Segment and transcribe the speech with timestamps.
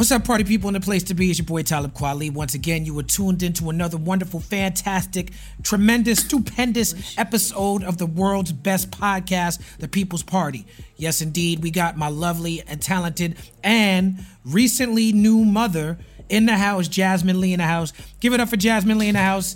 [0.00, 1.28] What's up, party people in the place to be?
[1.28, 2.32] It's your boy Talib Kweli.
[2.32, 5.30] Once again, you were tuned into another wonderful, fantastic,
[5.62, 10.64] tremendous, stupendous episode of the world's best podcast, The People's Party.
[10.96, 15.98] Yes, indeed, we got my lovely and talented and recently new mother
[16.30, 17.92] in the house, Jasmine Lee in the house.
[18.20, 19.54] Give it up for Jasmine Lee in the house.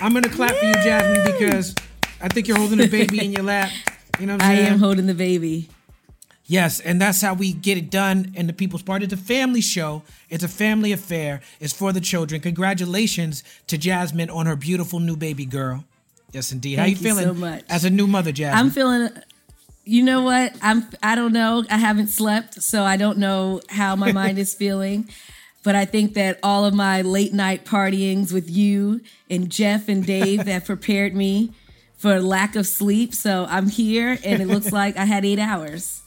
[0.00, 1.74] I'm gonna clap for you, Jasmine, because
[2.20, 3.72] I think you're holding a baby in your lap.
[4.20, 5.68] You know what I'm I am holding the baby.
[6.50, 9.04] Yes, and that's how we get it done in the People's Party.
[9.04, 10.02] It's a family show.
[10.28, 11.42] It's a family affair.
[11.60, 12.40] It's for the children.
[12.40, 15.84] Congratulations to Jasmine on her beautiful new baby girl.
[16.32, 16.80] Yes, indeed.
[16.80, 17.64] how you Thank you feeling so much.
[17.68, 18.58] as a new mother, Jasmine?
[18.58, 19.10] I'm feeling.
[19.84, 20.56] You know what?
[20.60, 20.88] I'm.
[21.00, 21.64] I don't know.
[21.70, 25.08] I haven't slept, so I don't know how my mind is feeling.
[25.62, 30.04] But I think that all of my late night partyings with you and Jeff and
[30.04, 31.52] Dave have prepared me
[31.96, 33.14] for lack of sleep.
[33.14, 35.99] So I'm here, and it looks like I had eight hours.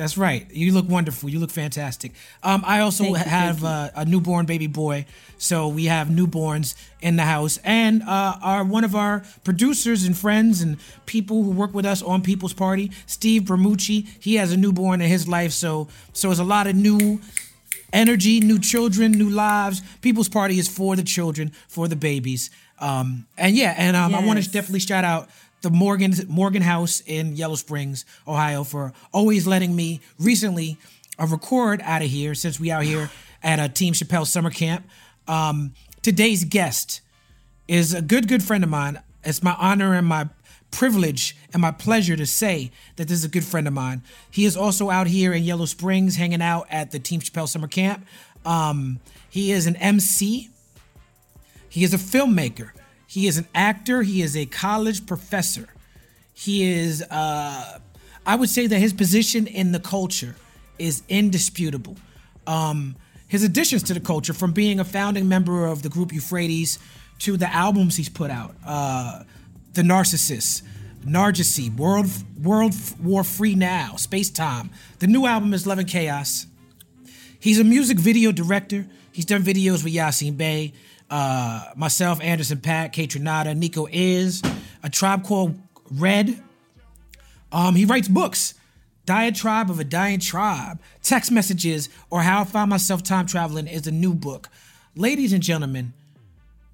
[0.00, 0.50] That's right.
[0.50, 1.28] You look wonderful.
[1.28, 2.12] You look fantastic.
[2.42, 5.04] Um, I also Thank have thank uh, a newborn baby boy,
[5.36, 10.16] so we have newborns in the house, and uh, our one of our producers and
[10.16, 14.08] friends and people who work with us on People's Party, Steve Bermucci.
[14.18, 17.20] He has a newborn in his life, so so it's a lot of new
[17.92, 19.82] energy, new children, new lives.
[20.00, 22.48] People's Party is for the children, for the babies.
[22.78, 25.28] Um, and yeah, and um, I want to definitely shout out
[25.62, 30.78] the Morgan Morgan House in Yellow Springs, Ohio, for always letting me recently
[31.18, 33.10] uh, record out of here since we out here
[33.42, 34.86] at a Team Chappelle summer camp.
[35.28, 37.00] Um, today's guest
[37.68, 39.00] is a good good friend of mine.
[39.22, 40.28] It's my honor and my
[40.70, 44.02] privilege and my pleasure to say that this is a good friend of mine.
[44.30, 47.68] He is also out here in Yellow Springs hanging out at the Team Chappelle summer
[47.68, 48.06] camp.
[48.44, 50.48] Um, he is an MC.
[51.68, 52.70] He is a filmmaker.
[53.10, 54.02] He is an actor.
[54.02, 55.66] He is a college professor.
[56.32, 57.80] He is, uh,
[58.24, 60.36] I would say that his position in the culture
[60.78, 61.96] is indisputable.
[62.46, 62.94] Um,
[63.26, 66.78] his additions to the culture, from being a founding member of the group Euphrates
[67.18, 69.24] to the albums he's put out, uh,
[69.72, 70.62] The Narcicyst,
[71.04, 72.10] Narcissi, World
[72.40, 74.70] World War Free Now, Space Time.
[75.00, 76.46] The new album is Love and Chaos.
[77.40, 78.86] He's a music video director.
[79.10, 80.74] He's done videos with Yasiin Bey,
[81.10, 84.42] uh, myself, Anderson .Paak, K Trinata, Nico Is,
[84.82, 85.58] a tribe called
[85.90, 86.40] Red.
[87.52, 88.54] Um, he writes books.
[89.06, 93.88] Diatribe of a Dying Tribe, Text Messages, or How I Found Myself Time Traveling is
[93.88, 94.48] a new book.
[94.94, 95.94] Ladies and gentlemen,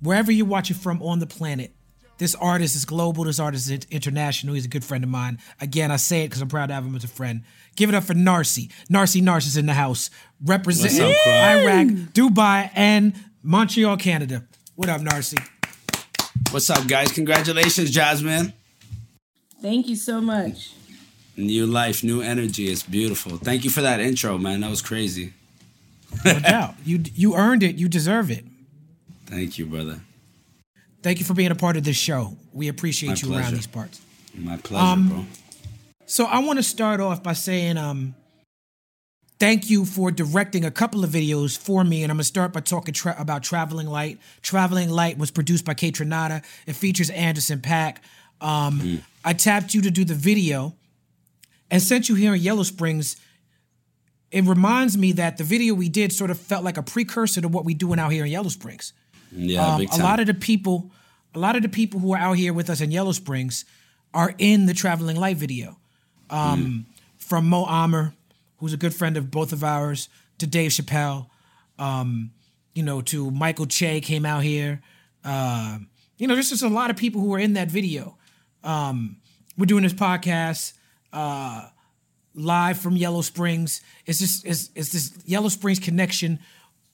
[0.03, 1.73] wherever you're watching from on the planet,
[2.19, 3.25] this artist is global.
[3.25, 4.55] This artist is international.
[4.55, 5.39] He's a good friend of mine.
[5.61, 7.43] Again, I say it because I'm proud to have him as a friend.
[7.75, 8.71] Give it up for Narcy.
[8.91, 10.11] Narcy Narcy's in the house,
[10.45, 11.59] representing What's up, Quad?
[11.59, 13.15] Iraq, Dubai, and
[13.51, 14.45] Montreal, Canada.
[14.75, 15.39] What up, Narcy?
[16.51, 17.13] What's up, guys?
[17.13, 18.53] Congratulations, Jasmine.
[19.63, 20.73] Thank you so much.
[21.37, 22.67] New life, new energy.
[22.69, 23.37] It's beautiful.
[23.37, 24.63] Thank you for that intro, man.
[24.63, 25.33] That was crazy.
[26.25, 26.75] No doubt.
[26.85, 27.77] You you earned it.
[27.77, 28.45] You deserve it.
[29.27, 30.01] Thank you, brother.
[31.05, 32.37] Thank you for being a part of this show.
[32.53, 34.01] We appreciate My you around these parts.
[34.35, 35.27] My pleasure, Um, bro.
[36.07, 38.17] So I want to start off by saying um
[39.39, 42.53] thank you for directing a couple of videos for me and I'm going to start
[42.53, 44.19] by talking tra- about Traveling Light.
[44.43, 46.43] Traveling Light was produced by Kaytranada.
[46.67, 47.99] It features Anderson .Paak.
[48.41, 50.75] Um I tapped you to do the video
[51.71, 53.17] and since you here in Yellow Springs
[54.31, 57.49] it reminds me that the video we did sort of felt like a precursor to
[57.49, 58.93] what we doing out here in Yellow Springs.
[59.33, 60.91] Yeah, Um, a lot of the people,
[61.35, 63.65] a lot of the people who are out here with us in Yellow Springs
[64.13, 65.79] are in the Traveling Light video.
[66.29, 66.87] Um,
[67.19, 68.15] From Mo Amer,
[68.59, 70.09] who's a good friend of both of ours,
[70.39, 71.29] to Dave Chappelle,
[71.79, 72.31] um,
[72.75, 74.83] you know, to Michael Che came out here.
[75.25, 75.79] Uh,
[76.19, 78.17] you know, there's just a lot of people who are in that video.
[78.65, 79.17] Um,
[79.57, 80.75] we're doing this podcast
[81.13, 81.69] uh,
[82.35, 83.81] live from Yellow Springs.
[84.05, 86.39] It's just it's, it's this Yellow Springs connection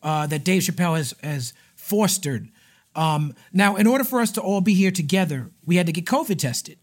[0.02, 2.48] uh, that Dave Chappelle has has fostered.
[2.94, 6.04] Um, now, in order for us to all be here together, we had to get
[6.04, 6.78] COVID tested.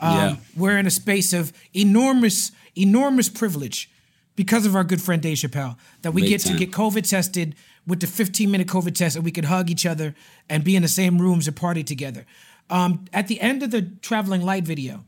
[0.00, 0.36] Um, Yeah.
[0.56, 3.90] We're in a space of enormous, enormous privilege
[4.38, 6.52] because of our good friend Dave Chappelle that we get time.
[6.52, 7.56] to get COVID tested
[7.88, 10.14] with the 15 minute COVID test and we could hug each other
[10.48, 12.24] and be in the same rooms and party together.
[12.70, 15.04] Um, at the end of the Traveling Light video,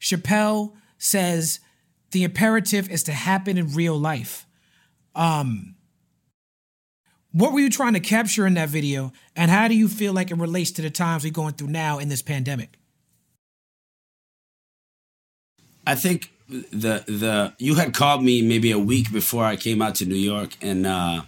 [0.00, 1.60] Chappelle says
[2.12, 4.46] the imperative is to happen in real life.
[5.14, 5.74] Um,
[7.32, 10.30] What were you trying to capture in that video, and how do you feel like
[10.30, 12.78] it relates to the times we're going through now in this pandemic?
[15.86, 19.94] I think the the you had called me maybe a week before I came out
[19.96, 21.22] to New York, and uh,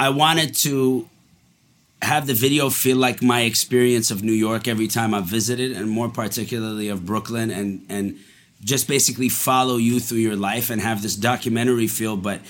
[0.00, 1.08] I wanted to
[2.00, 5.88] have the video feel like my experience of New York every time I visited, and
[5.88, 8.18] more particularly of Brooklyn, and and
[8.64, 12.16] just basically follow you through your life and have this documentary feel.
[12.16, 12.40] But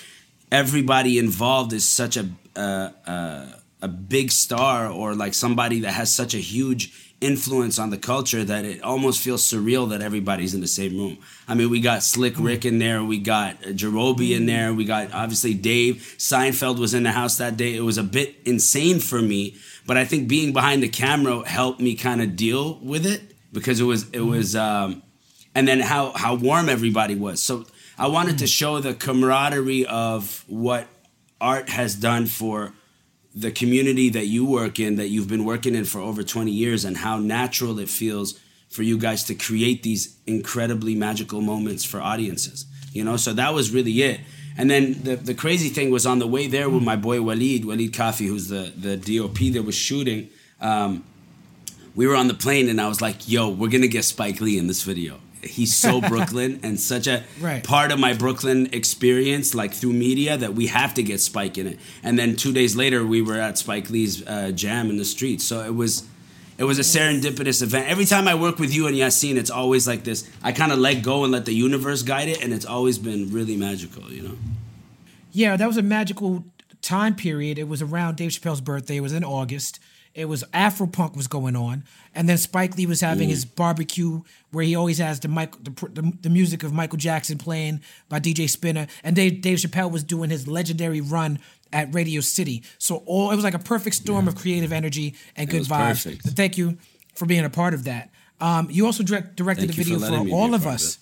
[0.50, 3.46] everybody involved is such a uh, uh,
[3.80, 8.44] a big star or like somebody that has such a huge influence on the culture
[8.44, 11.18] that it almost feels surreal that everybody's in the same room.
[11.46, 12.44] I mean, we got Slick mm-hmm.
[12.44, 14.46] Rick in there, we got uh, Jarobi in mm-hmm.
[14.46, 16.16] there, we got obviously Dave.
[16.18, 17.74] Seinfeld was in the house that day.
[17.74, 21.80] It was a bit insane for me, but I think being behind the camera helped
[21.80, 23.22] me kind of deal with it
[23.52, 24.28] because it was it mm-hmm.
[24.28, 25.02] was um,
[25.54, 27.42] and then how how warm everybody was.
[27.42, 27.66] So
[27.98, 30.88] I wanted to show the camaraderie of what
[31.40, 32.72] art has done for
[33.34, 36.84] the community that you work in, that you've been working in for over 20 years,
[36.84, 38.38] and how natural it feels
[38.68, 42.66] for you guys to create these incredibly magical moments for audiences.
[42.92, 44.20] You know, so that was really it.
[44.56, 47.64] And then the, the crazy thing was on the way there with my boy Walid,
[47.64, 50.28] Walid Kafi, who's the, the DOP that was shooting.
[50.60, 51.04] Um,
[51.94, 54.58] we were on the plane and I was like, yo, we're gonna get Spike Lee
[54.58, 57.62] in this video he's so Brooklyn and such a right.
[57.62, 61.66] part of my Brooklyn experience, like through media, that we have to get Spike in
[61.66, 61.78] it.
[62.02, 65.40] And then two days later, we were at Spike Lee's uh, jam in the street.
[65.40, 66.06] So it was.
[66.58, 67.88] It was a serendipitous event.
[67.88, 70.30] Every time I work with you and Yasiin, it's always like this.
[70.42, 73.32] I kind of let go and let the universe guide it, and it's always been
[73.32, 74.36] really magical, you know?
[75.32, 76.44] Yeah, that was a magical
[76.82, 77.58] time period.
[77.58, 78.96] It was around Dave Chappelle's birthday.
[78.96, 79.80] It was in August.
[80.14, 84.20] It was Afropunk was going on, and then Spike Lee was having his barbecue
[84.50, 87.80] where he always has the, Michael, the, the, the music of Michael Jackson playing
[88.10, 91.38] by DJ Spinna, and Dave, Dave Chappelle was doing his legendary run
[91.72, 92.62] at Radio City.
[92.76, 96.04] So all it was like a perfect storm of creative energy and good vibes.
[96.04, 96.24] perfect.
[96.24, 96.76] So thank you
[97.14, 98.10] for being a part of that.
[98.40, 100.80] Um, you also direct, directed Thank the you for video for, all of part of
[100.80, 100.98] us.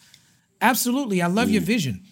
[0.60, 2.02] Absolutely, I love your vision.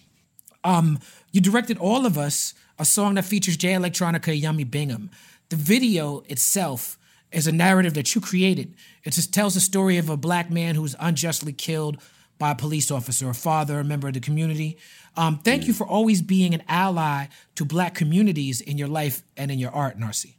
[0.63, 0.99] Um,
[1.31, 5.11] you directed all of us a song that features Jay Electronica and Yummy Bingham.
[5.49, 6.97] The video itself
[7.31, 8.75] is a narrative that you created.
[9.03, 11.97] It just tells the story of a black man who was unjustly killed
[12.37, 14.77] by a police officer, a father, a member of the community.
[15.17, 17.25] Um, thank you for always being an ally
[17.55, 20.35] to black communities in your life and in your art, Narcy.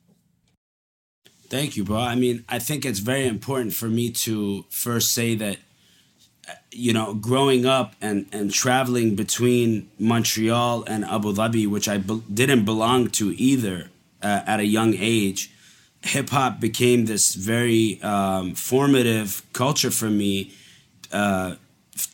[1.49, 1.99] Thank you, bro.
[1.99, 5.59] I mean, I think it's very important for me to first say that,
[6.71, 12.23] you know, growing up and, and traveling between Montreal and Abu Dhabi, which I be-
[12.33, 13.91] didn't belong to either
[14.23, 15.51] uh, at a young age,
[16.03, 20.53] hip hop became this very um, formative culture for me
[21.13, 21.57] uh,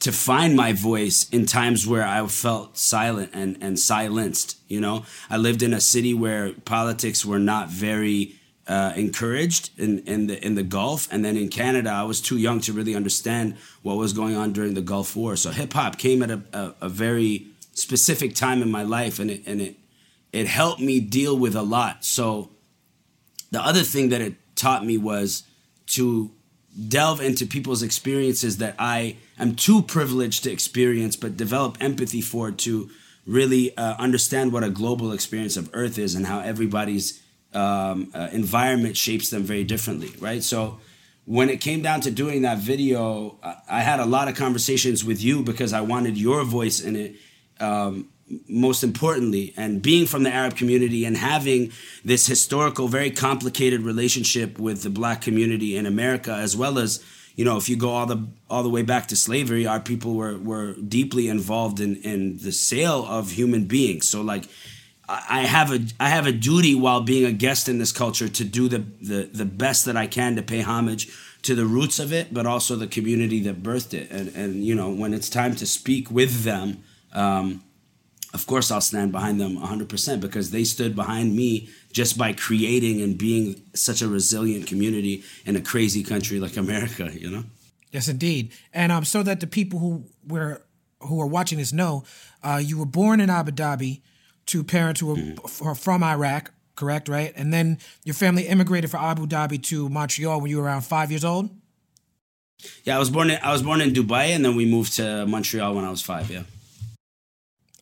[0.00, 4.58] to find my voice in times where I felt silent and, and silenced.
[4.68, 8.34] You know, I lived in a city where politics were not very
[8.66, 12.36] uh, encouraged in, in the in the Gulf, and then in Canada, I was too
[12.36, 15.36] young to really understand what was going on during the Gulf War.
[15.36, 19.30] So hip hop came at a, a, a very specific time in my life, and
[19.30, 19.76] it and it
[20.36, 22.04] it helped me deal with a lot.
[22.04, 22.50] So
[23.50, 25.44] the other thing that it taught me was
[25.96, 26.30] to
[26.88, 32.50] delve into people's experiences that I am too privileged to experience, but develop empathy for
[32.50, 32.90] to
[33.26, 37.22] really uh, understand what a global experience of Earth is and how everybody's
[37.54, 40.42] um, uh, environment shapes them very differently, right?
[40.42, 40.78] So
[41.24, 43.38] when it came down to doing that video,
[43.68, 47.16] I- had a lot of conversations with you because I wanted your voice in it.
[47.58, 48.10] Um,
[48.48, 51.72] most importantly, and being from the Arab community and having
[52.04, 57.04] this historical, very complicated relationship with the black community in America, as well as
[57.36, 60.14] you know, if you go all the all the way back to slavery, our people
[60.14, 64.08] were were deeply involved in in the sale of human beings.
[64.08, 64.48] So like.
[65.08, 68.44] I have a I have a duty while being a guest in this culture to
[68.44, 71.08] do the, the the best that I can to pay homage
[71.42, 74.10] to the roots of it, but also the community that birthed it.
[74.10, 77.62] And and you know when it's time to speak with them, um,
[78.34, 83.00] of course I'll stand behind them 100% because they stood behind me just by creating
[83.00, 87.10] and being such a resilient community in a crazy country like America.
[87.12, 87.44] You know.
[87.92, 88.52] Yes, indeed.
[88.74, 90.62] And um, so that the people who were
[91.00, 92.04] who are watching this know,
[92.42, 94.00] uh, you were born in Abu Dhabi
[94.46, 97.08] to parents who were f- from Iraq, correct?
[97.08, 100.82] Right, and then your family immigrated from Abu Dhabi to Montreal when you were around
[100.82, 101.50] five years old.
[102.84, 105.26] Yeah, I was born in I was born in Dubai and then we moved to
[105.26, 106.30] Montreal when I was five.
[106.30, 106.42] Yeah.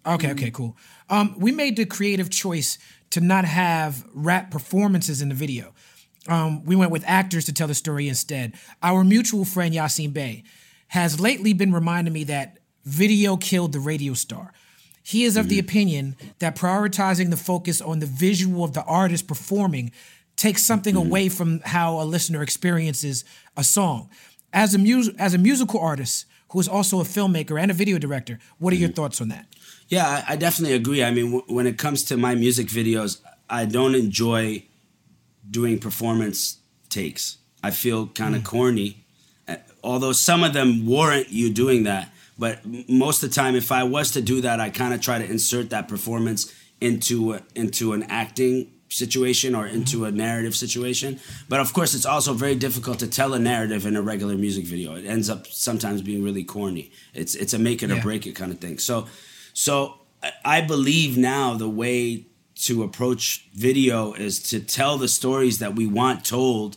[0.07, 0.77] Okay, okay, cool.
[1.09, 2.79] Um, we made the creative choice
[3.11, 5.73] to not have rap performances in the video.
[6.29, 8.55] Um, we went with actors to tell the story instead.
[8.83, 10.45] Our mutual friend Yasiin Bey
[10.89, 14.53] has lately been reminding me that video killed the radio star.
[15.03, 19.27] he is of the opinion that prioritizing the focus on the visual of the artist
[19.27, 19.91] performing
[20.37, 23.25] takes something away from how a listener experiences
[23.57, 24.09] a song.
[24.53, 27.99] As a mus- as a musical artist who is also a filmmaker and a video
[27.99, 29.47] director, what are your thoughts on that?
[29.89, 31.03] Yeah, I, I definitely agree.
[31.05, 34.65] I mean, w- when it comes to my music videos, I don't enjoy
[35.51, 37.39] doing performance takes.
[37.63, 39.05] I feel kind of corny,
[39.49, 42.11] uh, although some of them warrant you doing that.
[42.39, 45.19] But most of the time, if I was to do that, I kind of try
[45.19, 51.21] to insert that performance into a, into an acting situation or into a narrative situation.
[51.49, 54.65] But of course, it's also very difficult to tell a narrative in a regular music
[54.65, 54.95] video.
[54.95, 56.91] It ends up sometimes being really corny.
[57.13, 58.79] It's it's a make it or break it kind of thing.
[58.79, 59.07] So
[59.55, 59.73] so
[60.45, 62.27] I- believe now the way
[62.67, 66.77] to approach video is to tell the stories that we want told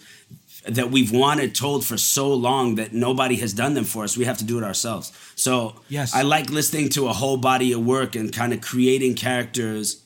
[0.65, 4.17] that we've wanted told for so long that nobody has done them for us.
[4.17, 5.13] We have to do it ourselves.
[5.35, 6.13] So Yes.
[6.13, 10.01] I like listening to a whole body of work and kind of creating characters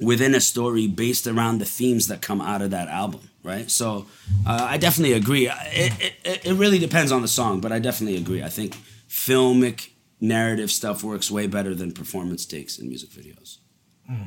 [0.00, 3.68] within a story based around the themes that come out of that album, right?
[3.68, 4.06] So
[4.46, 5.48] uh, I definitely agree.
[5.48, 5.92] It,
[6.24, 8.42] it, it really depends on the song, but I definitely agree.
[8.44, 8.76] I think
[9.08, 9.88] filmic
[10.24, 13.58] narrative stuff works way better than performance takes in music videos.
[14.06, 14.24] Hmm.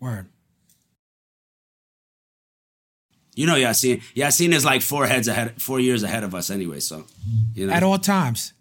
[0.00, 0.28] Word.
[3.34, 4.02] You know, Yasiin.
[4.14, 6.80] Yasiin is like four heads ahead, four years ahead of us anyway.
[6.80, 7.06] So,
[7.54, 8.52] you know, At all times.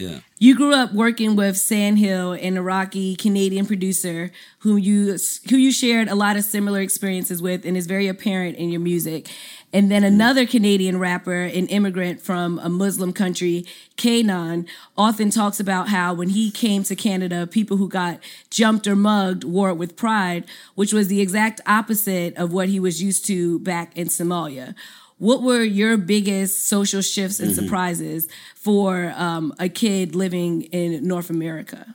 [0.00, 0.20] Yeah.
[0.38, 4.30] You grew up working with Sandhill, an Iraqi Canadian producer
[4.60, 5.18] who you
[5.50, 8.80] who you shared a lot of similar experiences with, and is very apparent in your
[8.80, 9.28] music.
[9.72, 10.06] And then mm.
[10.06, 13.66] another Canadian rapper, an immigrant from a Muslim country,
[13.96, 14.66] K'naan,
[14.96, 18.18] often talks about how when he came to Canada, people who got
[18.50, 22.80] jumped or mugged wore it with pride, which was the exact opposite of what he
[22.80, 24.74] was used to back in Somalia.
[25.20, 31.28] What were your biggest social shifts and surprises for um, a kid living in North
[31.28, 31.94] America?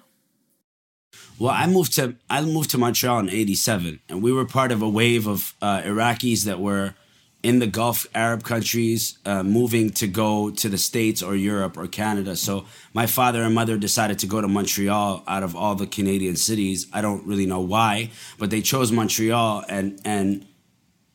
[1.39, 4.84] Well, I moved to I moved to Montreal in '87, and we were part of
[4.84, 6.94] a wave of uh, Iraqis that were
[7.41, 11.88] in the Gulf Arab countries, uh, moving to go to the States or Europe or
[11.88, 12.36] Canada.
[12.36, 16.36] So my father and mother decided to go to Montreal out of all the Canadian
[16.36, 16.86] cities.
[16.94, 19.63] I don't really know why, but they chose Montreal.
[19.67, 20.46] And and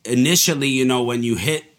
[0.04, 1.69] initially, you know, when you hit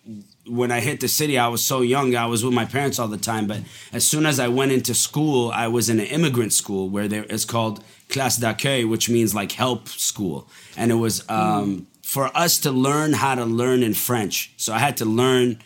[0.52, 2.16] when I hit the city, I was so young.
[2.16, 3.48] I was with my parents all the time.
[3.48, 3.62] But
[3.94, 7.24] as soon as I went into school, I was in an immigrant school where there
[7.24, 12.60] is called classe d'accueil, which means like help school, and it was um, for us
[12.60, 14.52] to learn how to learn in French.
[14.58, 15.60] So I had to learn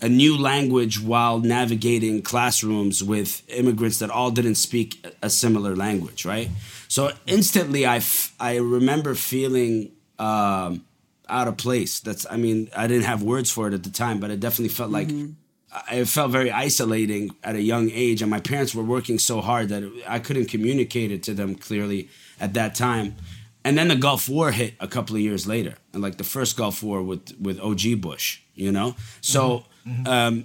[0.00, 6.24] a new language while navigating classrooms with immigrants that all didn't speak a similar language,
[6.24, 6.48] right?
[6.88, 10.84] So instantly, I, f- I remember feeling um,
[11.30, 12.00] out of place.
[12.00, 14.74] That's, I mean, I didn't have words for it at the time, but it definitely
[14.74, 15.32] felt like mm-hmm.
[15.72, 18.22] I- it felt very isolating at a young age.
[18.22, 22.08] And my parents were working so hard that I couldn't communicate it to them clearly
[22.40, 23.16] at that time.
[23.64, 26.56] And then the Gulf War hit a couple of years later, and like the first
[26.56, 28.96] Gulf War with with OG Bush, you know.
[29.20, 30.04] So mm-hmm.
[30.04, 30.06] Mm-hmm.
[30.06, 30.44] um,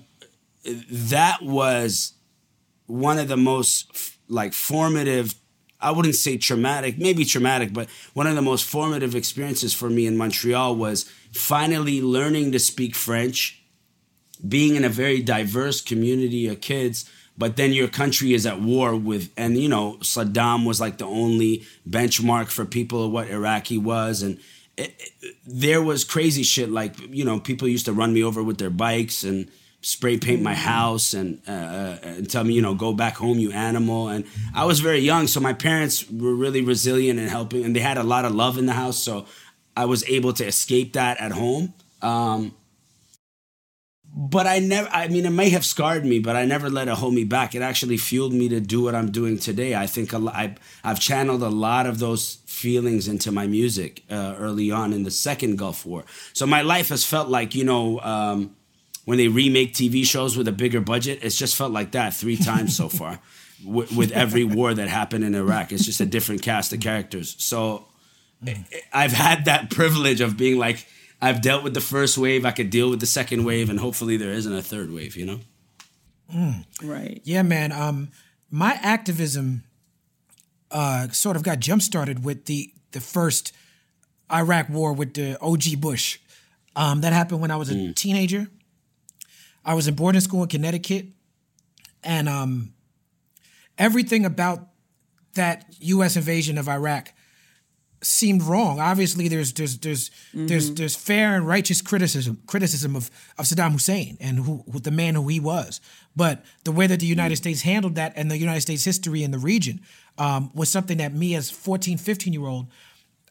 [0.90, 2.14] that was
[2.88, 5.34] one of the most f- like formative
[5.88, 10.04] i wouldn't say traumatic maybe traumatic but one of the most formative experiences for me
[10.10, 13.40] in montreal was finally learning to speak french
[14.56, 18.96] being in a very diverse community of kids but then your country is at war
[18.96, 23.78] with and you know saddam was like the only benchmark for people of what iraqi
[23.78, 24.38] was and
[24.78, 28.42] it, it- there was crazy shit like you know people used to run me over
[28.44, 29.50] with their bikes and
[29.86, 33.38] spray paint my house and uh, uh, and tell me you know go back home
[33.38, 34.08] you animal.
[34.08, 37.82] And I was very young so my parents were really resilient and helping and they
[37.82, 39.28] had a lot of love in the house so
[39.78, 41.74] I was able to escape that at home.
[42.02, 42.56] Um,
[44.18, 46.96] but I never I mean it may have scarred me but I never let it
[46.96, 47.54] hold me back.
[47.54, 49.76] It actually fueled me to do what I'm doing today.
[49.76, 54.02] I think a lo- I, I've channeled a lot of those feelings into my music
[54.10, 56.06] uh, early on in the second Gulf War.
[56.34, 58.56] So my life has felt like you know um,
[59.06, 62.38] when they remake TV shows with a bigger budget, it's just felt like that three
[62.38, 63.20] times so far.
[63.66, 67.36] with, with every war that happened in Iraq, it's just a different cast of characters.
[67.40, 67.86] So
[68.46, 70.86] I- I've had that privilege of being like,
[71.22, 74.18] I've dealt with the first wave, I could deal with the second wave, and hopefully
[74.18, 75.16] there isn't a third wave.
[75.16, 75.40] You know?
[76.84, 77.22] Right.
[77.24, 77.72] Yeah, man.
[77.72, 78.10] Um,
[78.52, 79.64] my activism
[80.72, 83.54] uh, sort of got jump started with the the first
[84.32, 86.20] Iraq war with the OG Bush.
[86.76, 88.48] Um, that happened when I was a teenager.
[89.66, 91.08] I was in boarding school in Connecticut,
[92.04, 92.74] and um,
[93.78, 94.68] everything about
[95.34, 96.16] that U.S.
[96.16, 97.12] invasion of Iraq
[98.02, 98.80] seemed wrong.
[98.80, 104.18] Obviously, there's there's there's there's there's fair and righteous criticism criticism of of Saddam Hussein
[104.20, 105.82] and who, who the man who he was.
[106.16, 109.32] But the way that the United States handled that and the United States history in
[109.32, 109.82] the region,
[110.18, 112.68] um, was something that me as 14, 15 year old,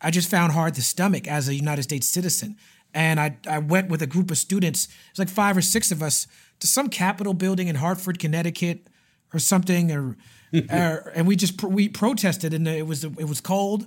[0.00, 2.56] I just found hard to stomach as a United States citizen.
[2.94, 6.02] And I, I went with a group of students, it's like five or six of
[6.02, 6.26] us,
[6.60, 8.86] to some Capitol building in Hartford, Connecticut,
[9.34, 10.16] or something, or,
[10.70, 13.86] or and we just we protested, and it was it was cold.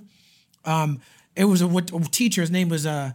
[0.64, 1.00] Um,
[1.34, 2.42] it was a, what, a teacher.
[2.42, 3.12] His name was uh,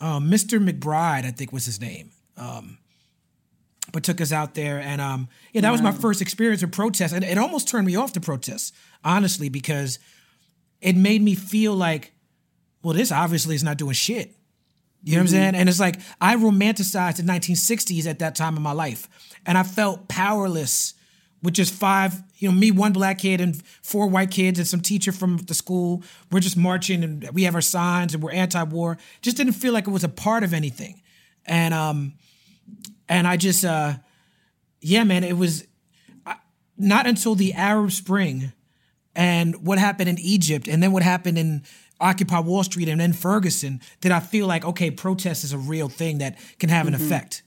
[0.00, 0.62] uh, Mr.
[0.62, 2.10] McBride, I think was his name.
[2.36, 2.78] Um,
[3.90, 7.14] but took us out there, and um, yeah, that was my first experience of protest,
[7.14, 9.98] and it almost turned me off to protest, honestly, because
[10.82, 12.12] it made me feel like,
[12.82, 14.34] well, this obviously is not doing shit.
[15.02, 15.54] You know what I'm saying?
[15.54, 19.08] And it's like I romanticized the 1960s at that time in my life,
[19.46, 20.94] and I felt powerless
[21.40, 24.80] with just five, you know, me, one black kid, and four white kids, and some
[24.80, 26.02] teacher from the school.
[26.32, 28.98] We're just marching, and we have our signs, and we're anti-war.
[29.22, 31.00] Just didn't feel like it was a part of anything,
[31.46, 32.14] and um,
[33.08, 33.94] and I just, uh,
[34.80, 35.64] yeah, man, it was
[36.26, 36.36] I-
[36.76, 38.52] not until the Arab Spring
[39.14, 41.62] and what happened in Egypt, and then what happened in
[42.00, 45.88] Occupy Wall Street, and then Ferguson, did I feel like okay, protest is a real
[45.88, 47.04] thing that can have an mm-hmm.
[47.04, 47.42] effect.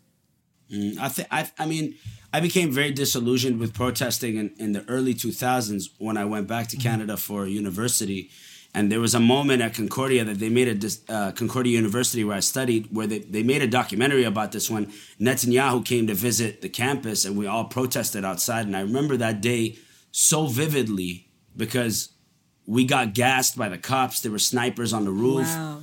[0.71, 1.95] Mm, I think I, I mean
[2.33, 6.67] I became very disillusioned with protesting in, in the early 2000s when I went back
[6.67, 6.89] to mm-hmm.
[6.89, 8.29] Canada for university,
[8.73, 12.23] and there was a moment at Concordia that they made a dis- uh, Concordia University
[12.23, 14.87] where I studied where they, they made a documentary about this when
[15.19, 19.41] Netanyahu came to visit the campus and we all protested outside, and I remember that
[19.41, 19.77] day
[20.11, 22.09] so vividly because
[22.67, 24.21] we got gassed by the cops.
[24.21, 25.81] There were snipers on the roof Wow.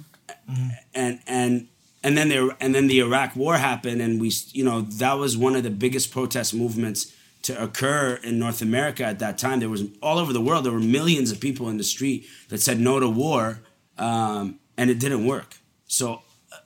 [0.95, 1.69] and and
[2.05, 5.37] and then there and then the Iraq War happened, and we you know that was
[5.37, 9.61] one of the biggest protest movements to occur in North America at that time.
[9.61, 10.65] There was all over the world.
[10.65, 13.61] There were millions of people in the street that said no to war,
[13.97, 15.57] um, and it didn't work.
[15.87, 16.57] So uh,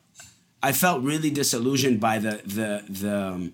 [0.63, 3.17] I felt really disillusioned by the the the.
[3.17, 3.53] Um,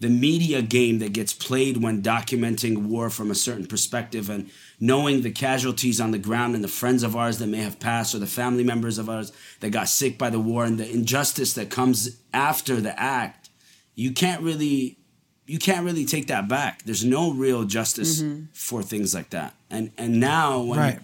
[0.00, 4.50] the media game that gets played when documenting war from a certain perspective and
[4.90, 8.14] knowing the casualties on the ground and the friends of ours that may have passed
[8.14, 11.52] or the family members of ours that got sick by the war and the injustice
[11.54, 11.98] that comes
[12.32, 13.48] after the act
[13.94, 14.98] you can't really
[15.46, 19.90] you can't really take that back there's no real justice for things like that and
[20.02, 20.98] and now when Right.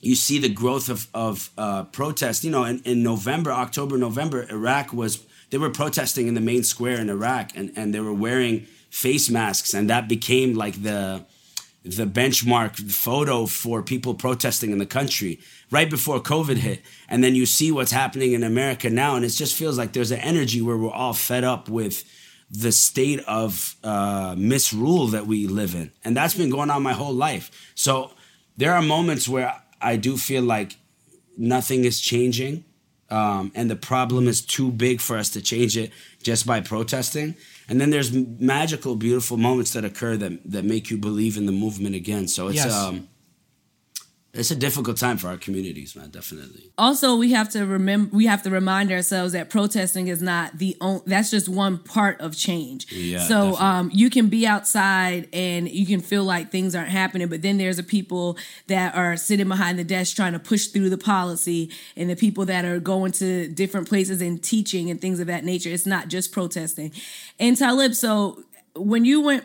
[0.00, 2.44] you see the growth of of uh, protest.
[2.44, 5.12] You know, in, in November, October, November, Iraq was
[5.50, 8.54] they were protesting in the main square in Iraq, and and they were wearing
[8.90, 11.00] face masks, and that became like the
[11.84, 16.82] the benchmark photo for people protesting in the country right before COVID hit.
[17.08, 20.10] And then you see what's happening in America now, and it just feels like there's
[20.10, 22.04] an energy where we're all fed up with
[22.50, 25.92] the state of uh, misrule that we live in.
[26.04, 27.72] And that's been going on my whole life.
[27.74, 28.12] So
[28.56, 30.76] there are moments where I do feel like
[31.36, 32.64] nothing is changing.
[33.10, 37.36] Um, and the problem is too big for us to change it just by protesting.
[37.68, 41.52] And then there's magical, beautiful moments that occur that that make you believe in the
[41.52, 42.26] movement again.
[42.28, 42.72] So it's Yes.
[42.72, 43.08] um,
[44.38, 46.10] it's a difficult time for our communities, man.
[46.10, 46.70] Definitely.
[46.78, 50.76] also we have to remember we have to remind ourselves that protesting is not the
[50.80, 55.68] only that's just one part of change Yeah, so um you can be outside and
[55.68, 59.48] you can feel like things aren't happening but then there's the people that are sitting
[59.48, 63.12] behind the desk trying to push through the policy and the people that are going
[63.12, 66.92] to different places and teaching and things of that nature it's not just protesting
[67.38, 68.42] and Talib so
[68.74, 69.44] when you went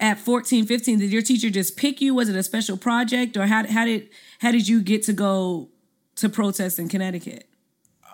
[0.00, 3.46] at 14 15 did your teacher just pick you was it a special project or
[3.46, 4.08] how, how did
[4.42, 5.70] how did you get to go
[6.16, 7.48] to protest in Connecticut.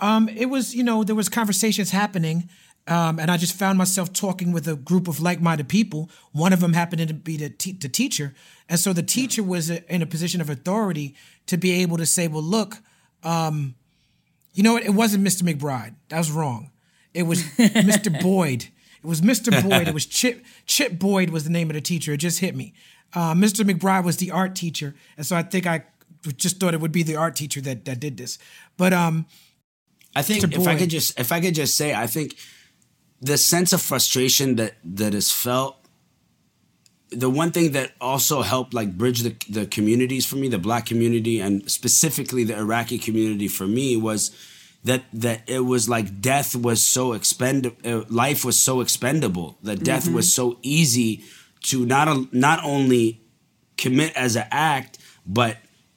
[0.00, 2.48] Um, it was, you know, there was conversations happening,
[2.86, 6.08] um, and I just found myself talking with a group of like-minded people.
[6.32, 8.34] One of them happened to be the, te- the teacher,
[8.68, 12.06] and so the teacher was a, in a position of authority to be able to
[12.06, 12.76] say, "Well, look,
[13.24, 13.74] um,
[14.54, 14.84] you know what?
[14.84, 15.42] It wasn't Mr.
[15.42, 15.94] McBride.
[16.08, 16.70] That was wrong.
[17.12, 18.22] It was Mr.
[18.22, 18.66] Boyd.
[19.02, 19.50] It was Mr.
[19.62, 19.88] Boyd.
[19.88, 20.44] It was Chip.
[20.66, 22.12] Chip Boyd was the name of the teacher.
[22.12, 22.74] It just hit me.
[23.12, 23.68] Uh, Mr.
[23.68, 25.84] McBride was the art teacher, and so I think I
[26.36, 28.38] just thought it would be the art teacher that that did this.
[28.76, 29.26] But um,
[30.14, 32.36] I think if I could just if I could just say, I think
[33.20, 35.76] the sense of frustration that that is felt.
[37.10, 40.84] The one thing that also helped like bridge the the communities for me, the black
[40.84, 44.30] community and specifically the Iraqi community for me was
[44.84, 49.82] that that it was like death was so expend uh, life was so expendable that
[49.82, 51.22] death was so easy
[51.62, 53.22] to not a- not only
[53.78, 55.56] commit as an act, but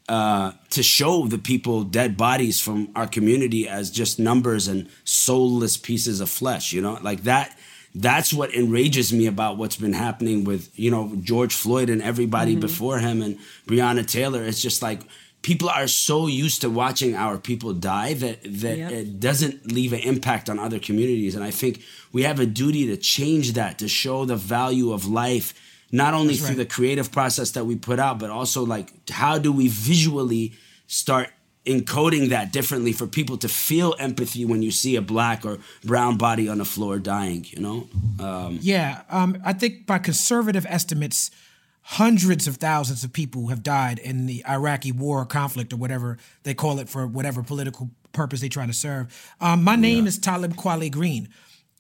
[0.10, 5.78] uh, to show the people dead bodies from our community as just numbers and soulless
[5.78, 6.74] pieces of flesh.
[6.74, 7.58] You know, like that.
[7.94, 12.56] That's what enrages me about what's been happening with you know George Floyd and everybody
[12.56, 13.38] before him and
[13.68, 14.42] Breonna Taylor.
[14.44, 15.02] It's just like
[15.42, 18.92] people are so used to watching our people die that that Yep.
[18.92, 21.36] it doesn't leave an impact on other communities.
[21.36, 21.82] And I think
[22.14, 25.54] we have a duty to change that to show the value of life
[25.92, 26.58] not only through right.
[26.58, 30.54] the creative process that we put out, but also like how do we visually
[30.88, 31.30] start
[31.66, 36.18] encoding that differently for people to feel empathy when you see a black or brown
[36.18, 37.88] body on the floor dying, you know?
[38.20, 41.30] Um, Yeah, um, I think by conservative estimates,
[41.84, 46.18] hundreds of thousands of people have died in the Iraqi war or conflict or whatever
[46.44, 49.34] they call it for whatever political purpose they try to serve.
[49.40, 51.30] Um, my name is Talib Kweli Green.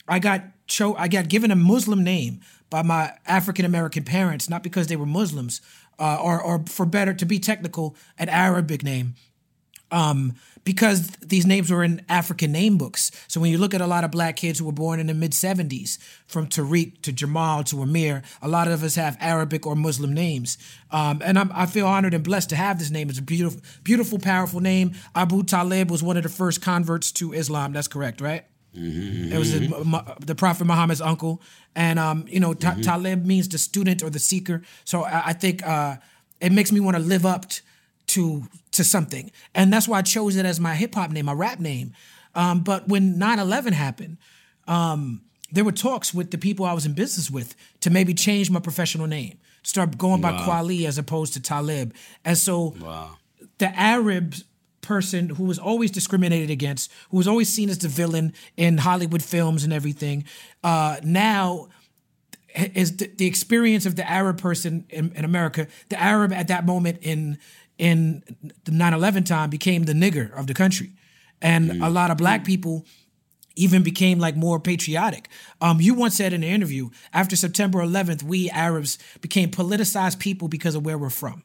[0.07, 2.41] I got cho- I got given a Muslim name
[2.71, 5.61] by my African American parents, not because they were Muslims,
[5.99, 9.13] uh, or or for better to be technical, an Arabic name
[9.91, 13.11] um, because these names were in African name books.
[13.27, 15.13] So when you look at a lot of black kids who were born in the
[15.13, 19.75] mid 70s, from Tariq to Jamal to Amir, a lot of us have Arabic or
[19.75, 20.57] Muslim names.
[20.91, 23.09] Um, and I'm, I feel honored and blessed to have this name.
[23.09, 24.93] It's a beautiful, beautiful, powerful name.
[25.15, 27.73] Abu Talib was one of the first converts to Islam.
[27.73, 28.45] That's correct, right?
[28.73, 31.41] It was the, the Prophet Muhammad's uncle,
[31.75, 34.61] and um, you know, ta- Talib means the student or the seeker.
[34.85, 35.97] So I, I think uh,
[36.39, 37.61] it makes me want to live up t-
[38.07, 41.33] to to something, and that's why I chose it as my hip hop name, my
[41.33, 41.93] rap name.
[42.33, 44.17] Um, but when 9/11 happened,
[44.67, 48.49] um, there were talks with the people I was in business with to maybe change
[48.49, 50.45] my professional name, start going by Wow.
[50.63, 53.17] Kweli as opposed to Talib, and so wow.
[53.57, 54.35] the Arab
[54.81, 59.23] person who was always discriminated against, who was always seen as the villain in Hollywood
[59.23, 60.25] films and everything,
[60.63, 61.67] uh, now
[62.55, 65.67] is the, the experience of the Arab person in, in America.
[65.89, 67.37] The Arab at that moment in
[67.77, 68.23] in
[68.65, 70.91] the 9/11 time became the nigger of the country,
[71.41, 72.85] and a lot of black people
[73.55, 75.27] even became like more patriotic.
[75.59, 80.47] Um, you once said in an interview, after September 11th, we Arabs became politicized people
[80.47, 81.43] because of where we're from.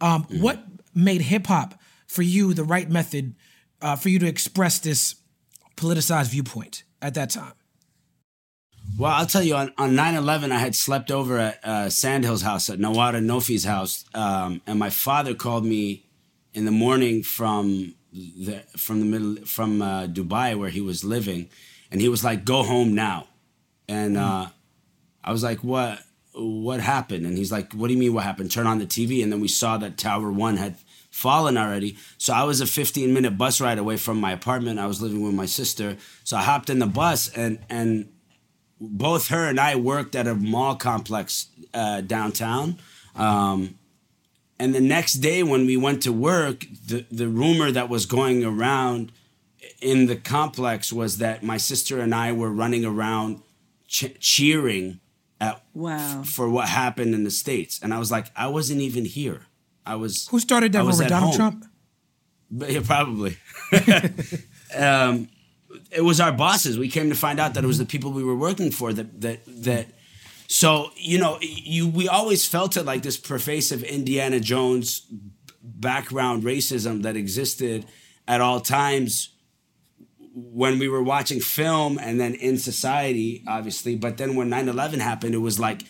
[0.00, 0.64] Um, What
[0.94, 1.80] made hip hop
[2.12, 3.34] for you the right method
[3.80, 5.16] uh, for you to express this
[5.76, 7.54] politicized viewpoint at that time?
[8.98, 12.68] Well, I'll tell you, on, on 9-11, I had slept over at uh, Sandhill's house,
[12.68, 16.04] at Nawada Nofi's house, um, and my father called me
[16.52, 21.48] in the morning from the from the middle from uh, Dubai where he was living,
[21.90, 23.28] and he was like, "Go home now,"
[23.88, 24.48] and uh,
[25.24, 26.00] I was like, "What?
[26.34, 28.12] What happened?" And he's like, "What do you mean?
[28.12, 30.76] What happened?" Turn on the TV, and then we saw that Tower One had
[31.12, 31.96] fallen already.
[32.18, 34.80] So I was a 15 minute bus ride away from my apartment.
[34.80, 38.08] I was living with my sister, so I hopped in the bus and and
[38.80, 42.78] both her and I worked at a mall complex uh, downtown.
[43.14, 43.78] Um,
[44.58, 48.44] and the next day, when we went to work, the, the rumor that was going
[48.44, 49.12] around
[49.80, 53.42] in the complex was that my sister and I were running around
[53.86, 54.98] ch- cheering
[55.40, 56.22] at, Wow.
[56.24, 57.78] for what happened in the States.
[57.82, 59.46] And I was like, I wasn't even here.
[59.84, 60.28] I was.
[60.28, 61.08] Who started that rumor?
[61.08, 61.36] Donald home.
[61.36, 61.64] Trump?
[62.50, 63.36] But yeah, probably.
[64.76, 65.28] um,
[65.90, 66.78] it was our bosses.
[66.78, 69.20] We came to find out that it was the people we were working for that
[69.20, 69.86] that that.
[70.48, 75.06] So you know, you we always felt it like this pervasive Indiana Jones
[75.62, 77.86] background racism that existed
[78.28, 79.30] at all times
[80.34, 83.96] when we were watching film and then in society, obviously.
[83.96, 85.82] But then when 9-11 happened, it was like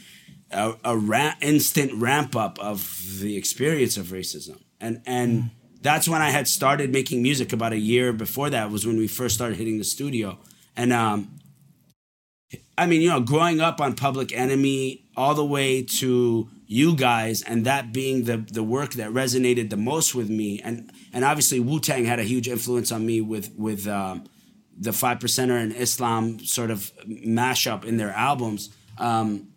[0.53, 4.61] a, a ra- instant ramp up of the experience of racism.
[4.81, 8.87] And and that's when I had started making music about a year before that was
[8.87, 10.39] when we first started hitting the studio.
[10.77, 11.39] And um
[12.77, 17.43] I mean, you know, growing up on Public Enemy all the way to you guys
[17.43, 21.61] and that being the the work that resonated the most with me and and obviously
[21.61, 24.25] Wu-Tang had a huge influence on me with with um
[24.79, 28.71] the five percenter and Islam sort of mashup in their albums.
[28.99, 29.52] Um,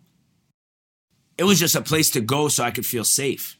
[1.38, 3.56] it was just a place to go so I could feel safe.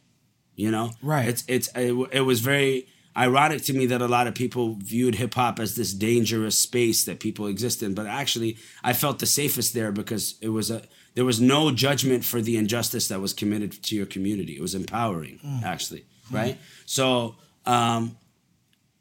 [0.54, 1.28] You know, Right.
[1.28, 5.14] It's it's it, it was very ironic to me that a lot of people viewed
[5.14, 9.26] hip hop as this dangerous space that people exist in, but actually I felt the
[9.26, 10.82] safest there because it was a
[11.14, 14.54] there was no judgment for the injustice that was committed to your community.
[14.56, 16.58] It was empowering, actually, right?
[16.86, 17.36] So.
[17.64, 18.16] Um,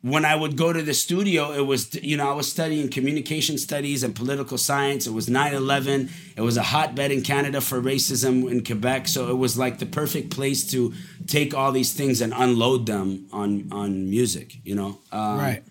[0.06, 3.58] when I would go to the studio, it was, you know, I was studying communication
[3.58, 5.08] studies and political science.
[5.08, 6.12] It was 9 11.
[6.38, 9.08] It was a hotbed in Canada for racism in Quebec.
[9.08, 10.94] So it was like the perfect place to
[11.26, 15.00] take all these things and unload them on, on music, you know?
[15.12, 15.64] Um, right.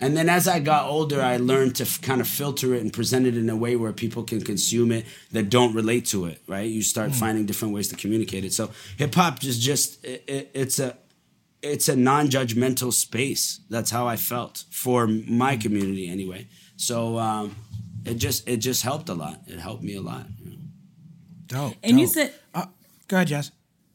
[0.00, 2.92] And then as I got older, I learned to f- kind of filter it and
[2.92, 6.42] present it in a way where people can consume it that don't relate to it,
[6.48, 6.68] right?
[6.68, 8.52] You start finding different ways to communicate it.
[8.52, 10.96] So hip hop is just, it, it, it's a,
[11.62, 13.60] it's a non-judgmental space.
[13.70, 16.48] That's how I felt for my community anyway.
[16.76, 17.56] So um,
[18.04, 19.40] it just it just helped a lot.
[19.46, 20.26] It helped me a lot.
[20.42, 20.56] you know.
[21.46, 21.74] Dope.
[21.82, 22.66] And you said Uh,
[23.08, 23.52] go ahead, Jess.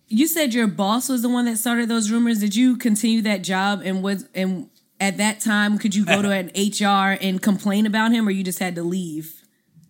[0.07, 2.39] you said your boss was the one that started those rumors.
[2.39, 6.31] Did you continue that job and was and at that time could you go to
[6.41, 9.36] an HR and complain about him or you just had to leave?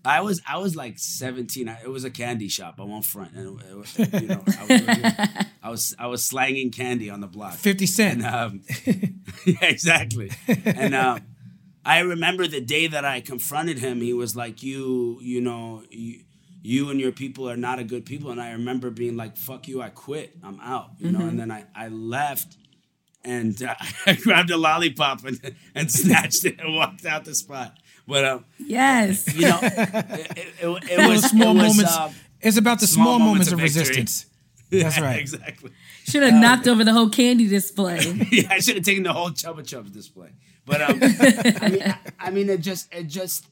[0.07, 1.67] I was I was like 17.
[1.67, 2.75] I, it was a candy shop.
[2.79, 6.71] I won't front, and it, it, you know, I was, I was I was slanging
[6.71, 7.55] candy on the block.
[7.55, 8.23] 50 Cent.
[8.23, 8.61] And, um,
[9.45, 10.31] yeah, exactly.
[10.65, 11.19] And uh,
[11.85, 13.99] I remember the day that I confronted him.
[13.99, 16.21] He was like, "You, you know, you,
[16.61, 19.67] you and your people are not a good people." And I remember being like, "Fuck
[19.67, 19.81] you!
[19.81, 20.37] I quit.
[20.41, 21.27] I'm out." You know.
[21.27, 22.55] And then I I left,
[23.25, 27.77] and uh, I grabbed a lollipop and and snatched it and walked out the spot.
[28.07, 29.33] But um, Yes.
[29.35, 31.97] you know, it, it, it, it was small was, moments.
[31.97, 33.81] um, it's about the small, moments, of, victory.
[33.81, 34.25] resistance.
[34.71, 35.19] That's right.
[35.19, 35.71] Exactly.
[36.05, 37.99] Should have knocked over the whole candy display.
[38.31, 40.29] yeah, I should have taken the whole Chupa Chups display.
[40.65, 43.45] But um, I mean, I, I mean, it just, it just,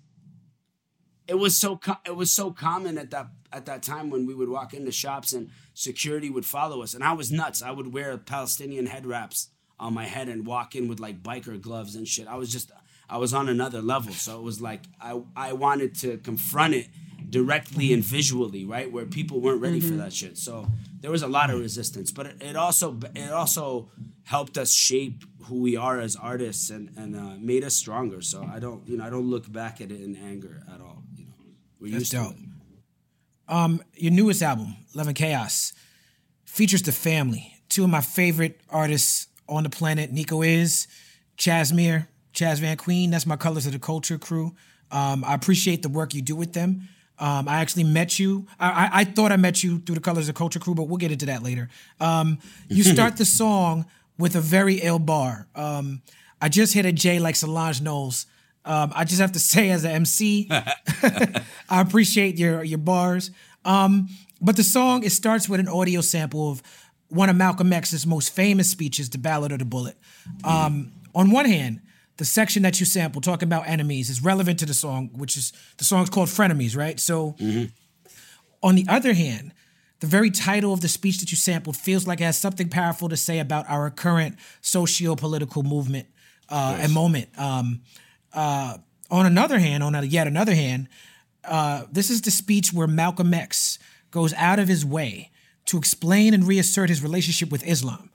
[1.27, 4.33] it was so, co- it was so common at that at that time when we
[4.35, 7.61] would walk into shops and security would follow us, and I was nuts.
[7.61, 9.47] I would wear Palestinian head wraps
[9.79, 12.27] on my head and walk in with like biker gloves and shit.
[12.27, 12.71] I was just,
[13.09, 14.13] I was on another level.
[14.13, 16.87] So it was like I, I wanted to confront it
[17.29, 20.37] directly and visually, right, where people weren't ready for that shit.
[20.37, 20.67] So
[21.01, 23.89] there was a lot of resistance, but it, it also it also
[24.23, 28.21] helped us shape who we are as artists and and uh, made us stronger.
[28.21, 31.03] So I don't you know I don't look back at it in anger at all.
[31.15, 31.33] You know,
[31.79, 32.35] we're That's used dope.
[32.35, 32.49] to it.
[33.47, 35.73] Um, your newest album, Love and Chaos,
[36.45, 37.53] features the family.
[37.69, 40.87] Two of my favorite artists on the planet, Nico is,
[41.37, 43.11] Chasmere, Chaz Van Queen.
[43.11, 44.55] That's my Colors of the Culture crew.
[44.91, 46.87] Um, I appreciate the work you do with them.
[47.17, 48.45] Um, I actually met you.
[48.59, 50.83] I, I, I thought I met you through the Colors of the Culture crew, but
[50.83, 51.69] we'll get into that later.
[51.99, 53.85] Um, you start the song
[54.17, 55.47] with a very ill bar.
[55.55, 56.01] Um,
[56.41, 58.27] I just hit a J like Solange Knowles.
[58.65, 63.31] Um, I just have to say, as an MC, I appreciate your your bars.
[63.63, 64.09] Um,
[64.41, 66.61] but the song it starts with an audio sample of
[67.07, 69.97] one of Malcolm X's most famous speeches, "The Ballot or the Bullet."
[70.43, 71.79] Um, on one hand,
[72.17, 75.51] the section that you sample talking about enemies is relevant to the song, which is
[75.77, 76.99] the song's called "Frenemies," right?
[76.99, 77.35] So,
[78.63, 79.51] on the other hand,
[79.99, 83.09] the very title of the speech that you sampled feels like it has something powerful
[83.09, 86.07] to say about our current socio-political movement
[86.49, 87.29] uh, and moment.
[87.37, 87.81] Um,
[88.33, 88.77] uh,
[89.09, 90.89] on another hand, on a, yet another hand,
[91.43, 93.79] uh, this is the speech where Malcolm X
[94.11, 95.31] goes out of his way
[95.65, 98.09] to explain and reassert his relationship with Islam.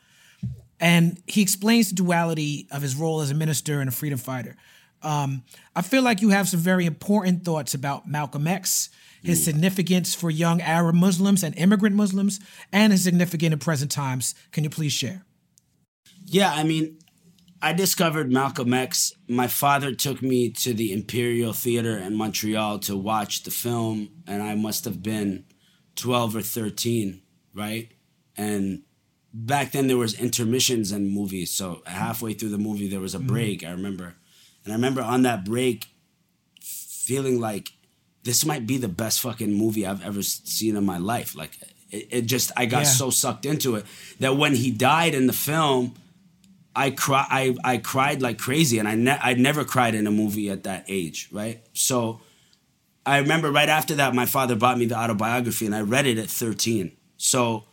[0.81, 4.57] And he explains the duality of his role as a minister and a freedom fighter.
[5.03, 5.45] Um,
[5.77, 8.91] I feel like you have some very important thoughts about Malcolm X,
[9.23, 12.41] his significance for young Arab Muslims and immigrant Muslims,
[12.73, 14.35] and his significance in present times.
[14.53, 15.25] Can you please share?
[16.25, 16.99] Yeah, I mean,
[17.63, 19.13] I discovered Malcolm X.
[19.29, 24.43] My father took me to the Imperial Theater in Montreal to watch the film, and
[24.43, 25.45] I must have been
[25.97, 27.21] 12 or 13,
[27.55, 27.93] right?
[28.37, 28.83] And
[29.33, 33.19] back then there was intermissions in movies, so halfway through the movie there was a
[33.19, 33.29] mm-hmm.
[33.29, 34.17] break, I remember.
[34.65, 35.87] And I remember on that break
[36.61, 37.71] feeling like
[38.23, 41.35] this might be the best fucking movie I've ever seen in my life.
[41.35, 41.59] Like
[41.91, 42.91] it, it just I got Yeah.
[42.91, 43.87] so sucked into it
[44.19, 45.95] that when he died in the film,
[46.77, 50.11] I cry I, I cried like crazy and I ne- I never cried in a
[50.11, 51.63] movie at that age, right?
[51.73, 52.21] So
[53.07, 56.19] I remember right after that my father bought me the autobiography and I read it
[56.19, 56.93] at 13.
[57.17, 57.65] So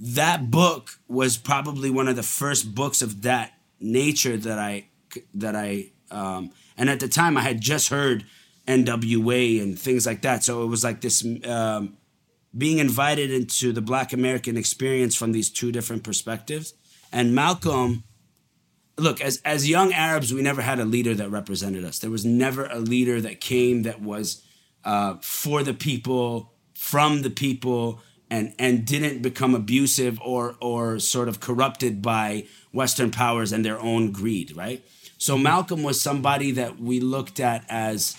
[0.00, 4.88] that book was probably one of the first books of that nature that I
[5.34, 8.24] that I um, and at the time I had just heard
[8.66, 10.42] NWA and things like that.
[10.42, 11.98] So it was like this um,
[12.56, 16.74] being invited into the Black American experience from these two different perspectives.
[17.12, 18.04] And Malcolm,
[18.96, 21.98] look, as as young Arabs, we never had a leader that represented us.
[21.98, 24.42] There was never a leader that came that was
[24.84, 31.28] uh, for the people, from the people, and and didn't become abusive or or sort
[31.28, 34.84] of corrupted by Western powers and their own greed, right?
[35.18, 38.16] So Malcolm was somebody that we looked at as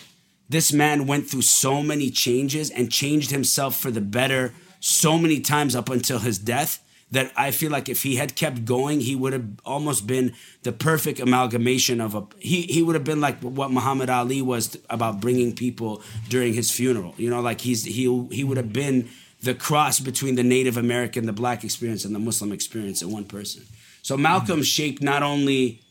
[0.49, 5.39] this man went through so many changes and changed himself for the better so many
[5.39, 9.15] times up until his death that I feel like if he had kept going, he
[9.15, 12.25] would have almost been the perfect amalgamation of a.
[12.39, 16.71] He he would have been like what Muhammad Ali was about bringing people during his
[16.71, 17.13] funeral.
[17.17, 19.09] You know, like he's he he would have been
[19.41, 23.25] the cross between the Native American, the Black experience, and the Muslim experience in one
[23.25, 23.63] person.
[24.03, 25.81] So Malcolm shaped not only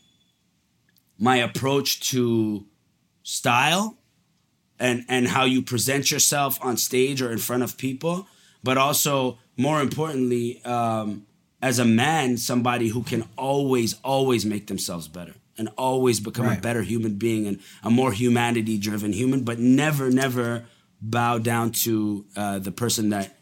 [1.17, 2.65] my approach to
[3.23, 3.97] style
[4.79, 8.27] and and how you present yourself on stage or in front of people
[8.63, 11.25] but also more importantly um,
[11.61, 16.59] as a man somebody who can always always make themselves better and always become a
[16.59, 20.65] better human being and a more humanity driven human but never never
[20.99, 23.37] bow down to uh, the person that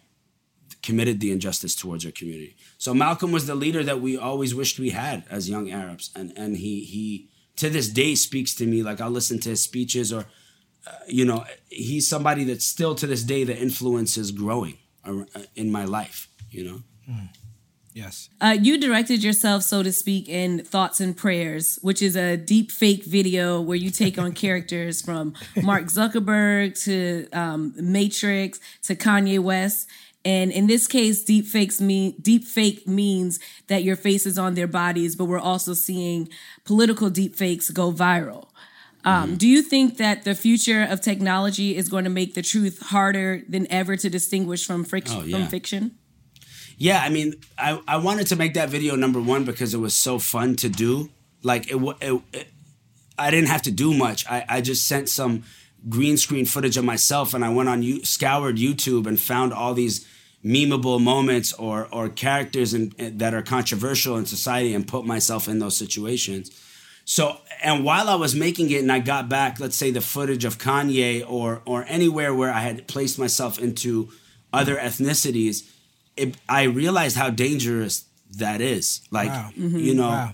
[0.81, 2.55] committed the injustice towards our community.
[2.77, 6.33] So Malcolm was the leader that we always wished we had as young Arabs, and
[6.37, 8.83] and he he to this day speaks to me.
[8.83, 10.25] Like I'll listen to his speeches, or
[11.07, 14.77] you know, he's somebody that still to this day the influence is growing
[15.55, 16.27] in my life.
[16.49, 16.81] You know.
[17.93, 18.29] Yes.
[18.39, 22.71] Uh, you directed yourself, so to speak, in Thoughts and Prayers, which is a deep
[22.71, 29.39] fake video where you take on characters from Mark Zuckerberg to um, Matrix to Kanye
[29.39, 29.89] West.
[30.29, 33.39] And in this case, deep fakes mean deep fake means
[33.71, 36.19] that your face is on their bodies, but we're also seeing
[36.71, 38.43] political deep fakes go viral.
[39.05, 42.77] Um, Do you think that the future of technology is going to make the truth
[42.93, 45.37] harder than ever to distinguish from, fric- Oh, yeah.
[45.37, 45.83] from fiction?
[46.77, 49.95] Yeah, I mean, I, I wanted to make that video number one because it was
[50.07, 51.09] so fun to do.
[51.43, 52.47] Like it, it, it
[53.17, 54.19] I didn't have to do much.
[54.29, 55.43] I, I just sent some
[55.97, 59.73] green screen footage of myself, and I went on you scoured YouTube and found all
[59.73, 60.05] these
[60.43, 65.47] memeable moments or or characters in, eh, that are controversial in society, and put myself
[65.47, 66.51] in those situations.
[67.05, 70.45] So, and while I was making it, and I got back, let's say the footage
[70.45, 74.09] of Kanye or or anywhere where I had placed myself into
[74.53, 75.67] other ethnicities,
[76.15, 78.05] it, I realized how dangerous
[78.37, 79.01] that is.
[79.11, 79.49] Like, Wow.
[79.55, 79.97] you mm-hmm.
[79.97, 80.33] know, Wow.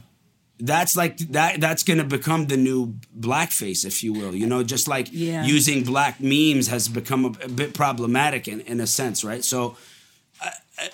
[0.60, 1.62] that's like that.
[1.62, 4.36] That's gonna become the new blackface, if you will.
[4.36, 5.46] You know, just like Yeah.
[5.46, 9.44] using black memes has become a, a bit problematic in in a sense, right?
[9.44, 9.78] So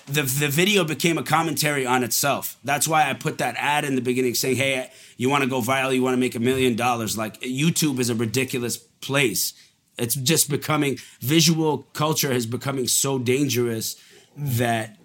[0.06, 2.56] the the video became a commentary on itself.
[2.62, 5.60] That's why I put that ad in the beginning saying, "Hey, you want to go
[5.60, 5.94] viral?
[5.94, 7.18] You want to make a million dollars?
[7.18, 9.54] Like YouTube is a ridiculous place.
[9.98, 13.96] It's just becoming visual culture is becoming so dangerous
[14.36, 14.96] that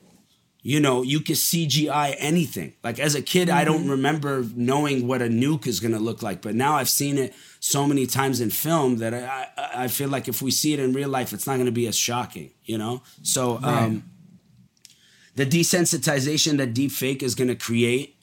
[0.62, 2.74] you know you can CGI anything.
[2.84, 6.22] Like as a kid, I don't remember knowing what a nuke is going to look
[6.22, 9.88] like, but now I've seen it so many times in film that I I, I
[9.88, 11.98] feel like if we see it in real life, it's not going to be as
[11.98, 12.52] shocking.
[12.64, 13.60] You know, so.
[13.64, 14.04] um
[15.38, 18.16] the desensitization that deep fake is going to create.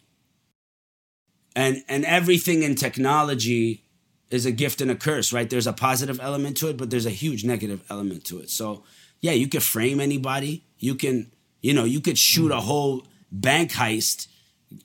[1.56, 3.84] And and everything in technology
[4.30, 5.48] is a gift and a curse right?
[5.48, 8.50] There's a positive element to it but there's a huge negative element to it.
[8.50, 8.82] So
[9.20, 10.64] yeah you could frame anybody.
[10.78, 11.30] You can
[11.62, 14.26] you know you could shoot a whole bank heist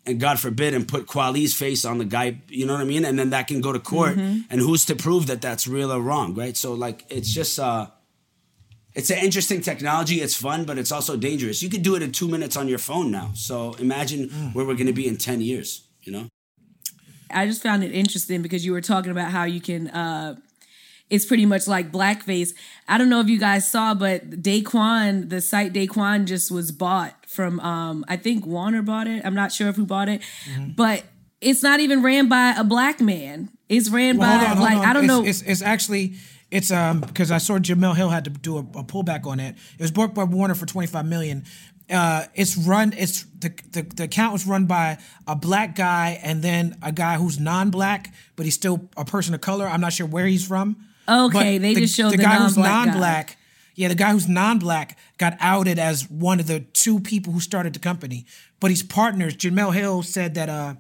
[0.05, 3.05] and god forbid and put Kweli's face on the guy you know what i mean?
[3.05, 4.17] And then that can go to court.
[4.51, 6.55] And who's to prove that that's real or wrong right?
[6.55, 7.87] So like it's just uh
[8.99, 10.19] it's an interesting technology.
[10.19, 11.63] It's fun, but it's also dangerous.
[11.63, 13.31] You could do it in two minutes on your phone now.
[13.33, 16.27] So imagine where we're going to be in 10 years, you know?
[17.31, 19.88] I just found it interesting because you were talking about how you can.
[19.88, 20.35] Uh,
[21.09, 22.49] it's pretty much like blackface.
[22.89, 27.13] I don't know if you guys saw, but Daquan, the site Daquan, just was bought
[27.25, 27.62] from.
[27.62, 29.23] Um, I think Warner bought it.
[29.25, 30.21] I'm not sure if who bought it,
[30.75, 31.03] but
[31.39, 33.49] it's not even ran by a black man.
[33.69, 34.85] It's ran Well, by on, like on.
[34.85, 35.23] I don't it's, know.
[35.23, 36.15] It's, it's actually
[36.51, 39.55] it's um because I saw Jemele Hill had to do a, a pullback on it.
[39.77, 41.45] It was bought by Warner for twenty five million.
[41.91, 42.93] Uh, it's run.
[42.97, 47.15] It's the, the the account was run by a black guy and then a guy
[47.17, 49.67] who's non black, but he's still a person of color.
[49.67, 50.75] I'm not sure where he's from.
[51.07, 52.85] Okay, But they the, just showed the guy who's non-black guy.
[52.91, 53.38] non-black.
[53.73, 57.73] Yeah, the guy who's non-black got outed as one of the two people who started
[57.73, 58.25] the company.
[58.59, 60.75] But his partners, Jemele Hill, said that uh,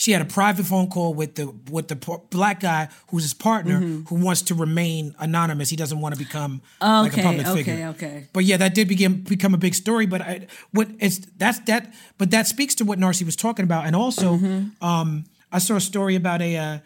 [0.00, 1.96] she had a private phone call with the with the
[2.30, 5.70] black guy who's his partner who wants to remain anonymous.
[5.70, 7.86] He doesn't want to become like a Okay, public okay, figure.
[7.88, 8.26] okay.
[8.32, 10.06] But yeah, that did begin become a big story.
[10.06, 11.92] But I, what it's that's that.
[12.16, 13.86] But that speaks to what Narcy was talking about.
[13.86, 14.84] And also, Mm-hmm.
[14.84, 16.78] um, I saw a story about a uh,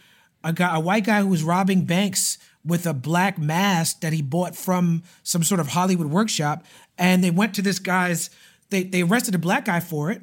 [0.42, 4.22] a guy, a white guy who was robbing banks with a black mask that he
[4.22, 6.64] bought from some sort of Hollywood workshop.
[6.96, 8.30] And they went to this guy's.
[8.70, 10.22] They they arrested a black guy for it.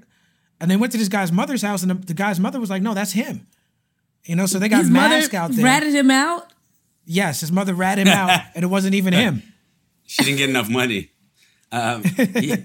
[0.61, 2.81] And they went to this guy's mother's house, and the, the guy's mother was like,
[2.81, 3.47] "No, that's him."
[4.25, 5.63] You know, so they got His mother mask out there.
[5.63, 6.51] ratted him out.
[7.05, 9.41] yes, his mother ratted him out, and it wasn't even him.
[10.05, 11.11] She didn't get enough money.
[11.71, 12.57] Um, yeah,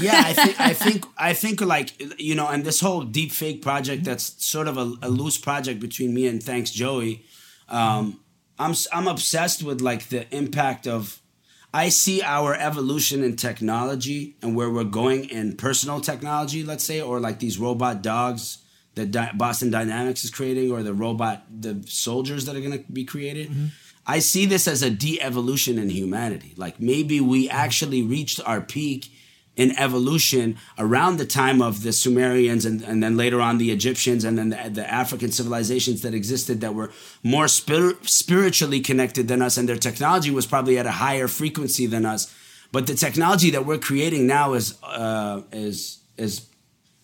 [0.00, 3.62] yeah, I think I think I think like you know, and this whole deep fake
[3.62, 7.24] project that's sort of a, a loose project between me and Thanks Joey.
[7.68, 8.20] Um,
[8.58, 11.20] I'm s- I'm obsessed with like the impact of.
[11.72, 17.00] I see our evolution in technology and where we're going in personal technology, let's say,
[17.00, 18.58] or like these robot dogs
[18.94, 22.92] that Di- Boston Dynamics is creating, or the robot the soldiers that are going to
[22.92, 23.50] be created.
[23.50, 23.66] Mm-hmm.
[24.06, 26.54] I see this as a de-evolution in humanity.
[26.56, 29.12] Like maybe we actually reached our peak
[29.58, 34.24] in evolution around the time of the Sumerians and, and then later on the Egyptians
[34.24, 36.92] and then the, the African civilizations that existed that were
[37.24, 41.86] more spir- spiritually connected than us and their technology was probably at a higher frequency
[41.86, 42.32] than us.
[42.70, 46.46] But the technology that we're creating now is uh, is is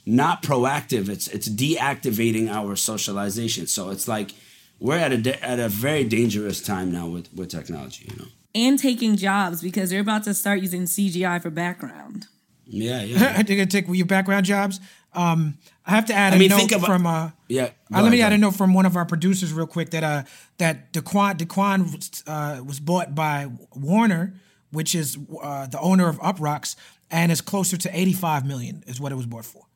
[0.07, 1.09] not proactive.
[1.09, 3.67] It's it's deactivating our socialization.
[3.67, 4.33] So it's like
[4.79, 8.07] we're at a da- at a very dangerous time now with with technology.
[8.11, 8.29] You know.
[8.55, 12.27] and taking jobs because they're about to start using CGI for background.
[12.67, 13.43] Yeah, yeah.
[13.43, 14.81] Gonna take your background jobs.
[15.13, 17.71] Um, I have to add I a mean, note about- from uh, Yeah.
[17.95, 20.03] uh, let me ahead, add a note from one of our producers real quick that
[20.03, 20.23] uh
[20.59, 24.35] that Daquan Daquan was, uh, was bought by Warner,
[24.73, 26.75] which is uh, the owner of Uproxx,
[27.11, 29.67] and is closer to eighty five million is what it was bought for.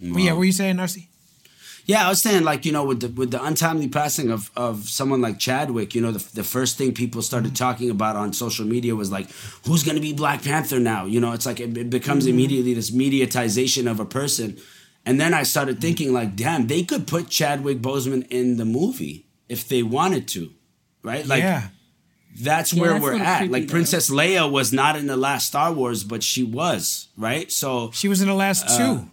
[0.00, 1.08] But yeah, what were you saying, Narcy?
[1.84, 4.88] Yeah, I was saying like you know with the with the untimely passing of of
[4.88, 7.64] someone like Chadwick, you know the the first thing people started mm-hmm.
[7.64, 9.28] talking about on social media was like
[9.66, 11.06] who's going to be Black Panther now?
[11.06, 12.34] You know, it's like it, it becomes mm-hmm.
[12.34, 14.58] immediately this mediatization of a person.
[15.04, 15.82] And then I started mm-hmm.
[15.82, 20.50] thinking like damn, they could put Chadwick Boseman in the movie if they wanted to.
[21.02, 21.26] Right?
[21.26, 21.68] Like yeah,
[22.40, 23.50] that's Yeah, where that's we're at.
[23.50, 23.72] like though.
[23.72, 27.50] Princess Leia was not in the last Star Wars, but she was, right?
[27.50, 29.10] So she was in the last uh, two.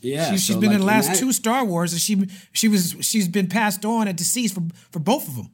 [0.00, 2.68] Yeah, She, she's so, been in the last that- two Star Wars, and she she
[2.68, 5.50] was she's been passed on and deceased for for both of them.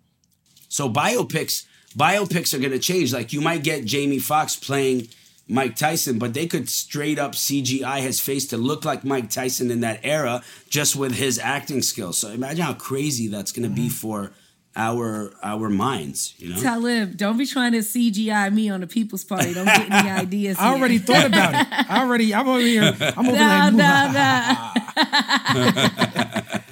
[0.68, 1.64] So biopics,
[1.96, 3.12] biopics are gonna change.
[3.12, 5.08] Like you might get Jamie Foxx playing
[5.48, 9.70] Mike Tyson, but they could straight up CGI his face to look like Mike Tyson
[9.70, 12.18] in that era, just with his acting skills.
[12.18, 13.88] So imagine how crazy that's gonna be Mm-hmm.
[13.90, 14.32] for
[14.76, 16.34] our our minds.
[16.38, 16.60] You know.
[16.60, 19.54] Talib, don't be trying to CGI me on the People's Party.
[19.54, 20.56] Don't get any ideas.
[20.58, 21.06] I already here.
[21.06, 21.66] thought about it.
[21.90, 22.94] I already I'm over here.
[23.00, 26.60] I'm over Nah, like nah, nah.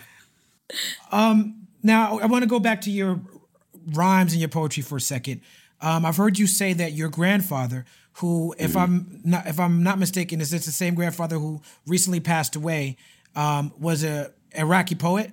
[1.83, 3.21] Now, I want to go back to your
[3.93, 5.41] rhymes and your poetry for a second.
[5.81, 7.85] Um, I've heard you say that your grandfather,
[8.15, 12.21] who, if I'm not if I'm not mistaken, is this the same grandfather who recently
[12.21, 12.97] passed away,
[13.35, 15.33] um, was a Iraqi poet?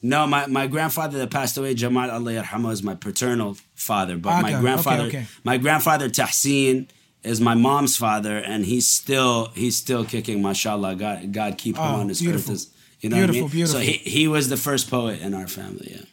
[0.00, 4.16] No, my, my grandfather that passed away, Jamal Allah yarhamah, is my paternal father.
[4.16, 5.26] But Okay, my grandfather, okay, okay.
[5.44, 6.88] my grandfather Tahsin
[7.24, 10.40] is my mom's father, and he's still he's still kicking.
[10.40, 12.54] Mashallah, God God keep him Oh, on his beautiful.
[12.54, 12.66] earth.
[13.00, 13.66] You know Beautiful, what I mean?
[13.66, 15.92] So he, he was the first poet in our family.
[15.96, 16.04] Yeah.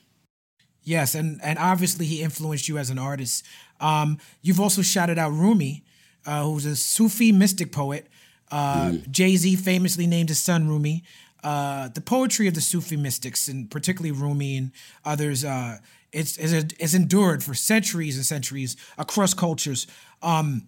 [0.83, 3.43] Yes, and and obviously he influenced you as an artist.
[3.79, 5.83] Um, you've also shouted out Rumi,
[6.25, 8.07] uh, who's a Sufi mystic poet.
[8.51, 11.03] Uh, Jay Z famously named his son Rumi.
[11.45, 14.71] Uh, the poetry of the Sufi mystics, and particularly Rumi and
[15.05, 15.77] others, uh,
[16.11, 19.85] it's, it's it's endured for centuries and centuries across cultures.
[20.23, 20.63] Um,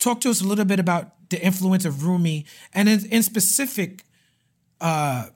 [0.00, 4.04] talk to us a little bit about the influence of Rumi, and in, in specific,
[4.80, 5.26] uh,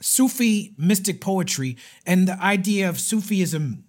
[0.00, 3.84] Sufi mystic poetry and the idea of Sufism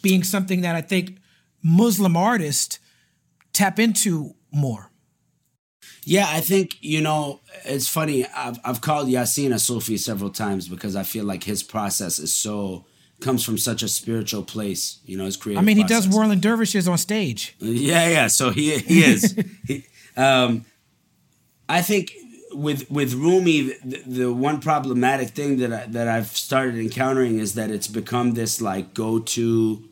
[0.00, 1.18] being something that I think
[1.62, 2.78] Muslim artists
[3.52, 4.90] tap into more.
[6.08, 8.24] Yeah, I think you know it's funny.
[8.26, 12.34] I've I've called Yasiin a Sufi several times because I feel like his process is
[12.34, 12.86] so
[13.20, 15.00] comes from such a spiritual place.
[15.04, 15.62] You know, his creative.
[15.62, 17.54] I mean, he does whirling dervishes on stage.
[17.58, 18.26] Yeah, yeah.
[18.28, 19.36] So he he is.
[19.66, 19.84] he,
[20.16, 20.64] um,
[21.68, 22.14] I think
[22.52, 27.52] with with Rumi, the, the one problematic thing that I, that I've started encountering is
[27.54, 29.87] that it's become this like go to,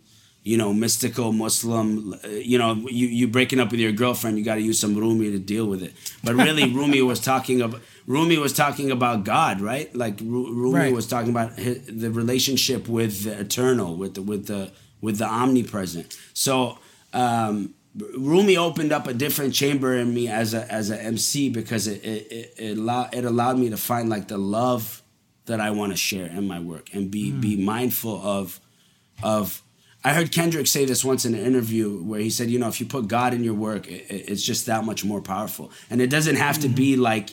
[0.50, 1.86] you know, mystical Muslim.
[2.24, 2.70] uh, You know,
[3.00, 5.66] you you breaking up with your girlfriend, you got to use some Rumi to deal
[5.72, 5.92] with it.
[6.24, 9.88] But really, Rumi was talking about Rumi was talking about God, right?
[10.02, 10.94] Like Ru- Rumi Right.
[11.00, 14.70] was talking about his, the relationship with the eternal, with the with the
[15.00, 16.08] with the omnipresent.
[16.34, 16.78] So.
[17.12, 17.74] Um,
[18.18, 22.04] Rumi opened up a different chamber in me as a as a MC because it
[22.04, 25.02] it it, it, allow, it allowed me to find like the love
[25.46, 28.60] that I want to share in my work and be be mindful of
[29.22, 29.62] of
[30.08, 32.78] I heard Kendrick say this once in an interview where he said, you know, if
[32.80, 35.66] you put God in your work, it, it- it's just that much more powerful.
[35.90, 37.26] And it doesn't have to be like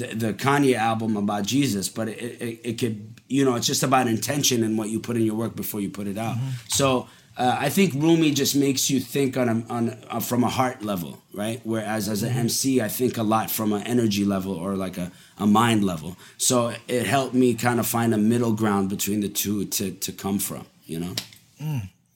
[0.00, 2.18] the, the Kanye album about Jesus, but it,
[2.48, 2.96] it, it could,
[3.28, 5.90] you know, it's just about intention and what you put in your work before you
[5.90, 6.36] put it out.
[6.68, 10.48] So uh, I think Rumi just makes you think on a, on uh, from a
[10.58, 11.60] heart level, right?
[11.64, 15.10] Whereas as an MC, I think a lot from an energy level or like a,
[15.38, 16.16] a mind level.
[16.38, 20.12] So it helped me kind of find a middle ground between the two to to
[20.24, 21.14] come from, you know.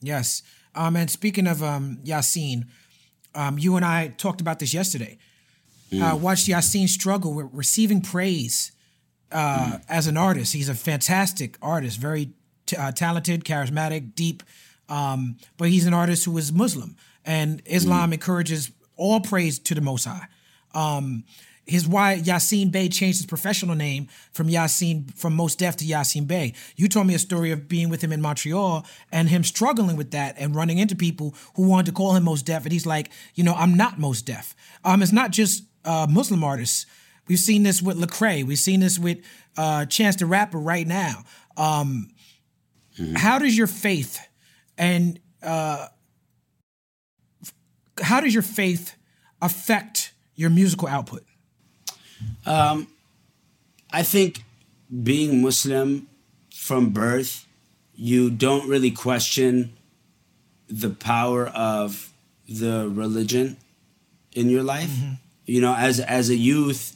[0.01, 0.43] Yes.
[0.75, 2.65] Um, and speaking of um, Yasiin,
[3.33, 5.17] um, you and I talked about this yesterday.
[6.01, 8.73] I watched Yasiin struggle with receiving praise
[9.31, 10.53] uh, as an artist.
[10.53, 12.31] He's a fantastic artist, very
[12.65, 14.43] t- uh, talented, charismatic, deep.
[14.89, 16.95] Um, but he's an artist who is Muslim,
[17.25, 20.27] and Islam encourages all praise to the Most High.
[20.73, 21.23] Um,
[21.67, 26.27] his why Yasiin Bey changed his professional name from Yasiin from Mos Def to Yasiin
[26.27, 26.53] Bey.
[26.75, 30.11] You told me a story of being with him in Montreal and him struggling with
[30.11, 33.11] that and running into people who wanted to call him Mos Def, and he's like,
[33.35, 34.55] you know, I'm not Mos Def.
[34.83, 36.85] Um, it's not just uh, Muslim artists.
[37.27, 38.43] We've seen this with Lecrae.
[38.45, 39.19] We've seen this with
[39.57, 41.23] uh, Chance the Rapper right now.
[41.57, 42.09] Um,
[43.15, 44.19] How does your faith
[44.77, 45.87] and uh,
[48.01, 48.95] how does your faith
[49.41, 51.23] affect your musical output?
[52.47, 52.87] Um,
[53.91, 54.43] I think
[55.03, 56.07] being Muslim
[56.53, 57.45] from birth,
[57.95, 59.73] you don't really question
[60.67, 62.13] the power of
[62.47, 63.57] the religion
[64.33, 64.89] in your life.
[64.89, 65.13] Mm-hmm.
[65.45, 66.95] You know, as as a youth,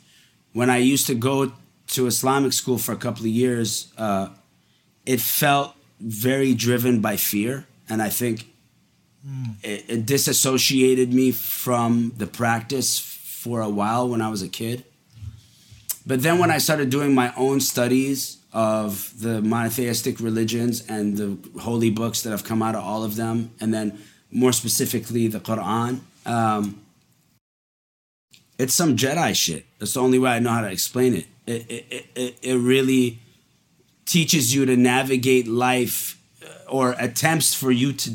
[0.54, 1.54] when I used to go
[1.88, 4.30] to Islamic school for a couple of years, uh,
[5.06, 8.48] it felt very driven by fear, and I think
[9.26, 9.56] mm.
[9.64, 14.84] it, it disassociated me from the practice for a while when I was a kid.
[16.06, 21.60] But then when I started doing my own studies of the monotheistic religions and the
[21.60, 24.00] holy books that have come out of all of them, and then
[24.32, 26.82] more specifically the Quran, um,
[28.58, 29.66] it's some Jedi shit.
[29.80, 31.26] That's the only way I know how to explain it.
[31.48, 33.20] It, it, it, it really
[34.06, 38.12] teaches you to navigate life uh, or attempts for you to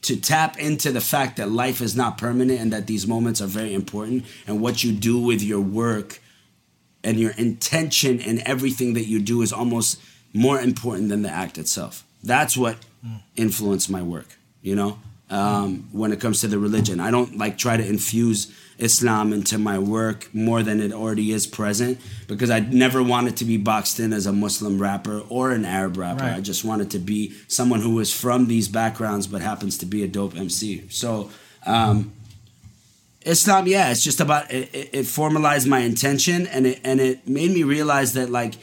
[0.00, 3.48] to tap into the fact that life is not permanent and that these moments are
[3.48, 6.20] very important and what you do with your work
[7.08, 10.00] and your intention and everything that you do is almost
[10.32, 12.04] more important than the act itself.
[12.22, 12.76] That's what
[13.36, 14.98] influenced my work you know?
[15.30, 17.00] Um, when it comes to the religion.
[17.00, 21.48] I don't like try to infuse islam into my work more than it already is
[21.48, 21.98] present
[22.28, 25.96] because i never wanted to be boxed in as a muslim rapper or an arab
[25.96, 26.22] rapper.
[26.22, 26.36] Right.
[26.36, 30.04] i just wanted to be someone who was from these backgrounds but happens to be
[30.04, 31.28] a dope mc so
[31.66, 32.12] um,
[33.28, 37.28] Islam, yeah, it's just about it, it, it formalized my intention and it and it
[37.28, 38.54] made me realize that like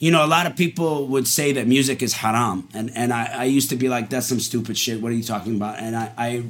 [0.00, 2.68] you know, a lot of people would say that music is haram.
[2.72, 5.00] And and I, I used to be like, that's some stupid shit.
[5.02, 5.78] What are you talking about?
[5.78, 6.44] And I, I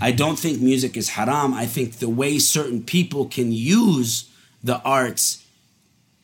[0.00, 1.54] I don't think music is haram.
[1.54, 4.28] I think the way certain people can use
[4.64, 5.46] the arts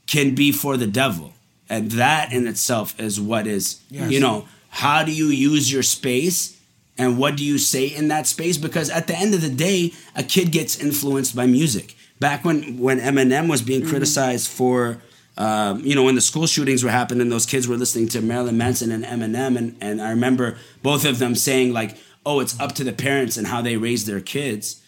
[0.07, 1.35] can be for the devil.
[1.69, 4.11] And that in itself is what is Yes.
[4.11, 6.56] you know, how do you use your space
[6.99, 8.57] and what do you say in that space?
[8.57, 11.95] Because at the end of the day, a kid gets influenced by music.
[12.19, 15.03] Back when when Eminem was being criticized for,
[15.37, 18.57] um, you know, when the school shootings were happening, those kids were listening to Marilyn
[18.57, 22.73] Manson and Eminem, and and I remember both of them saying like, "Oh, it's up
[22.77, 24.83] to the parents and how they raise their kids."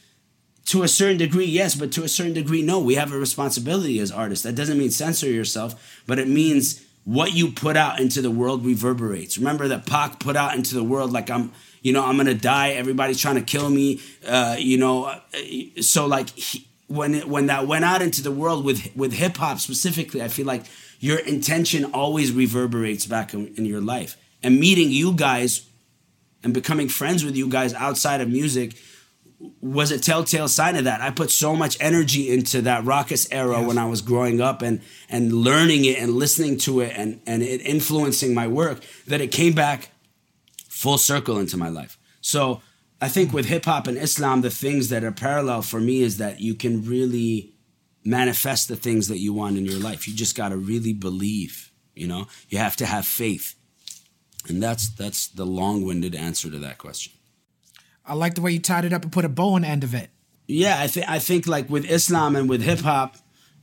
[0.66, 2.78] To a certain degree, yes, but to a certain degree, no.
[2.78, 4.44] We have a responsibility as artists.
[4.44, 8.66] That doesn't mean censor yourself, but it means what you put out into the world
[8.66, 9.38] reverberates.
[9.38, 11.52] Remember that Pac put out into the world like I'm,
[11.82, 12.70] you know, I'm gonna die.
[12.70, 14.00] Everybody's trying to kill me.
[14.26, 15.18] Uh, you know, uh,
[15.80, 19.36] so like he, when it, when that went out into the world with with hip
[19.36, 20.64] hop specifically, I feel like
[21.00, 24.16] your intention always reverberates back in, in your life.
[24.42, 25.66] And meeting you guys
[26.42, 28.76] and becoming friends with you guys outside of music
[29.60, 31.00] was a telltale sign of that.
[31.00, 34.80] I put so much energy into that raucous era when I was growing up and
[35.08, 39.28] and learning it and listening to it and and it influencing my work that it
[39.28, 39.90] came back
[40.78, 41.98] full circle into my life.
[42.20, 42.62] So
[43.00, 46.18] I think with hip hop and Islam, the things that are parallel for me is
[46.18, 47.52] that you can really
[48.04, 50.06] manifest the things that you want in your life.
[50.06, 51.72] You just got to really believe.
[51.96, 53.56] You know, you have to have faith,
[54.48, 57.12] and that's that's the long-winded answer to that question.
[58.06, 59.82] I like the way you tied it up and put a bow on the end
[59.82, 60.10] of it.
[60.46, 63.16] Yeah, I think I think like with Islam and with hip hop,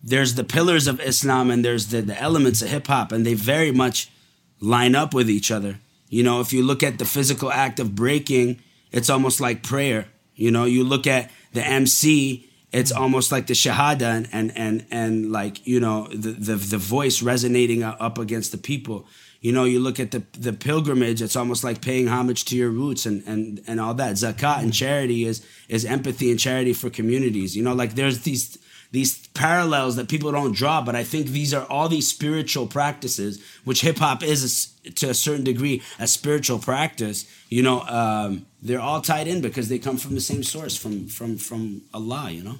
[0.04, 3.36] there's the pillars of Islam and there's the, the elements of hip hop, and they
[3.36, 4.12] very much
[4.60, 5.80] line up with each other.
[6.16, 8.62] You know, if you look at the physical act of breaking,
[8.94, 10.08] it's almost like prayer.
[10.34, 14.86] You know, you look at the MC, it's almost like the shahada and and and,
[14.92, 19.06] and like you know the, the the voice resonating up against the people.
[19.42, 22.70] You know, you look at the the pilgrimage, it's almost like paying homage to your
[22.70, 24.14] roots and and and all that.
[24.14, 27.58] Zakat and charity is is empathy and charity for communities.
[27.58, 28.58] You know, like there's these
[28.92, 33.42] these parallels that people don't draw, but I think these are all these spiritual practices,
[33.66, 37.26] which hip hop is a s- to a certain degree a spiritual practice.
[37.50, 41.08] You know, um, they're all tied in because they come from the same source, from
[41.08, 42.32] from from Allah.
[42.32, 42.58] You know.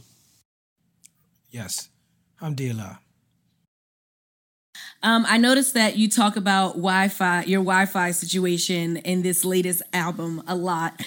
[1.50, 1.90] Yes.
[2.42, 3.00] Alhamdulillah.
[5.02, 10.42] Um, I noticed that you talk about Wi-Fi, your Wi-Fi situation in this latest album
[10.48, 11.02] a lot,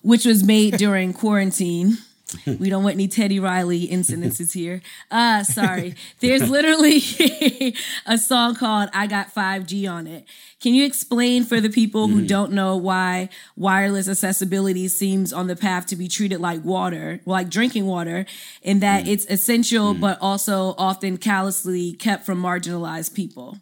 [0.00, 1.98] which was made during quarantine.
[2.46, 4.82] We don't want any Teddy Riley incidences here.
[5.10, 5.94] Uh, sorry.
[6.20, 7.74] There's literally
[8.06, 10.24] a song called I Got 5G on it.
[10.60, 12.26] Can you explain for the people who mm-hmm.
[12.26, 17.48] don't know why wireless accessibility seems on the path to be treated like water, like
[17.48, 18.26] drinking water,
[18.62, 19.08] in that mm.
[19.08, 20.00] it's essential mm.
[20.00, 23.58] but also often callously kept from marginalized people?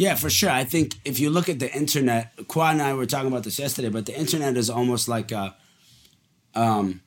[0.00, 0.48] Yeah, for sure.
[0.48, 3.58] I think if you look at the internet, Qua and I were talking about this
[3.58, 5.54] yesterday, but the internet is almost like a,
[6.54, 7.00] um,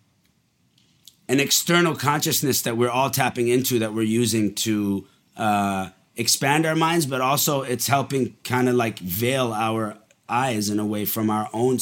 [1.28, 6.76] an external consciousness that we're all tapping into that we're using to uh, expand our
[6.76, 9.98] minds, but also it's helping kind of like veil our
[10.30, 11.78] eyes in a way from our own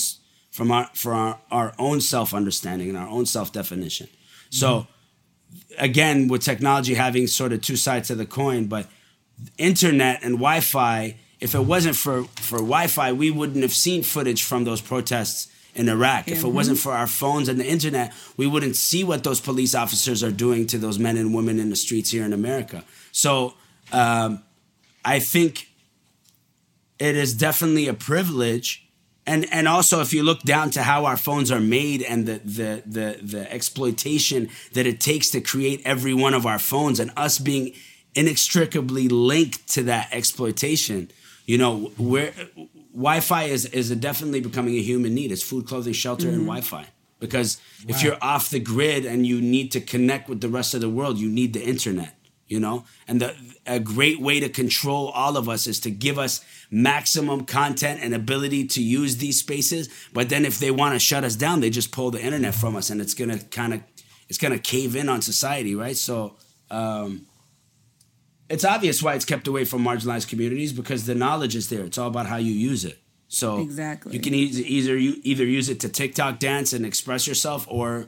[0.51, 4.07] from our for our, our own self understanding and our own self definition.
[4.49, 4.87] So
[5.77, 8.87] again, with technology having sort of two sides of the coin, but
[9.57, 14.65] internet and Wi-Fi, if it wasn't for for Wi-Fi, we wouldn't have seen footage from
[14.65, 16.27] those protests in Iraq.
[16.27, 19.73] If it wasn't for our phones and the internet, we wouldn't see what those police
[19.73, 22.83] officers are doing to those men and women in the streets here in America.
[23.11, 23.53] So
[23.91, 24.43] um,
[25.03, 25.69] I think
[26.99, 28.87] it is definitely a privilege.
[29.25, 32.41] And, and also if you look down to how our phones are made and the,
[32.43, 37.11] the the the exploitation that it takes to create every one of our phones and
[37.15, 37.73] us being
[38.15, 41.09] inextricably linked to that exploitation
[41.45, 42.33] you know where
[42.93, 45.31] wi-fi is is definitely becoming a human need.
[45.31, 46.87] It's food clothing shelter and wi-fi.
[47.19, 50.81] Because if you're off the grid and you need to connect with the rest of
[50.81, 52.15] the world you need the internet
[52.51, 52.83] you know?
[53.07, 53.33] And the
[53.65, 58.13] a great way to control all of us is to give us maximum content and
[58.13, 59.87] ability to use these spaces.
[60.11, 62.75] But then if they want to shut us down they just pull the internet from
[62.75, 63.81] us and it's gonna kind of
[64.27, 65.95] it's gonna cave in on society right?
[65.95, 66.35] So
[66.69, 67.25] um
[68.53, 71.97] it's obvious why it's kept away from marginalized communities because the knowledge is there it's
[71.97, 72.97] all about how you use it
[73.27, 74.13] so Exactly.
[74.13, 78.07] you can e- either you either use it to tiktok dance and express yourself or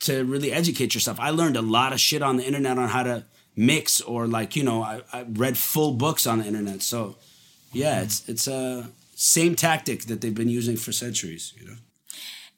[0.00, 1.20] to really educate yourself.
[1.20, 4.56] I learned a lot of shit on the internet on how to mix or like,
[4.56, 6.82] you know, I, I read full books on the internet.
[6.82, 7.16] So
[7.72, 11.76] yeah, it's it's a same tactic that they've been using for centuries, you know.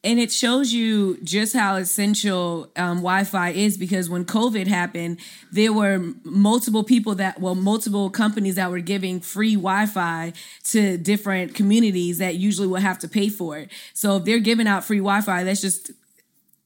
[0.04, 5.18] And it shows you just how essential um, Wi-Fi is because when COVID happened,
[5.50, 10.34] there were multiple people that, well, multiple companies that were giving free Wi-Fi
[10.64, 13.70] to different communities that usually will have to pay for it.
[13.94, 15.90] So if they're giving out free Wi-Fi, that's just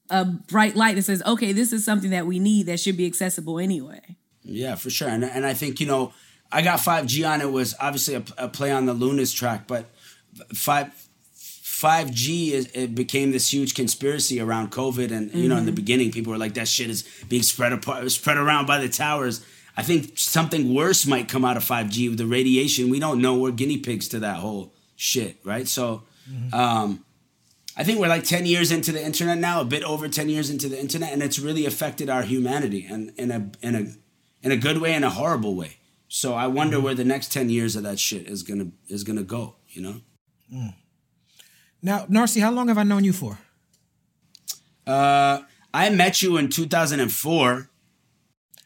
[0.09, 3.05] a bright light that says, okay, this is something that we need that should be
[3.05, 4.17] accessible anyway.
[4.43, 5.07] Yeah, for sure.
[5.07, 6.13] And and I think, you know,
[6.51, 9.85] I got 5G on it was obviously a, a play on the Luniz track, but
[10.53, 11.08] 5
[11.79, 15.75] 5G is it became this huge conspiracy around COVID and you know in the mm-hmm.
[15.75, 19.45] beginning people were like that shit is being spread apart spread around by the towers.
[19.77, 22.89] I think something worse might come out of 5G with the radiation.
[22.89, 23.37] We don't know.
[23.37, 25.67] We're guinea pigs to that whole shit, right?
[25.69, 26.53] So mm-hmm.
[26.53, 27.05] um
[27.77, 30.49] I think we're like 10 years into the internet now, a bit over 10 years
[30.49, 33.83] into the internet, and it's really affected our humanity and in a in a
[34.45, 35.77] in a good way and a horrible way.
[36.09, 36.85] So I wonder mm-hmm.
[36.85, 40.01] where the next 10 years of that shit is gonna is gonna go, you know?
[40.53, 40.73] Mm.
[41.81, 43.37] Now, Narcy, how long have I known you for?
[44.87, 45.41] Uh
[45.73, 47.69] I met you in 2004.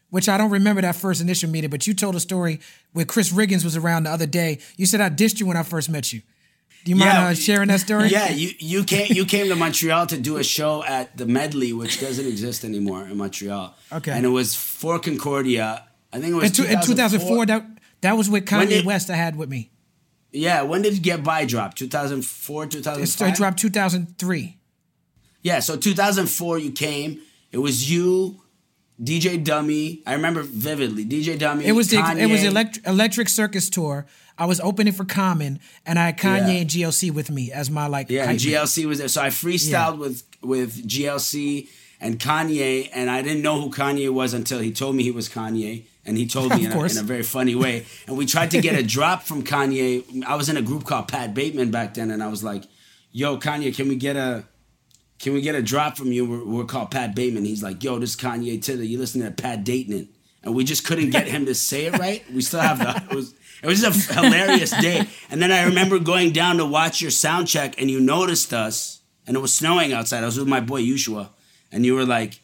[0.10, 2.60] Which I don't remember that first initial meeting, but you told a story
[2.94, 4.60] where Chris Riggins was around the other day.
[4.78, 6.22] You said I dissed you when I first met you.
[6.86, 7.28] Do you mind Yeah.
[7.30, 8.10] uh, sharing that story?
[8.10, 11.74] Yeah, you you came you came to Montreal to do a show at the Medley,
[11.74, 13.76] which doesn't exist anymore in Montreal.
[13.92, 14.12] Okay.
[14.12, 15.84] And it was for Concordia.
[16.14, 17.66] I think it was In, two, in 2004, that
[18.02, 19.72] that was with When Kanye West I had with me.
[20.34, 21.76] Yeah, when did Get By drop?
[21.76, 23.08] 2004, It 2005?
[23.10, 24.58] started dropped 2003.
[25.44, 27.20] Yeah, so 2004 you came.
[27.52, 28.42] It was you,
[29.02, 30.02] DJ Dummy.
[30.08, 31.06] I remember vividly.
[31.06, 31.66] DJ Dummy.
[31.66, 34.06] It was the it was electric, electric Circus tour.
[34.38, 36.60] I was opening for Common, and I had Kanye Yeah.
[36.62, 38.10] and GLC with me as my like.
[38.10, 38.40] Yeah, and.
[38.40, 39.08] GLC was there.
[39.08, 41.68] So I freestyled with with GLC
[42.02, 45.30] and Kanye, and I didn't know who Kanye was until he told me he was
[45.30, 47.86] Kanye, and he told me in a, in a very funny way.
[48.08, 50.24] And we tried to get a drop from Kanye.
[50.26, 52.64] I was in a group called Pat Bateman back then, and I was like,
[53.12, 54.46] "Yo, Kanye, can we get a
[55.20, 56.26] can we get a drop from you?
[56.26, 58.84] We're, we're called Pat Bateman." He's like, "Yo, this is Kanye Titter.
[58.84, 60.10] You listen to Pat Dayton."
[60.46, 62.22] And we just couldn't get him to say it right.
[62.30, 63.02] We still have the.
[63.10, 65.08] It was, it was a hilarious day.
[65.30, 69.00] And then I remember going down to watch your sound check, and you noticed us,
[69.26, 70.22] and it was snowing outside.
[70.22, 71.30] I was with my boy Ushua,
[71.72, 72.42] and you were like,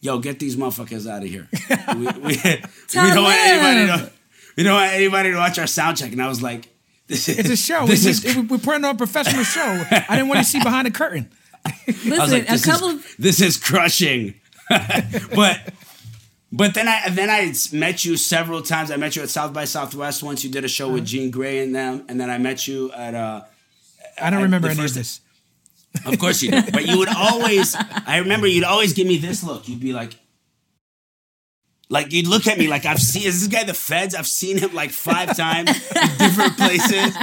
[0.00, 1.48] "Yo, get these motherfuckers out of here.
[1.96, 4.12] We, we, we don't want anybody to.
[4.56, 6.68] We don't want anybody to watch our sound check." And I was like,
[7.06, 7.86] "This is It's a show.
[7.86, 9.60] This we, is we, we're putting on a professional show.
[9.90, 11.30] I didn't want to see behind the curtain.
[11.86, 14.34] Listen, I was like, a this, couple is, this is crushing.
[15.34, 15.72] but
[16.52, 18.90] but then I then I met you several times.
[18.90, 20.42] I met you at South by Southwest once.
[20.44, 20.94] You did a show Uh-huh.
[20.94, 23.42] with Jean Grae and them, and then I met you at uh
[24.20, 25.20] I don't I- remember the any of this.
[26.06, 26.72] Of course you did.
[26.72, 27.74] But you would always
[28.06, 29.68] I remember you'd always give me this look.
[29.68, 30.14] You'd be like
[31.88, 34.14] like you'd look at me like I've seen is this guy the feds?
[34.14, 37.16] I've seen him like five times in different places.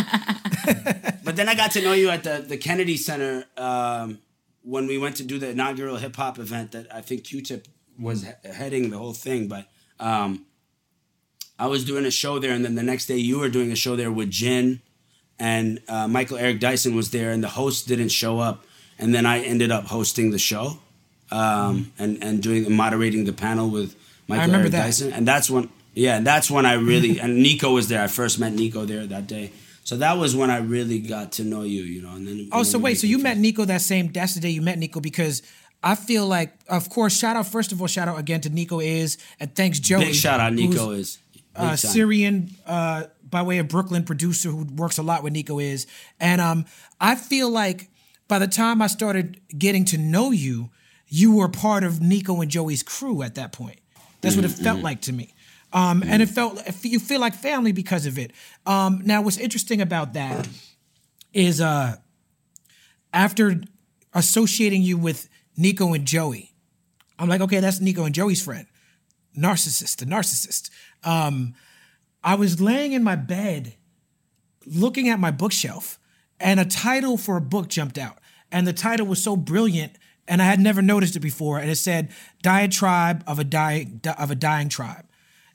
[1.23, 4.19] but then I got to know you at the, the Kennedy Center um,
[4.63, 8.23] when we went to do the inaugural hip hop event that I think Q-Tip was
[8.23, 9.47] he- heading the whole thing.
[9.47, 9.67] But
[9.99, 10.45] um,
[11.57, 13.75] I was doing a show there, and then the next day you were doing a
[13.75, 14.81] show there with Jin,
[15.39, 18.65] and uh, Michael Eric Dyson was there, and the host didn't show up,
[18.97, 20.79] and then I ended up hosting the show,
[21.31, 23.95] um, and and doing moderating the panel with
[24.27, 24.83] Michael Eric that.
[24.85, 28.01] Dyson, and that's when yeah, and that's when I really and Nico was there.
[28.01, 29.51] I first met Nico there that day.
[29.83, 32.09] So that was when I really got to know you, you know.
[32.09, 34.11] And then Oh, so wait, so you met Nico that same?
[34.11, 35.43] That's the day you met Nico because
[35.81, 38.81] I feel like, of course, shout out first of all, shout out again to Nico
[38.81, 40.05] is and thanks Joey.
[40.05, 41.19] Big shout out, Nico is
[41.55, 41.75] uh.
[41.75, 45.87] Syrian uh, by way of Brooklyn producer who works a lot with Nico is,
[46.19, 46.65] and um,
[46.99, 47.89] I feel like
[48.27, 50.69] by the time I started getting to know you,
[51.07, 53.79] you were part of Nico and Joey's crew at that point.
[54.21, 55.33] That's what it felt like to me.
[55.73, 58.31] Um, and it felt you feel like family because of it.
[58.65, 60.47] Um, now, what's interesting about that
[61.33, 61.97] is uh,
[63.13, 63.61] after
[64.13, 66.53] associating you with Nico and Joey,
[67.19, 68.67] I'm like, okay, that's Nico and Joey's friend,
[69.37, 70.69] Narcicyst, the Narcicyst.
[71.03, 71.53] Um,
[72.27, 73.75] I was laying in my bed,
[74.65, 75.97] looking at my bookshelf,
[76.41, 78.17] and a title for a book jumped out,
[78.51, 79.93] and the title was so brilliant,
[80.27, 82.09] and I had never noticed it before, and it said
[82.41, 85.05] "Diatribe of a dying of a dying tribe."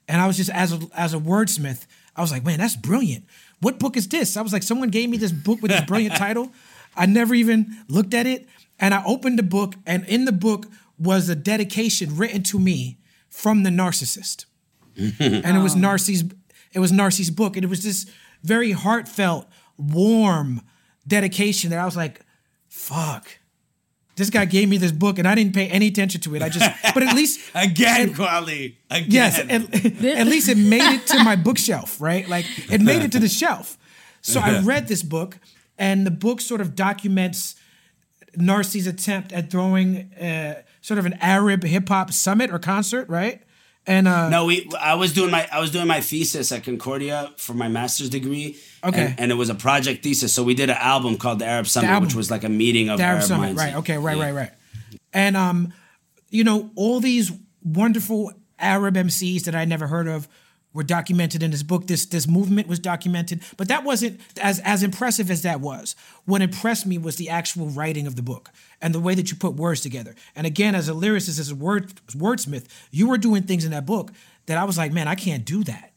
[0.09, 1.85] And I was just as a, as a wordsmith,
[2.17, 3.27] I was like, man, that's brilliant.
[3.61, 4.39] What book is this?
[4.39, 6.53] I was like, someone gave me this book with this brilliant title.
[6.97, 8.49] I never even looked at it.
[8.81, 10.67] And I opened the book, and in the book
[10.99, 12.99] was a dedication written to me
[13.29, 14.47] from the Narcicyst.
[14.97, 15.79] and it was oh.
[15.79, 16.25] Narcis's
[16.73, 17.57] it was Narcis's book.
[17.57, 18.07] And it was this
[18.43, 19.47] very heartfelt,
[19.77, 20.63] warm
[21.07, 22.21] dedication that I was like,
[22.69, 23.39] fuck
[24.17, 26.43] this guy gave me this book and I didn't pay any attention to it.
[26.43, 29.07] I just, but at least again, at, Kweli, again.
[29.09, 32.29] Yes, at, at, least it made it to my bookshelf, right?
[32.29, 33.79] Like it made it to the shelf.
[34.21, 35.39] So I read this book,
[35.79, 37.57] and the book sort of documents
[38.37, 43.43] Narcis's attempt at throwing uh, sort of an Arab hip hop summit or concert, right?
[43.87, 44.71] And uh, no, we.
[44.79, 48.57] I was doing my I was doing my thesis at Concordia for my master's degree.
[48.85, 50.33] Okay, and, and it was a project thesis.
[50.33, 52.91] So we did an album called the Arab Summit, the which was like a meeting
[52.91, 53.47] of the Arab, Arab Summit.
[53.47, 53.59] Minds.
[53.59, 53.75] Right.
[53.77, 53.99] Okay.
[53.99, 54.17] Right.
[54.17, 54.25] Yeah.
[54.25, 54.35] Right.
[54.35, 54.51] Right.
[55.13, 55.73] And um,
[56.31, 57.33] you know, all these
[57.65, 60.29] wonderful Arab MCs that I never heard of
[60.75, 61.87] were documented in this book.
[61.87, 65.95] This this movement was documented, but that wasn't as as impressive as that was.
[66.25, 68.51] What impressed me was the actual writing of the book
[68.81, 70.15] and the way that you put words together.
[70.35, 73.87] And again, as a lyricist, as a word wordsmith, you were doing things in that
[73.87, 74.13] book
[74.47, 75.93] that I was like, man, I can't do that.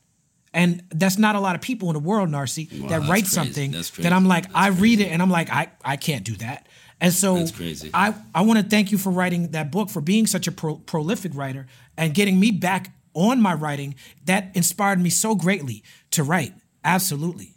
[0.54, 3.72] And that's not a lot of people in the world, Narcy, wow, that write something
[3.72, 4.82] that I'm like, that's I crazy.
[4.82, 6.68] read it and I'm like, I, I can't do that.
[7.02, 7.46] And so
[7.94, 10.78] I, I want to thank you for writing that book, for being such a pro-
[10.78, 11.68] prolific writer
[11.98, 13.96] and getting me back on my writing.
[14.26, 16.54] That inspired me so greatly to write.
[16.84, 17.54] Absolutely.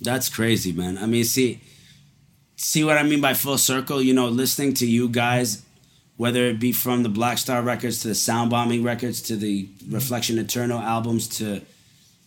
[0.00, 0.98] That's crazy, man.
[0.98, 1.60] I mean, see,
[2.56, 4.02] see what I mean by full circle?
[4.02, 5.62] You know, listening to you guys,
[6.16, 9.68] whether it be from the Black Star records to the Sound Bombing records to the
[9.88, 11.62] Reflection Eternal albums to,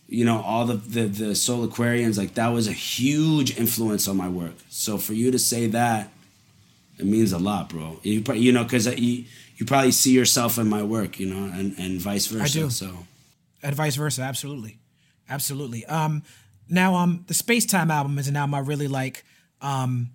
[0.08, 4.28] you know, all the, the, the Soulquarians, like that was a huge influence on my
[4.28, 4.54] work.
[4.68, 6.10] So for you to say that,
[6.98, 8.00] it means a lot, bro.
[8.02, 9.24] You, you know, because you,
[9.58, 12.44] you probably see yourself in my work, you know, and, and vice versa.
[12.44, 12.70] I do.
[12.70, 13.06] So,
[13.60, 14.78] and vice versa, absolutely,
[15.28, 15.84] absolutely.
[15.86, 16.22] Um,
[16.68, 19.24] now, um, the Space Time album is an album I really like.
[19.60, 20.10] Um,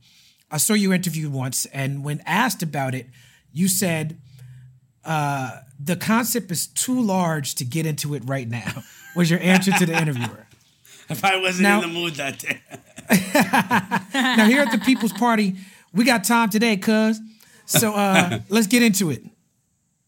[0.49, 3.07] I saw you interviewed once, and when asked about it,
[3.51, 4.17] you said
[5.03, 8.83] uh, the concept is too large to get into it right now.
[9.15, 10.47] Was your answer to the interviewer?
[11.09, 12.61] if I wasn't now, in the mood that day.
[14.13, 15.55] now here at the People's Party,
[15.93, 17.19] we got time today, cuz.
[17.65, 19.23] So uh, let's get into it.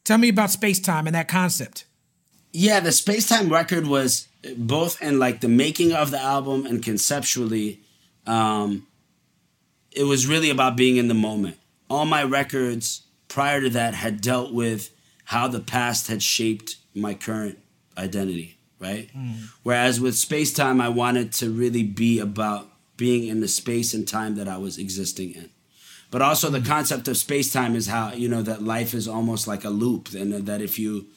[0.05, 1.85] Tell me about space time and that concept.
[2.53, 6.81] Yeah, the space time record was both in like the making of the album and
[6.81, 7.81] conceptually.
[8.25, 8.87] Um,
[9.91, 11.57] it was really about being in the moment.
[11.89, 14.91] All my records prior to that had dealt with
[15.25, 17.57] how the past had shaped my current
[17.97, 19.09] identity, right?
[19.15, 19.49] Mm.
[19.63, 24.07] Whereas with space time, I wanted to really be about being in the space and
[24.07, 25.49] time that I was existing in.
[26.15, 29.47] But also the concept of space time is how you know that life is almost
[29.47, 31.07] like a loop, and that if you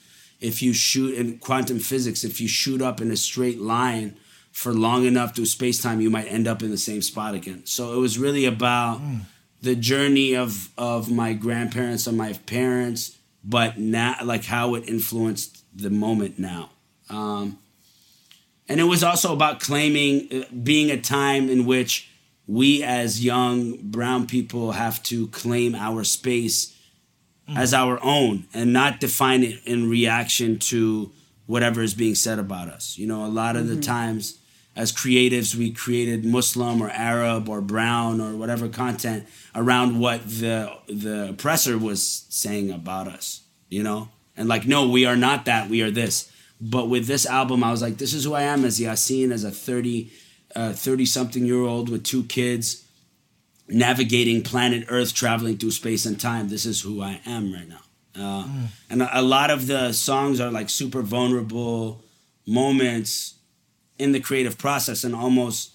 [0.40, 4.16] if you shoot in quantum physics, if you shoot up in a straight line
[4.50, 7.64] for long enough through space time, you might end up in the same spot again.
[7.64, 9.20] So it was really about mm.
[9.62, 15.62] the journey of of my grandparents and my parents, but now like how it influenced
[15.76, 16.70] the moment now.
[17.08, 17.60] Um,
[18.68, 22.10] and it was also about claiming uh, being a time in which
[22.48, 26.74] we as young brown people have to claim our space
[27.48, 27.56] mm.
[27.56, 31.12] as our own and not define it in reaction to
[31.46, 32.98] whatever is being said about us.
[32.98, 33.76] You know, a lot of mm-hmm.
[33.76, 34.38] the times
[34.74, 40.72] as creatives, we created Muslim or Arab or brown or whatever content around what the
[40.86, 44.08] the oppressor was saying about us, you know?
[44.36, 46.32] And like, no, we are not that, we are this.
[46.60, 49.44] But with this album, I was like, this is who I am as Yasin, as
[49.44, 50.10] a 30,
[50.54, 52.84] uh, 30 something year old with two kids,
[53.68, 56.48] navigating planet Earth, traveling through space and time.
[56.48, 57.80] This is who I am right now.
[58.14, 58.66] Uh, mm.
[58.90, 62.02] And a, a lot of the songs are like super vulnerable
[62.46, 63.34] moments
[63.98, 65.72] in the creative process and almost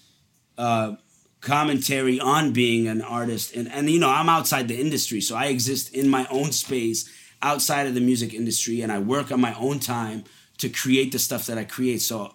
[0.58, 0.96] uh,
[1.40, 3.54] commentary on being an artist.
[3.54, 7.08] And, and, you know, I'm outside the industry, so I exist in my own space
[7.42, 10.24] outside of the music industry and I work on my own time
[10.58, 12.00] to create the stuff that I create.
[12.00, 12.32] So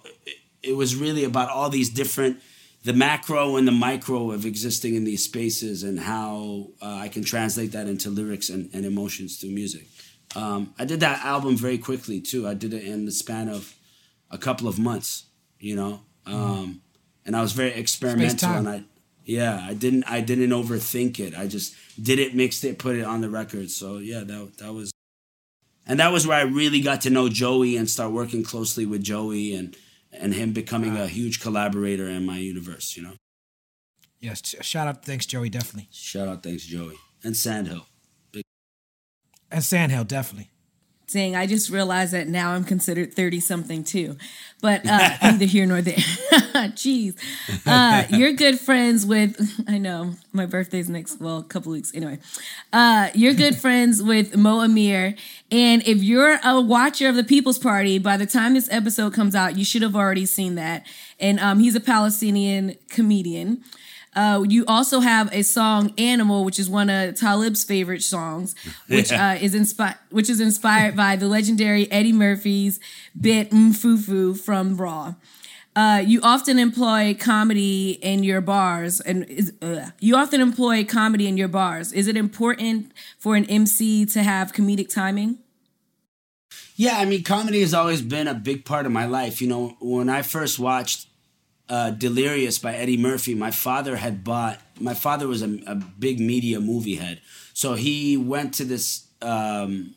[0.63, 2.39] it, was really about all these different
[2.83, 7.23] the macro and the micro of existing in these spaces and how uh, I can
[7.23, 9.87] translate that into lyrics and, and emotions through music.
[10.35, 12.47] Um, I did that album very quickly too.
[12.47, 13.75] I did it in the span of
[14.31, 15.25] a couple of months,
[15.59, 16.81] you know, um,
[17.25, 18.49] and I was very experimental.
[18.49, 18.83] And I,
[19.25, 21.37] yeah, I didn't, I didn't overthink it.
[21.37, 23.71] I just did it, mixed it, put it on the record.
[23.71, 24.91] So yeah, that that was,
[25.85, 29.03] and that was where I really got to know Joey and start working closely with
[29.03, 29.75] Joey and
[30.19, 32.95] and him becoming a huge collaborator in my universe.
[32.97, 33.13] You know,
[34.19, 37.85] Yes, shout out, thanks Joey, definitely, shout out, thanks Joey and Sandhill.
[39.51, 40.51] and Sandhill, definitely.
[41.09, 44.15] Saying, I just realized that now I'm considered 30 something too.
[44.61, 45.95] But uh, neither here nor there.
[46.75, 47.15] Jeez.
[47.65, 51.91] Uh, you're good friends with, I know, my birthday's next, well, a couple weeks.
[51.95, 52.19] Anyway,
[52.71, 55.15] uh, you're good friends with Mo Amer.
[55.49, 59.33] And if you're a watcher of the People's Party, by the time this episode comes
[59.33, 60.85] out, you should have already seen that.
[61.19, 63.63] And um, he's a Palestinian comedian.
[64.15, 68.55] Uh, you also have a song "Animal," which is one of Talib's favorite songs,
[68.87, 72.79] which uh, is inspired, which is inspired by the legendary Eddie Murphy's
[73.19, 75.15] bit "Mfufu" from Raw.
[75.75, 81.27] Uh, you often employ comedy in your bars, and is, uh, you often employ comedy
[81.27, 81.93] in your bars.
[81.93, 85.37] Is it important for an MC to have comedic timing?
[86.75, 89.41] Yeah, I mean, comedy has always been a big part of my life.
[89.41, 91.08] You know, when I first watched
[91.69, 94.59] uh, Delirious by Eddie Murphy, my father had bought.
[94.79, 97.21] My father was a, a big media movie head,
[97.53, 99.93] so he went to this um,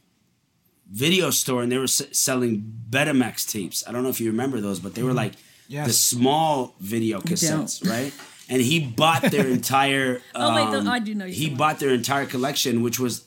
[0.90, 3.82] video store and they were s- selling Betamax tapes.
[3.88, 5.32] I don't know if you remember those, but they were like
[5.68, 5.86] Yes.
[5.86, 8.12] the small video cassettes, right?
[8.50, 10.20] And he bought their entire.
[10.34, 13.24] Oh, wait, um, I do know He bought their entire collection, which was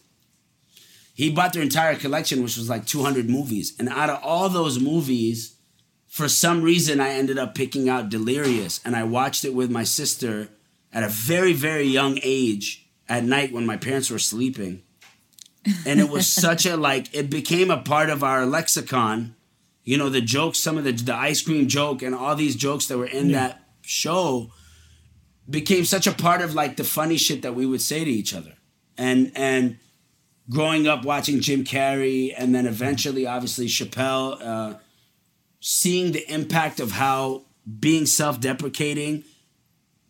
[1.15, 3.73] he bought their entire collection, which was like 200 movies.
[3.79, 5.54] And out of all those movies,
[6.15, 8.79] for some reason, I ended up picking out Delirious.
[8.85, 10.47] And I watched it with my sister
[10.93, 14.81] at a very, very young age at night when my parents were sleeping.
[15.85, 19.35] And it was such a like, it became a part of our lexicon.
[19.83, 22.85] You know, the jokes, some of the, the ice cream joke, and all these jokes
[22.85, 24.51] that were in that show
[25.49, 28.33] became such a part of like the funny shit that we would say to each
[28.33, 28.53] other.
[28.97, 29.79] And, and,
[30.47, 34.77] growing up watching Jim Carrey and then eventually, obviously, Chappelle, uh,
[35.67, 37.41] seeing the impact of how
[37.79, 39.23] being self deprecating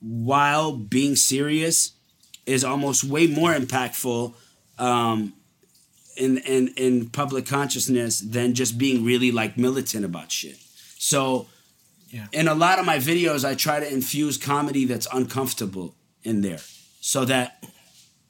[0.02, 1.94] while being serious
[2.46, 4.34] is almost way more impactful
[4.78, 5.32] um,
[6.18, 10.58] in, in, in public consciousness than just being really like militant about shit.
[10.98, 11.48] So,
[12.10, 12.28] Yeah.
[12.34, 16.60] in a lot of my videos, I try to infuse comedy that's uncomfortable in there
[17.00, 17.64] so that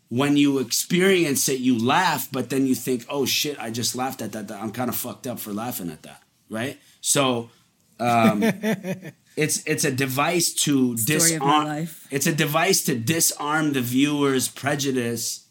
[0.09, 4.21] when you experience it, you laugh, but then you think, oh shit, I just laughed
[4.21, 4.51] at that.
[4.51, 6.21] I'm kind of fucked up for laughing at that.
[6.51, 6.77] Right?
[7.05, 7.51] So
[7.99, 8.41] um,
[9.37, 12.07] it's it's a device to Story of my disarm life.
[12.09, 15.45] it's a device to disarm the viewer's prejudice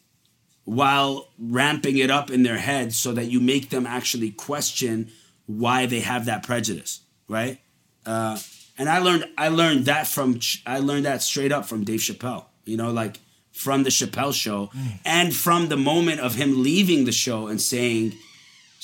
[0.65, 5.11] while ramping it up in their head so that you make them actually question
[5.45, 7.59] why they have that prejudice, right?
[8.05, 8.37] Uh,
[8.77, 12.45] and I learned I learned that from I learned that straight up from Dave Chappelle.
[12.65, 13.21] You know, like
[13.53, 14.71] from the Chappelle show,
[15.05, 18.13] and from the moment of him leaving the show and saying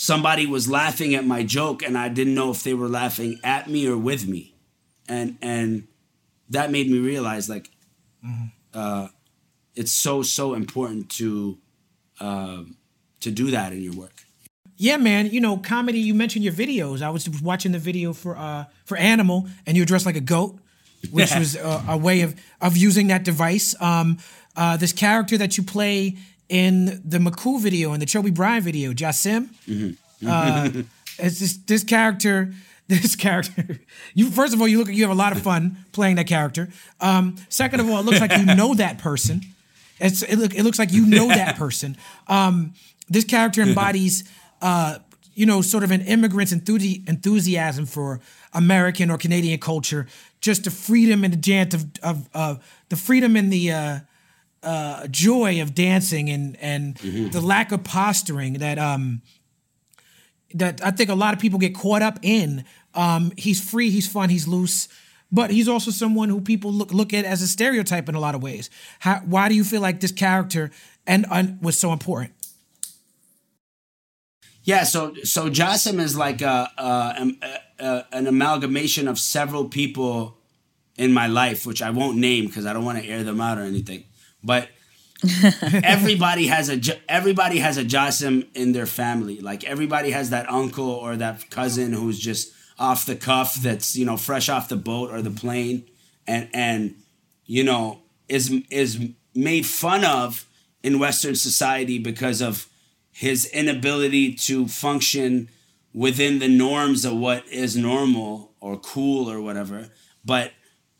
[0.01, 3.69] somebody was laughing at my joke, and I didn't know if they were laughing at
[3.69, 4.55] me or with me,
[5.07, 5.87] and and
[6.49, 7.69] that made me realize like
[8.73, 9.09] uh,
[9.75, 11.59] it's so so important to
[12.19, 12.77] um,
[13.19, 14.23] to do that in your work.
[14.75, 15.27] Yeah, man.
[15.27, 15.99] You know, comedy.
[15.99, 17.03] You mentioned your videos.
[17.03, 20.27] I was watching the video for uh for Animal, and you were dressed like a
[20.35, 20.57] goat,
[21.11, 23.79] which was a, a way of of using that device.
[23.79, 24.17] Um,
[24.55, 26.17] uh, this character that you play
[26.51, 29.49] in the McCool video and the Chobe Bryant video, Jasim.
[30.27, 30.83] Uh,
[31.17, 32.53] it's this this character.
[32.87, 33.79] This character.
[34.13, 34.89] You first of all, you look.
[34.89, 36.67] You have a lot of fun playing that character.
[36.99, 39.39] Um, second of all, it looks like you know that person.
[39.97, 41.95] It's it, look, it looks like you know that person.
[42.27, 42.73] Um,
[43.07, 44.25] this character embodies,
[44.61, 44.97] uh,
[45.35, 48.19] you know, sort of an immigrant's enthusi- enthusiasm for
[48.53, 50.05] American or Canadian culture,
[50.41, 52.55] just the freedom and the jant of of uh,
[52.89, 54.01] the freedom and the
[54.63, 59.21] uh, joy of dancing and and the lack of posturing that um
[60.53, 62.65] that I think a lot of people get caught up in.
[62.93, 64.87] Um, he's free, he's fun, he's loose,
[65.31, 68.35] but he's also someone who people look look at as a stereotype in a lot
[68.35, 68.69] of ways.
[68.99, 70.71] How, why do you feel like this character
[71.07, 72.33] and, and was so important?
[74.63, 77.31] Yeah, so so Jasim is like a, a,
[77.79, 80.37] a an amalgamation of several people
[80.97, 83.57] in my life, which I won't name because I don't want to air them out
[83.57, 84.03] or anything.
[84.43, 84.69] But
[85.83, 86.79] everybody has a
[87.09, 89.39] everybody has a Jasim in their family.
[89.39, 94.05] Like everybody has that uncle or that cousin who's just off the cuff, that's you
[94.05, 95.87] know fresh off the boat or the plane,
[96.25, 96.95] and and
[97.45, 100.47] you know is is made fun of
[100.83, 102.67] in Western society because of
[103.11, 105.49] his inability to function
[105.93, 109.89] within the norms of what is normal or cool or whatever.
[110.23, 110.51] But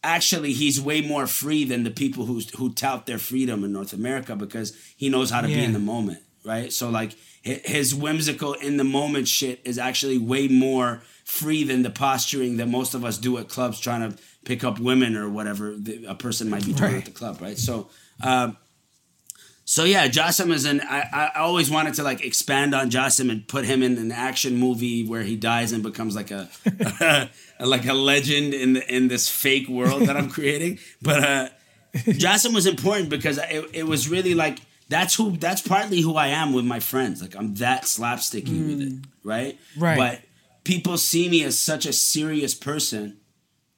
[0.04, 3.94] actually, he's way more free than the people who who tout their freedom in North
[3.94, 6.72] America because he knows how to be in the moment, right?
[6.74, 7.12] So like
[7.44, 12.68] his whimsical in the moment shit is actually way more free than the posturing that
[12.68, 16.16] most of us do at clubs trying to pick up women or whatever the, a
[16.16, 17.00] person might be doing Right.
[17.00, 17.58] at the club, right?
[17.58, 17.90] So.
[18.24, 18.58] Um,
[19.72, 20.82] so yeah, Jassim is an.
[20.82, 24.58] I, I always wanted to like expand on Jassim and put him in an action
[24.58, 26.50] movie where he dies and becomes like a,
[27.62, 30.80] like a legend in the, in this fake world that I'm creating.
[31.02, 31.50] But uh,
[31.96, 34.60] Jassim was important because it, it was really like
[34.90, 37.22] that's who that's partly who I am with my friends.
[37.22, 39.58] Like I'm that slapsticky with it, right?
[39.78, 39.98] Right.
[39.98, 40.20] But
[40.66, 43.21] people see me as such a serious person.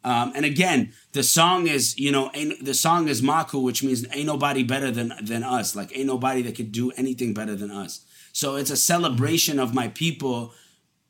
[0.04, 4.06] Um, and again, the song is, you know, ain't, the song is Maku, which means
[4.12, 5.76] ain't nobody better than than us.
[5.76, 8.06] Like ain't nobody that could do anything better than us.
[8.34, 10.54] So it's a celebration of my people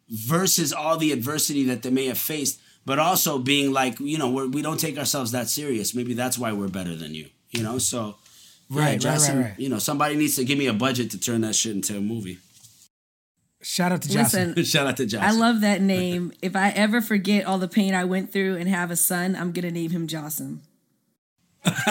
[0.10, 4.30] versus all the adversity that they may have faced, but also being like, you know,
[4.30, 5.96] we're, we don't take ourselves that serious.
[5.96, 7.28] Maybe that's why we're better than you.
[7.52, 8.16] You know, so
[8.70, 9.54] yeah, Right, right, right, right.
[9.60, 12.02] You know, somebody needs to give me a budget to turn that shit into a
[12.02, 12.40] movie.
[13.64, 14.54] Shout out to Jocelyn.
[14.56, 15.30] Listen, Shout out to Jackson.
[15.30, 16.34] I love that name.
[16.42, 19.52] If I ever forget all the pain I went through and have a son, I'm
[19.52, 20.62] gonna name him Jocelyn.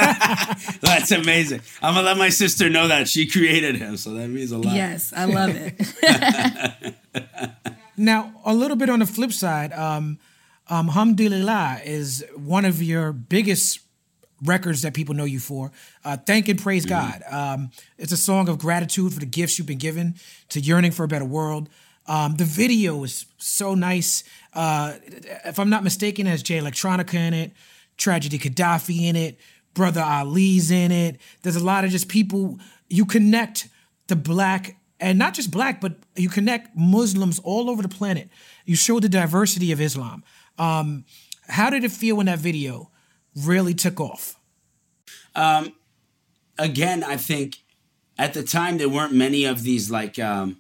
[0.83, 1.63] That's amazing.
[1.81, 4.75] I'm gonna let my sister know that she created him, so that means a lot.
[4.75, 6.95] Yes, I love it.
[7.97, 10.19] Now, a little bit on the flip side, um,
[10.69, 13.82] um, Hamdulillah is one of your biggest
[14.43, 15.73] records that people know you for.
[16.05, 17.23] Uh, Thank and Praise God.
[17.31, 20.17] Um, it's a song of gratitude for the gifts you've been given
[20.51, 21.69] to yearning for a better world.
[22.07, 24.25] Um, the video is so nice.
[24.53, 24.95] Uh,
[25.45, 27.53] if I'm not mistaken, it has Jay Electronica in it,
[27.97, 29.39] Tragedy Khadafi in it,
[29.75, 31.21] Brother Ali's in it.
[31.43, 33.69] There's a lot of just people you connect
[34.09, 38.29] the black and not just black, but you connect Muslims all over the planet.
[38.65, 40.23] You show the diversity of Islam.
[40.59, 41.05] Um,
[41.49, 42.92] how did it feel when that video
[43.37, 44.37] really took off?
[46.59, 47.59] again, I think
[48.19, 50.59] at the time there weren't many of these like um,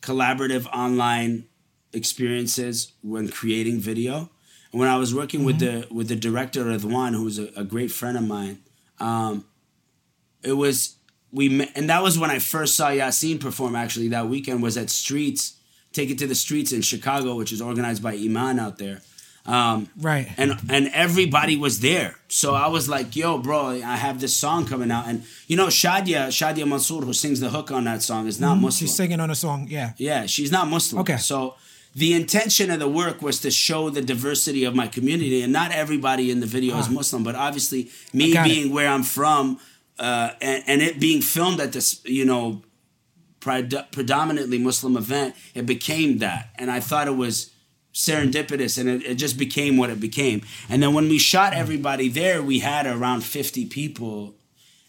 [0.00, 1.46] collaborative online
[1.92, 4.30] experiences when creating video.
[4.72, 7.64] And when I was working with the with the director Ridwan, who was a, a
[7.64, 8.58] great friend of mine,
[9.00, 9.44] um,
[10.42, 10.96] it was
[11.32, 13.74] we met, and that was when I first saw Yasiin perform.
[13.74, 15.58] Actually, that weekend was at Streets,
[15.92, 19.00] Take It to the Streets in Chicago, which is organized by Iman out there.
[19.48, 20.28] Um, Right.
[20.36, 22.16] and and everybody was there.
[22.28, 23.60] So I was like, "Yo, bro,
[23.94, 27.48] I have this song coming out." And you know, Shadia Shadia Mansour, who sings the
[27.48, 28.86] hook on that song, is not Muslim.
[28.86, 29.92] She's singing on a song, yeah.
[29.96, 31.00] Yeah, she's not Muslim.
[31.00, 31.16] Okay.
[31.16, 31.54] So
[31.94, 35.72] the intention of the work was to show the diversity of my community, and not
[35.72, 38.50] everybody in the video is Muslim, but obviously me got it.
[38.50, 39.58] being where I'm from,
[39.98, 42.60] uh, and, and it being filmed at this, you know,
[43.40, 47.50] pred- predominantly Muslim event, it became that, and I thought it was
[47.94, 52.08] serendipitous and it, it just became what it became and then when we shot everybody
[52.08, 54.34] there we had around 50 people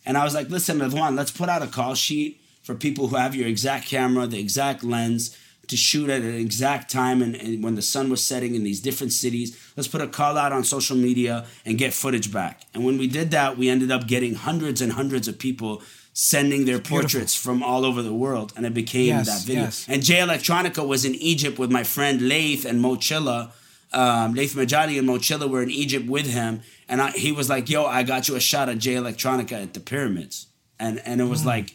[0.10, 3.16] and I was like, listen, Ridwan, let's put out a call sheet for people who
[3.16, 5.38] have your exact camera, the exact lens
[5.68, 8.80] to shoot at an exact time and, and when the sun was setting in these
[8.80, 9.56] different cities.
[9.78, 12.64] Let's put a call out on social media and get footage back.
[12.74, 15.84] And when we did that, we ended up getting hundreds and hundreds of people
[16.14, 18.52] sending their portraits from all over the world.
[18.56, 19.64] And it became Yes, that video.
[19.64, 19.86] yes.
[19.88, 23.52] And Jay Electronica was in Egypt with my friend Laith and Mochilla.
[23.92, 27.70] Um, Laith Majali and Mochilla were in Egypt with him, and I, he was like,
[27.72, 30.46] "Yo, I got you a shot of Jay Electronica at the pyramids,"
[30.80, 31.74] and and it was like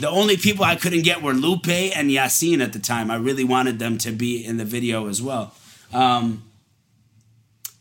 [0.00, 3.12] the only people I couldn't get were Lupe and Yasiin at the time.
[3.12, 5.54] I really wanted them to be in the video as well.
[5.92, 6.42] Um,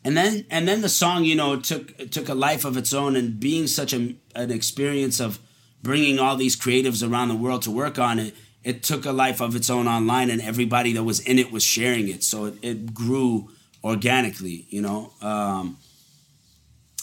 [0.03, 3.15] and then and then the song, you know, took took a life of its own,
[3.15, 5.39] and being such a, an experience of
[5.85, 8.33] bringing all these creatives around the world to work on it,
[8.63, 11.63] it took a life of its own online, and everybody that was in it was
[11.63, 13.49] sharing it, so it, it grew
[13.83, 15.13] organically, you know.
[15.21, 15.77] Um,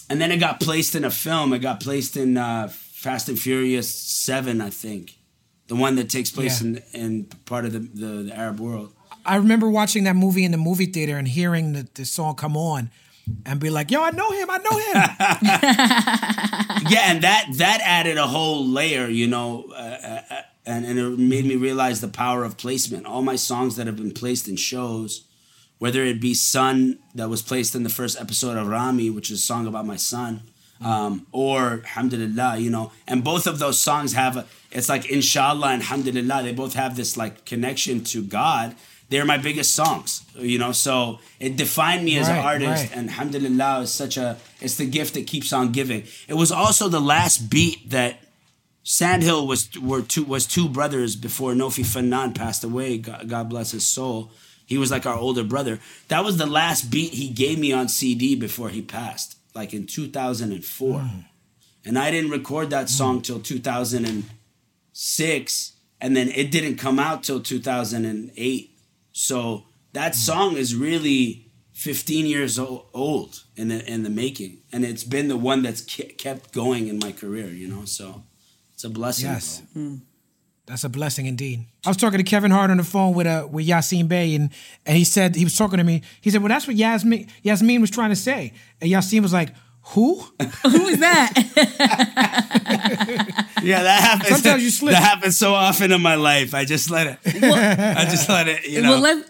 [0.09, 1.53] and then it got placed in a film.
[1.53, 5.15] It got placed in uh, Fast and Furious Seven, I think,
[5.67, 6.67] the one that takes place Yeah.
[6.67, 8.91] in in part of the, the, the Arab world.
[9.25, 12.57] I remember watching that movie in the movie theater and hearing the, the song come
[12.57, 12.91] on
[13.45, 14.95] and be like, yo, I know him, I know him.
[16.91, 20.99] yeah, and that that added a whole layer, you know, uh, uh, uh, and and
[20.99, 23.05] it made me realize the power of placement.
[23.05, 25.25] All my songs that have been placed in shows,
[25.79, 29.39] whether it be "Son" that was placed in the first episode of Rami, which is
[29.39, 30.41] a song about my son,
[30.81, 34.45] um, or "Alhamdulillah," you know, and both of those songs have a.
[34.71, 36.43] It's like Inshallah and Alhamdulillah.
[36.43, 38.75] They both have this like connection to God
[39.09, 40.25] they're my biggest songs.
[40.35, 42.97] You know, so it defined me as an artist, right.
[42.97, 46.03] and alhamdulillah is such a it's the gift that keeps on giving.
[46.27, 48.19] It was also the last beat that
[48.83, 52.97] Sandhill was were two was two brothers before Nofi Fanan passed away.
[52.97, 54.31] God, God bless his soul.
[54.65, 55.79] He was like our older brother.
[56.09, 59.85] That was the last beat he gave me on CD before he passed, like in
[59.85, 60.99] 2004.
[60.99, 61.25] Mm.
[61.85, 62.89] And I didn't record that mm.
[62.89, 68.69] song till 2006, and then it didn't come out till 2008.
[69.13, 75.03] So that song is really 15 years old in the in the making, and it's
[75.03, 77.47] been the one that's kept going in my career.
[77.47, 78.23] You know, so
[78.73, 79.29] it's a blessing.
[79.29, 79.61] Yes.
[79.73, 79.99] bro.
[80.65, 81.65] That's a blessing indeed.
[81.85, 84.49] I was talking to Kevin Hart on the phone with uh with Yasiin Bey, and
[84.85, 86.01] and he said he was talking to me.
[86.21, 89.49] He said, "Well, that's what Yasmin Yasmin was trying to say." And Yasiin was like,
[89.87, 90.15] "Who?"
[90.63, 91.33] Who is that?
[93.63, 94.29] Yeah, that happens.
[94.29, 94.93] Sometimes you slip.
[94.93, 96.53] That happens so often in my life.
[96.53, 97.17] I just let it.
[97.25, 98.67] I just let it.
[98.67, 98.91] You know.
[98.91, 99.29] Well, let.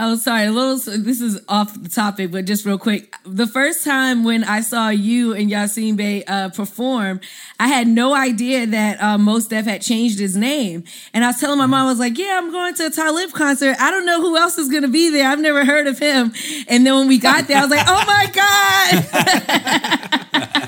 [0.00, 0.46] Oh, sorry.
[0.46, 0.76] A little.
[0.76, 3.12] This is off the topic, but just real quick.
[3.24, 7.20] The first time when I saw you and Yasiin Bey uh, perform,
[7.58, 11.40] I had no idea that uh, Mos Def had changed his name, and I was
[11.40, 13.76] telling my mom, I was like, "Yeah, I'm going to a Talib concert.
[13.80, 15.28] I don't know who else is going to be there.
[15.28, 16.32] I've never heard of him."
[16.68, 18.26] And then when we got there, I was like, "Oh my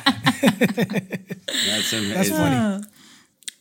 [0.05, 2.15] god!" that's amazing.
[2.15, 2.85] That's funny.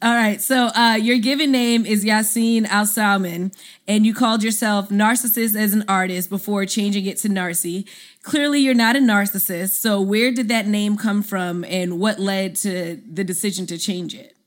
[0.01, 0.41] All right.
[0.41, 3.53] So uh, your given name is Yassin Alsalman,
[3.85, 7.85] and you called yourself Narcicyst as an artist before changing it to Narcy.
[8.23, 9.71] Clearly, you're not a narcissist.
[9.71, 14.15] So where did that name come from, and what led to the decision to change
[14.15, 14.37] it?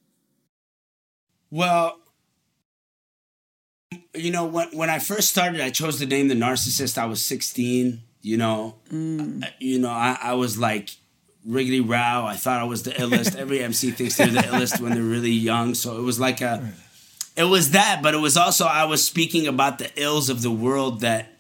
[1.51, 1.99] Well,
[4.15, 6.97] you know, when when I first started, I chose the name the Narcicyst.
[6.97, 8.01] I was 16.
[8.25, 10.91] You know, Uh, you know, I, I was like
[11.49, 12.25] Riggedy Row.
[12.27, 13.37] I thought I was the illest.
[13.37, 15.75] Every MC thinks they're the illest when they're really young.
[15.75, 16.73] So it was like a,
[17.37, 20.51] it was that, but it was also I was speaking about the ills of the
[20.51, 21.33] world that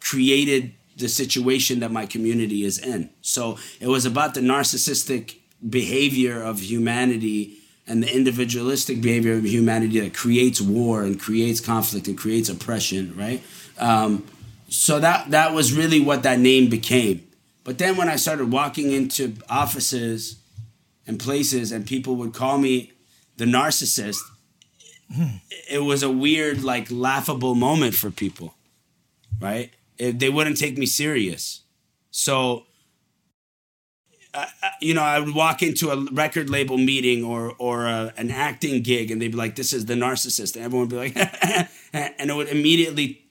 [0.00, 3.10] created the situation that my community is in.
[3.20, 5.36] So it was about the narcissistic
[5.68, 12.08] behavior of humanity and the individualistic behavior of humanity that creates war and creates conflict
[12.08, 13.42] and creates oppression, right?
[13.78, 14.24] Um,
[14.68, 17.25] so that that was really what that name became.
[17.66, 20.36] But then when I started walking into offices
[21.04, 22.92] and places and people would call me
[23.38, 24.20] the Narcicyst,
[25.12, 25.38] hmm.
[25.68, 28.54] it was a weird, like laughable moment for people,
[29.40, 29.72] right?
[29.98, 31.62] It, they wouldn't take me serious.
[32.12, 32.66] So,
[34.32, 38.12] I, I- you know, I would walk into a record label meeting or or a,
[38.16, 40.96] an acting gig, and they'd be like, "This is the Narcicyst," and everyone would be
[40.96, 41.16] like,
[41.92, 43.22] and it would immediately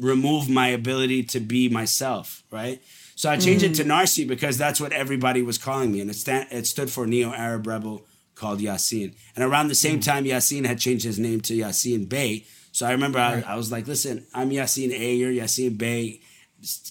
[0.00, 2.82] remove my ability to be myself, right?
[3.18, 6.14] So I changed it to Narcy because that's what everybody was calling me, and it,
[6.14, 8.06] sta- it stood for Neo Arab Rebel
[8.36, 9.12] called Yasin.
[9.34, 12.44] And around the same time, Yasiin had changed his name to Yasiin Bey.
[12.70, 16.20] So I remember I, I was like, "Listen, I'm Yasin A, you're Yasiin Bey.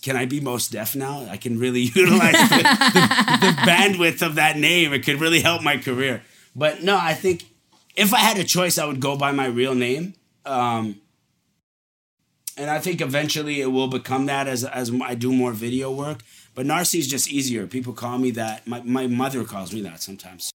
[0.02, 1.26] Can I be Mos Def now?
[1.30, 4.92] I can really utilize the, the, the bandwidth of that name.
[4.92, 6.24] It could really help my career."
[6.54, 7.46] But no, I think
[7.96, 10.14] if I had a choice, I would go by my real name.
[10.46, 11.00] Um,
[12.58, 16.24] and I think eventually it will become that as as I do more video work.
[16.56, 17.68] But Narcy is just easier.
[17.68, 18.68] People call me that.
[18.68, 20.52] My my mother calls me that sometimes.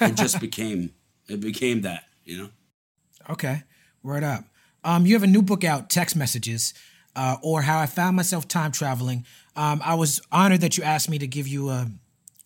[0.00, 0.94] It just became
[1.28, 2.48] it became that, you know.
[3.28, 3.62] Okay,
[4.02, 4.44] word up.
[4.84, 6.74] Um, you have a new book out, Text Messages,
[7.16, 9.24] uh, or How I Found Myself Time Traveling.
[9.56, 11.88] Um, I was honored that you asked me to give you a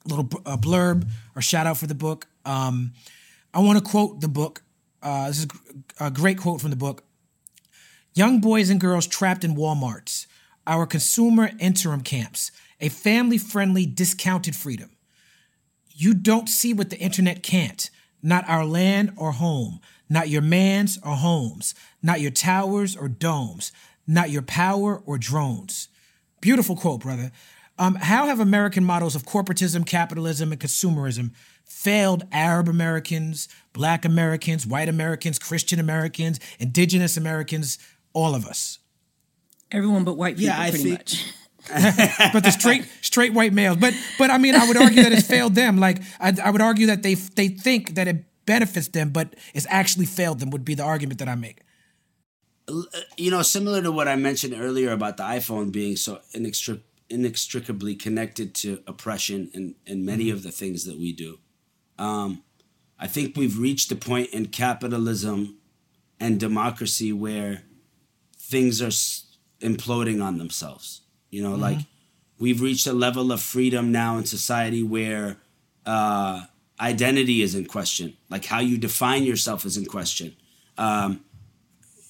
[0.05, 2.27] little a blurb or shout out for the book.
[2.45, 2.93] Um,
[3.53, 4.63] I want to quote the book.
[5.03, 5.47] Uh, this is
[6.01, 7.03] a great quote from the book.
[8.19, 10.27] Young boys and girls trapped in Walmarts,
[10.67, 12.51] our consumer interim camps,
[12.81, 14.91] a family friendly discounted freedom.
[15.87, 17.89] You don't see what the internet can't.
[18.21, 19.79] Not our land or home,
[20.09, 23.71] not your mans or homes, not your towers or domes,
[24.05, 25.89] not your power or drones.
[26.41, 27.31] Beautiful quote, brother.
[27.79, 31.31] Um, how have American models of corporatism, capitalism, and consumerism
[31.65, 37.79] failed Arab Americans, Black Americans, white Americans, Christian Americans, Indigenous Americans,
[38.13, 38.79] all of us?
[39.71, 41.35] Everyone but white people, Yeah, I pretty think- much.
[42.33, 43.77] but the straight straight white males.
[43.77, 45.77] But but I mean, I would argue that it's failed them.
[45.79, 49.67] Like I, I would argue that they they think that it benefits them, but it's
[49.69, 50.49] actually failed them.
[50.51, 51.61] Would be the argument that I make.
[53.17, 57.95] you know, similar to what I mentioned earlier about the iPhone being so inextric- inextricably
[57.95, 61.39] connected to oppression and, and many of the things that we do.
[61.99, 62.43] Um,
[62.99, 65.59] I think we've reached a point in capitalism
[66.21, 67.63] and democracy where
[68.49, 68.89] things are
[69.67, 71.03] imploding on themselves.
[71.31, 71.79] You know, like
[72.39, 75.37] we've reached a level of freedom now in society where
[75.85, 76.47] uh,
[76.81, 80.35] identity is in question, like how you define yourself is in question.
[80.79, 81.21] Um,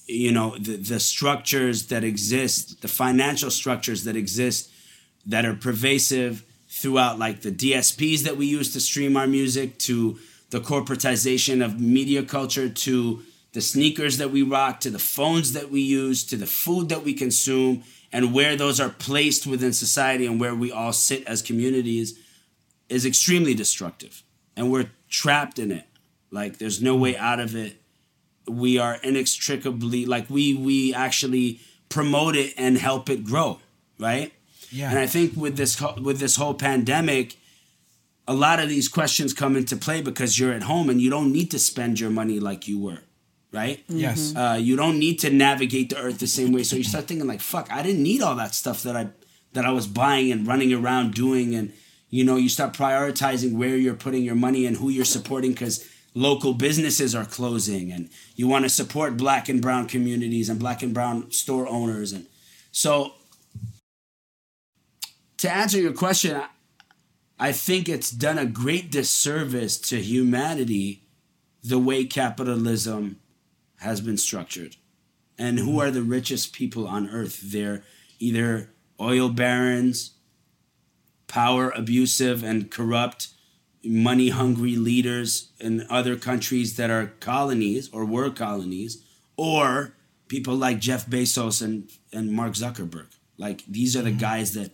[0.09, 4.71] you know the, the structures that exist the financial structures that exist
[5.25, 10.17] that are pervasive throughout like the dsps that we use to stream our music to
[10.49, 13.21] the corporatization of media culture to
[13.59, 17.03] the sneakers that we rock to the phones that we use to the food that
[17.03, 21.41] we consume and where those are placed within society and where we all sit as
[21.41, 22.17] communities
[22.87, 24.23] is extremely destructive.
[24.55, 25.83] And we're trapped in it.
[26.31, 27.81] Like there's no way out of it.
[28.47, 31.59] We are inextricably like we we actually
[31.89, 33.59] promote it and help it grow
[33.99, 34.31] right?
[34.71, 34.89] Yeah.
[34.91, 37.37] and i think with this with this whole pandemic
[38.27, 41.31] a lot of these questions come into play because you're at home and you don't
[41.33, 42.99] need to spend your money like you were
[43.51, 43.83] right?
[43.87, 44.35] Yes.
[44.35, 46.63] uh, you don't need to navigate the earth the same way.
[46.63, 49.09] So you start thinking like fuck i didn't need all that stuff that i
[49.53, 51.55] that i was buying and running around doing.
[51.55, 51.73] And
[52.09, 55.87] you know you start prioritizing where you're putting your money and who you're supporting because
[56.13, 57.91] local businesses are closing.
[57.91, 62.11] And you want to support black and brown communities and black and brown store owners.
[62.13, 62.25] And
[62.71, 63.13] so
[65.37, 66.47] to answer your question I,
[67.41, 71.03] I think it's done a great disservice to humanity
[71.63, 73.17] the way capitalism
[73.79, 74.75] has been structured.
[75.37, 77.39] And who are the richest people on earth?
[77.41, 77.83] They're
[78.19, 80.11] either oil barons,
[81.27, 83.29] power abusive and corrupt,
[83.83, 89.03] money hungry leaders in other countries that are colonies or were colonies,
[89.37, 89.93] or
[90.27, 93.07] people like Jeff Bezos and, and Mark Zuckerberg.
[93.37, 94.71] Like these are the guys that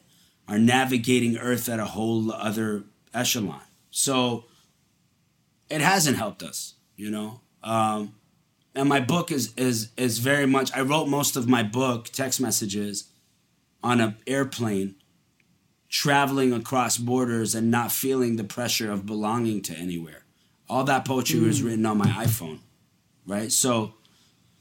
[0.47, 2.83] are navigating Earth at a whole other
[3.13, 3.61] echelon.
[3.91, 4.45] So
[5.69, 7.41] it hasn't helped us, you know.
[7.63, 8.15] Um,
[8.75, 10.75] and my book is is is very much.
[10.75, 13.05] I wrote most of my book text messages
[13.83, 14.95] on an airplane,
[15.89, 20.23] traveling across borders and not feeling the pressure of belonging to anywhere.
[20.67, 21.65] All that poetry was mm.
[21.65, 22.59] written on my iPhone,
[23.25, 23.51] right?
[23.51, 23.93] So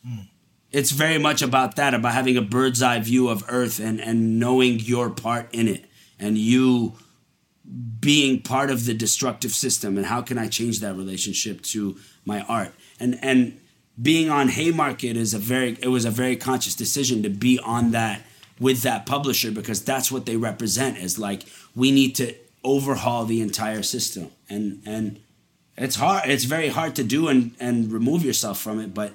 [0.06, 0.28] mm.
[0.70, 4.38] it's very much about that, about having a bird's eye view of Earth and and
[4.38, 5.86] knowing your part in it,
[6.18, 6.94] and you
[7.98, 11.96] being part of the destructive system and how can I change that relationship to
[12.26, 13.58] my art and and
[14.00, 17.92] being on Haymarket is a very it was a very conscious decision to be on
[17.92, 18.22] that
[18.58, 21.44] with that publisher because that's what they represent is like
[21.74, 24.30] we need to overhaul the entire system.
[24.48, 25.20] And and
[25.76, 29.12] it's hard it's very hard to do and and remove yourself from it but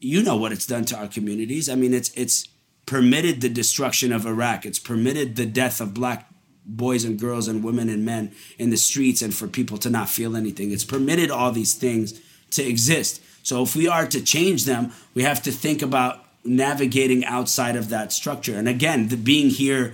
[0.00, 1.68] you know what it's done to our communities.
[1.68, 2.48] I mean it's it's
[2.86, 4.64] permitted the destruction of iraq.
[4.64, 6.30] It's permitted the death of black
[6.64, 10.08] boys and girls and women and men in the streets and for people to not
[10.08, 10.70] feel anything.
[10.70, 12.18] It's permitted all these things
[12.52, 14.82] to exist so if we are to change them
[15.16, 16.14] we have to think about
[16.44, 19.84] navigating outside of that structure and again the being here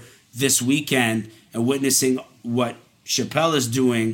[0.43, 1.19] this weekend
[1.53, 2.75] and witnessing what
[3.15, 4.09] chappelle is doing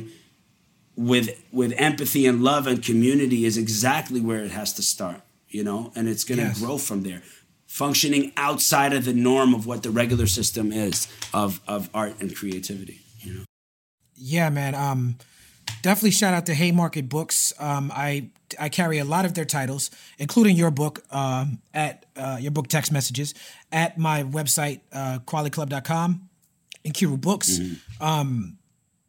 [1.09, 1.27] with
[1.59, 5.21] with empathy and love and community is exactly where it has to start
[5.57, 6.59] you know and it's going to Yes.
[6.61, 7.21] grow from there
[7.67, 12.35] functioning outside of the norm of what the regular system is of of art and
[12.35, 13.43] creativity you know
[14.35, 14.75] Yeah, man.
[14.75, 15.01] Um,
[15.81, 17.53] definitely shout out to Haymarket Books.
[17.59, 18.29] Um, I
[18.59, 22.67] I carry a lot of their titles, including your book um, at uh, your book
[22.67, 23.33] text messages
[23.71, 26.29] at my website uh, kweliclub.com
[26.85, 27.59] and Nkiru Books.
[27.99, 28.57] Um,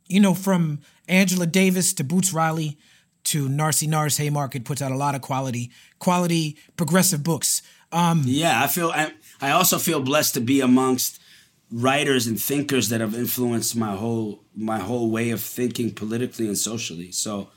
[0.07, 2.79] you know, from Angela Davis to Boots Riley
[3.25, 7.63] to Narcy Nars Haymarket puts out a lot of quality, quality progressive books.
[7.93, 11.21] Um, yeah i feel I, I also feel blessed to be amongst
[11.71, 16.57] writers and thinkers that have influenced my whole my whole way of thinking politically and
[16.57, 17.51] socially so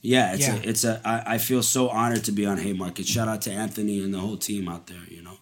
[0.00, 0.54] yeah it's Yeah.
[0.56, 3.50] a it's a I, I feel so honored to be on haymarket shout out to
[3.50, 5.38] anthony and the whole team out there you know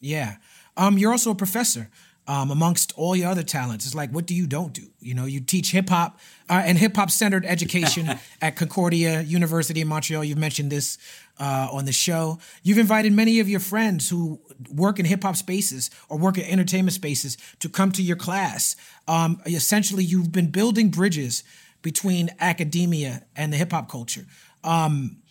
[0.00, 0.36] Yeah.
[0.76, 1.90] Um, you're also a professor.
[2.26, 4.82] Um, amongst all your other talents, it's like, what do you don't do?
[5.00, 6.18] You know, you teach hip hop
[6.48, 8.08] uh, and hip hop centered education
[8.40, 10.22] at Concordia University in Montreal.
[10.22, 10.96] You've mentioned this
[11.40, 12.38] uh, on the show.
[12.62, 14.38] You've invited many of your friends who
[14.72, 18.76] work in hip hop spaces or work in entertainment spaces to come to your class.
[19.08, 21.42] Um, essentially, you've been building bridges
[21.82, 24.26] between academia and the hip hop culture.
[24.64, 25.22] Um,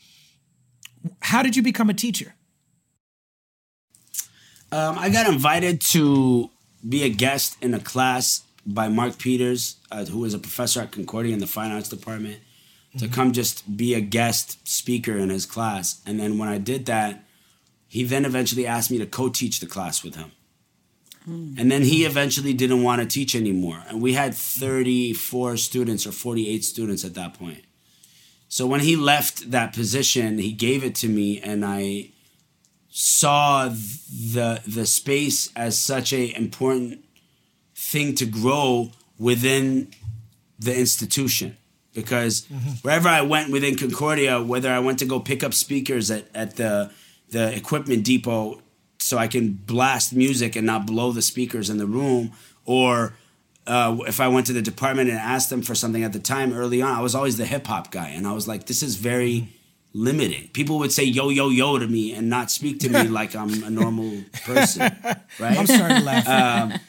[1.21, 2.34] how did you become a teacher?
[4.71, 6.49] Um, I got invited to
[6.88, 10.91] be a guest in a class by Mark Peters, uh, who is a professor at
[10.91, 12.39] Concordia in the fine arts department,
[12.97, 16.01] to come just be a guest speaker in his class.
[16.05, 17.23] And then when I did that,
[17.88, 20.31] he then eventually asked me to co-teach the class with him.
[21.57, 23.84] And then he eventually didn't want to teach anymore.
[23.88, 27.64] And we had 34 students or 48 students at that point.
[28.47, 32.10] So when he left that position, he gave it to me and I
[32.89, 37.06] saw the the space as such a important
[37.76, 39.93] thing to grow within
[40.57, 41.56] the institution
[41.93, 42.72] because mm-hmm.
[42.81, 46.56] wherever I went within Concordia, whether I went to go pick up speakers at, at
[46.56, 46.91] the
[47.30, 48.61] the equipment depot
[48.99, 52.31] so I can blast music and not blow the speakers in the room.
[52.65, 53.13] Or
[53.65, 56.53] uh, if I went to the department and asked them for something at the time
[56.53, 58.09] early on, I was always the hip hop guy.
[58.09, 59.49] And I was like, this is very
[59.93, 60.49] limiting.
[60.49, 63.63] People would say yo, yo, yo to me and not speak to me like I'm
[63.63, 64.91] a normal person.
[65.39, 65.57] Right?
[65.57, 66.27] I'm sorry to laugh.
[66.27, 66.80] Um,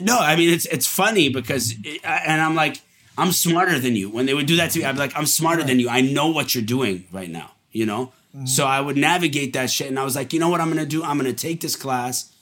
[0.00, 2.80] no, I mean it's it's funny because, it, and I'm like,
[3.16, 4.10] I'm smarter than you.
[4.10, 5.88] When they would do that to me, I'd be like, I'm smarter than you.
[5.88, 7.52] I know what you're doing right now.
[7.70, 8.12] You know.
[8.46, 10.84] So I would navigate that shit, and I was like, you know what I'm gonna
[10.84, 11.04] do?
[11.04, 12.32] I'm gonna take this class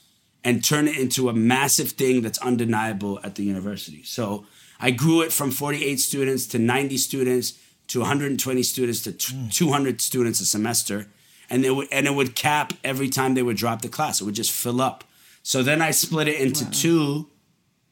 [0.43, 4.02] and turn it into a massive thing that's undeniable at the university.
[4.02, 4.47] So
[4.81, 7.59] I grew it from 48 students to 90 students
[7.89, 11.09] to 120 students to t- 200 students a semester,
[11.51, 14.20] and it would and it would cap every time they would drop the class.
[14.20, 15.05] It would just fill up.
[15.43, 17.28] So then I split it into two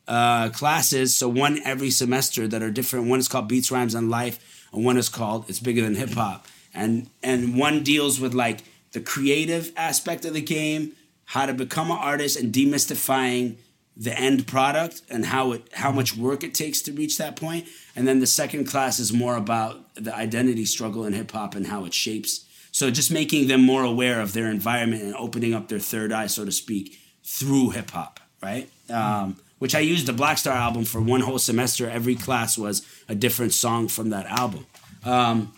[0.08, 3.08] uh, classes, so one every semester that are different.
[3.08, 6.10] One is called Beats, Rhymes, and Life, and one is called It's Bigger Than Hip
[6.10, 6.46] Hop.
[6.74, 8.60] And and one deals with like
[8.92, 10.92] the creative aspect of the game,
[11.26, 13.56] how to become an artist, and demystifying
[13.96, 17.66] the end product and how it how much work it takes to reach that point.
[17.94, 21.66] And then the second class is more about the identity struggle in hip hop and
[21.66, 22.46] how it shapes.
[22.72, 26.28] So just making them more aware of their environment and opening up their third eye,
[26.28, 28.70] so to speak, through hip hop, right?
[28.88, 31.90] Um, which I used the Black Star album for one whole semester.
[31.90, 34.66] Every class was a different song from that album.
[35.04, 35.52] Um,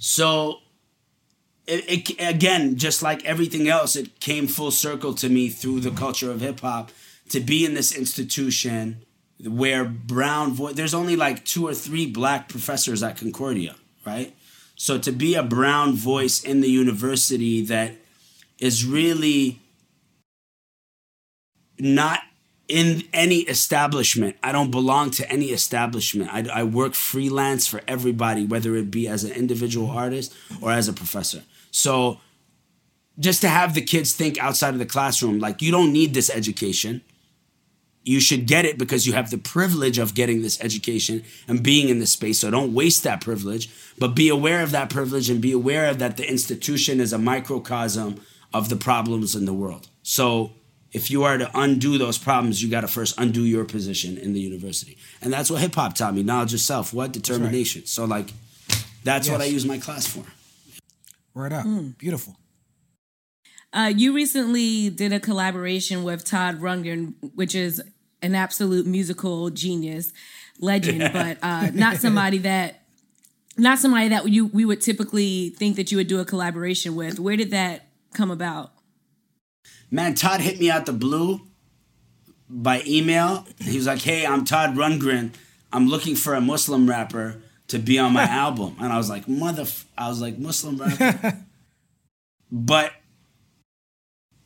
[0.00, 0.60] So
[1.66, 5.90] it, it again, just like everything else, it came full circle to me through the
[5.90, 6.90] culture of hip hop
[7.28, 9.04] to be in this institution
[9.44, 10.74] where brown voice.
[10.74, 14.34] There's only like two or three black professors at Concordia, right?
[14.74, 17.92] So to be a brown voice in the university that
[18.58, 19.60] is really
[21.78, 22.20] not
[22.70, 24.36] in any establishment.
[24.42, 26.32] I don't belong to any establishment.
[26.32, 30.32] I, I work freelance for everybody, whether it be as an individual artist
[30.62, 31.42] or as a professor.
[31.72, 32.20] So
[33.18, 36.30] just to have the kids think outside of the classroom, like you don't need this
[36.30, 37.02] education.
[38.02, 41.88] You should get it because you have the privilege of getting this education and being
[41.88, 42.38] in this space.
[42.38, 43.68] So don't waste that privilege,
[43.98, 47.18] but be aware of that privilege and be aware of that the institution is a
[47.18, 48.20] microcosm
[48.54, 49.88] of the problems in the world.
[50.02, 50.52] So
[50.92, 54.32] if you are to undo those problems, you got to first undo your position in
[54.32, 54.98] the university.
[55.22, 57.86] And that's what hip hop taught me knowledge of self, what determination.
[57.86, 58.32] So, like,
[59.04, 60.24] that's what I use my class for.
[61.34, 61.64] Right up.
[61.98, 62.36] Beautiful.
[63.72, 67.80] Uh, you recently did a collaboration with Todd Rundgren, which is
[68.20, 70.12] an absolute musical genius,
[70.58, 72.82] legend, but uh, not somebody that
[73.56, 77.20] not somebody that you we would typically think that you would do a collaboration with.
[77.20, 78.72] Where did that come about?
[79.90, 81.40] Man, Todd hit me out the blue
[82.48, 83.46] by email.
[83.58, 85.32] He was like, "Hey, I'm Todd Rundgren.
[85.72, 89.28] I'm looking for a Muslim rapper to be on my album." And I was like,
[89.28, 89.66] "Mother,"
[89.98, 91.38] I was like, "Muslim rapper."
[92.52, 92.92] but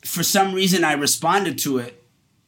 [0.05, 2.03] for some reason, I responded to it.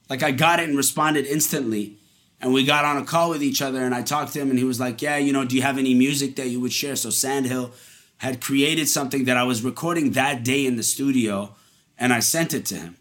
[0.08, 1.98] Like I got it and responded instantly.
[2.38, 4.58] And we got on a call with each other, and I talked to him, and
[4.58, 6.96] he was like, "Yeah, you know, do you have any music that you would share?"
[6.96, 7.72] So Sandhill
[8.18, 11.54] had created something that I was recording that day in the studio,
[11.98, 12.96] and I sent it to him,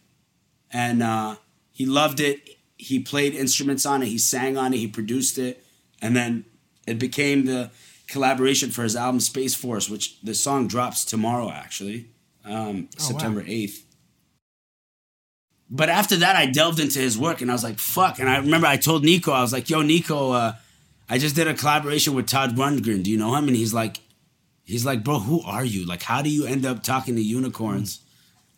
[0.71, 1.35] and uh,
[1.71, 2.41] he loved it.
[2.77, 5.65] He played instruments on it, he sang on it, he produced it,
[6.01, 6.45] and then
[6.85, 7.71] it became the
[8.07, 12.07] collaboration for his album Space Force, which the song drops tomorrow, actually,
[12.43, 13.85] um, September eighth.
[15.69, 18.19] But after that, I delved into his work and I was like, fuck.
[18.19, 20.53] And I remember I told Nico, I was like, yo, Nico, uh,
[21.09, 23.03] I just did a collaboration with Todd Rundgren.
[23.03, 23.47] Do you know him?
[23.47, 23.99] And he's like,
[24.63, 25.85] he's like, bro, who are you?
[25.85, 28.01] Like, how do you end up talking to unicorns?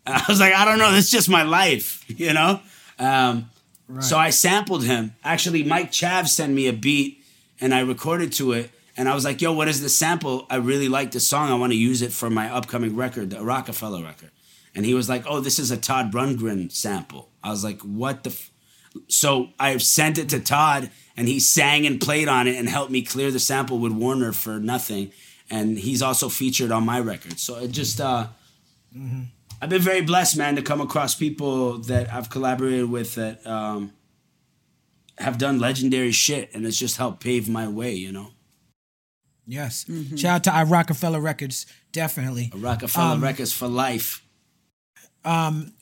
[0.22, 0.92] I was like, I don't know.
[0.92, 2.60] That's just my life, you know?
[3.00, 3.50] Um,
[4.02, 5.14] So I sampled him.
[5.24, 7.24] Actually, Mike Chav sent me a beat
[7.62, 8.72] and I recorded to it.
[8.98, 10.46] And I was like, yo, what is the sample?
[10.50, 11.50] I really like the song.
[11.52, 14.32] I want to use it for my upcoming record, the Rockefeller record.
[14.76, 17.30] And he was like, oh, this is a Todd Rundgren sample.
[17.44, 18.32] I was like, what the?
[18.32, 18.52] F-?
[19.08, 22.92] So I sent it to Todd and he sang and played on it and helped
[22.92, 25.12] me clear the sample with Warner for nothing.
[25.50, 27.40] And he's also featured on my record.
[27.40, 28.28] So it just, uh,
[29.62, 33.94] I've been very blessed, man, to come across people that I've collaborated with that um,
[35.18, 38.30] have done legendary shit, and it's just helped pave my way, you know.
[39.48, 39.86] Yes.
[40.16, 41.66] Shout out to our Rockefeller Records.
[41.92, 42.52] Definitely.
[42.54, 44.22] Rockefeller Records for life.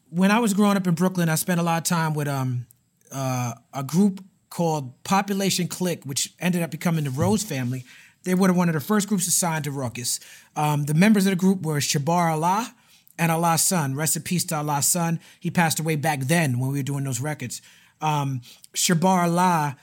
[0.09, 2.67] when I was growing up in Brooklyn, I spent a lot of time with um
[3.11, 7.83] uh, a group called Population Click, which ended up becoming the Rose Family.
[8.23, 10.19] They were one of the first groups assigned to Rawkus.
[10.55, 12.74] Um, the members of the group were Shabar Allah
[13.17, 13.95] and Allah's son.
[13.95, 15.19] Rest in peace to Allah's son.
[15.39, 17.61] He passed away back then when we were doing those records.
[18.01, 18.41] Um,
[18.73, 19.77] Shabar Allah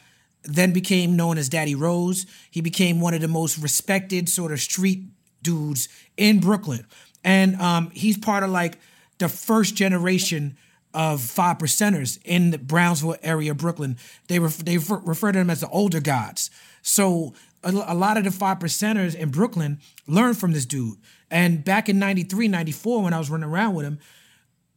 [0.44, 2.26] then became known as Daddy Rose.
[2.50, 5.04] He became one of the most respected sort of street
[5.42, 6.86] dudes in Brooklyn,
[7.24, 8.78] and um, he's part of like
[9.18, 10.56] the first generation
[10.94, 13.96] of five percenters in the Brownsville area of Brooklyn.
[14.28, 16.50] They ref- they refer, refer to them as the older gods.
[16.82, 17.34] So
[17.64, 20.98] a, a lot of the five percenters in Brooklyn learned from this dude.
[21.32, 23.98] And back in 93, 94, when I was running around with him,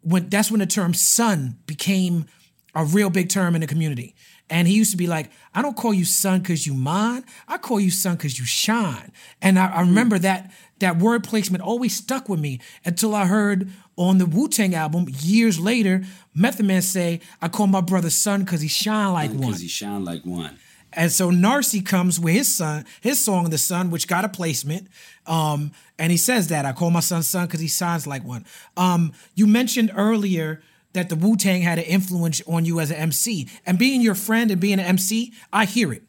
[0.02, 2.26] when that's when the term son became
[2.74, 4.16] a real big term in the community.
[4.50, 7.26] And he used to be like, I don't call you son because you mine.
[7.48, 9.12] I call you son because you shine.
[9.42, 9.90] And I, I hmm.
[9.90, 14.48] remember that that word placement always stuck with me until I heard on the Wu
[14.48, 16.04] Tang album years later,
[16.34, 19.40] Method Man say, I call my brother son because he shine like one.
[19.40, 20.58] Because he shine like one.
[20.96, 24.88] And so Narcy comes with his son, his song "The Sun," which got a placement.
[25.26, 28.46] Um, and he says that I call my son son because he sounds like one.
[28.78, 30.62] Um, you mentioned earlier
[30.94, 34.16] that the Wu Tang had an influence on you as an MC, and being your
[34.16, 36.04] friend and being an MC, I hear it.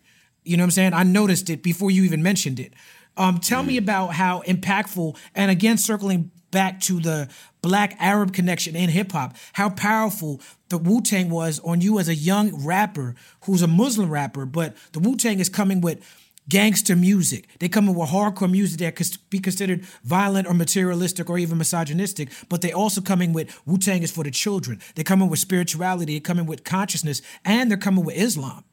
[0.44, 0.94] You know what I'm saying?
[0.94, 2.72] I noticed it before you even mentioned it.
[3.16, 7.28] Um, tell me about how impactful, and again, circling back to the
[7.62, 12.08] black Arab connection in hip hop, how powerful the Wu Tang was on you as
[12.08, 16.00] a young rapper who's a Muslim rapper, but the Wu Tang is coming with
[16.48, 17.48] gangster music.
[17.58, 21.58] They come in with hardcore music that could be considered violent or materialistic or even
[21.58, 24.80] misogynistic, but they also coming with Wu Tang is for the children.
[24.94, 28.64] They're coming with spirituality, they're coming with consciousness, and they're coming with Islam.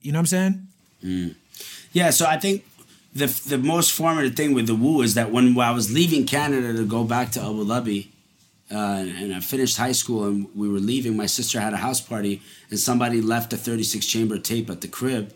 [0.00, 0.66] You know what I'm saying?
[1.04, 1.34] Mm.
[1.92, 2.64] Yeah, so I think
[3.14, 6.72] the the most formative thing with the Wu is that when I was leaving Canada
[6.72, 8.08] to go back to Abu Dhabi,
[8.70, 12.00] uh, and I finished high school and we were leaving, my sister had a house
[12.00, 15.34] party and somebody left a 36 chamber tape at the crib.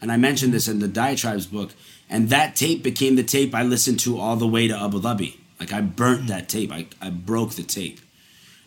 [0.00, 1.70] And I mentioned this in the Diatribes book.
[2.10, 5.38] And that tape became the tape I listened to all the way to Abu Dhabi.
[5.58, 8.00] Like I burnt that tape, I, I broke the tape.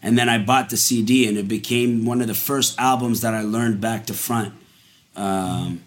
[0.01, 3.33] And then I bought the CD and it became one of the first albums that
[3.33, 4.53] I learned back to front.
[5.15, 5.83] Um,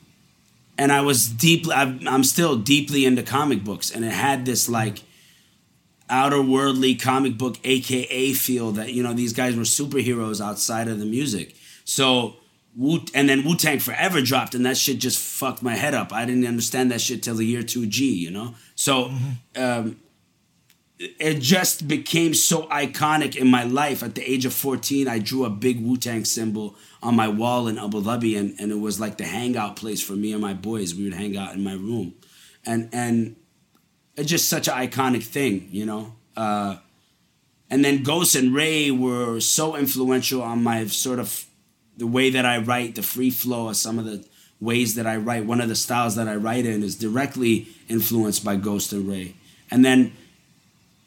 [0.79, 3.91] and I was deeply, I'm I'm still deeply into comic books.
[3.91, 5.03] And it had this like,
[6.11, 10.99] outer worldly comic book aka feel that you know these guys were superheroes outside of
[10.99, 11.55] the music.
[11.85, 12.37] So
[12.77, 16.13] Wu and then Wu Tang Forever dropped and that shit just fucked my head up.
[16.13, 18.55] I didn't understand that shit till the year 2G you know?
[18.75, 19.11] So
[19.57, 20.01] um,
[20.99, 24.03] it just became so iconic in my life.
[24.03, 27.67] At the age of 14 I drew a big Wu Tang symbol on my wall
[27.67, 30.55] in Abu Dhabi and, and it was like the hangout place for me and my
[30.55, 30.95] boys.
[30.95, 32.15] We would hang out in my room.
[32.65, 33.37] And and
[34.17, 36.15] just such an iconic thing, you know.
[36.37, 36.77] Uh,
[37.71, 41.47] and then Ghost and Rae were so influential on my sort of
[41.97, 44.25] the way that I write, the free flow of some of the
[44.61, 45.47] ways that I write.
[45.47, 49.35] One of the styles that I write in is directly influenced by Ghost and Rae.
[49.71, 50.13] And then,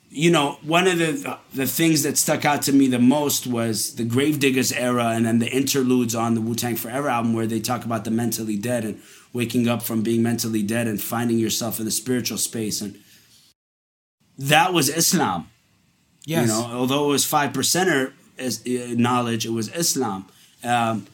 [0.09, 3.95] you know, one of the the things that stuck out to me the most was
[3.95, 7.59] the Gravediggaz era, and then the interludes on the Wu Tang Forever album, where they
[7.59, 9.01] talk about the mentally dead and
[9.33, 12.97] waking up from being mentally dead and finding yourself in the spiritual space and
[14.37, 15.49] that was Islam.
[16.25, 16.47] Yes.
[16.47, 20.25] You know, although it was five percenter uh, knowledge, it was Islam,
[20.63, 21.05] um,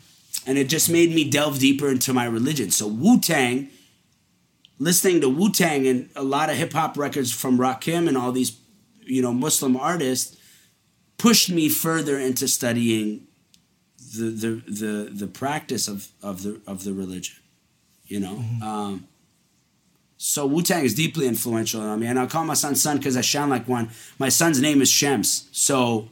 [0.45, 2.71] and it just made me delve deeper into my religion.
[2.71, 3.69] So Wu Tang,
[4.77, 8.31] listening to Wu Tang and a lot of hip hop records from Rakim and all
[8.31, 8.57] these,
[9.01, 10.37] you know, Muslim artists,
[11.17, 13.27] pushed me further into studying
[14.15, 17.35] the the the, the practice of of the of the religion.
[18.09, 18.43] You know.
[18.61, 19.07] Um,
[20.17, 23.15] so Wu Tang is deeply influential on me, and I call my son son because
[23.15, 23.89] I sound like one.
[24.19, 26.09] My son's name is Shems, so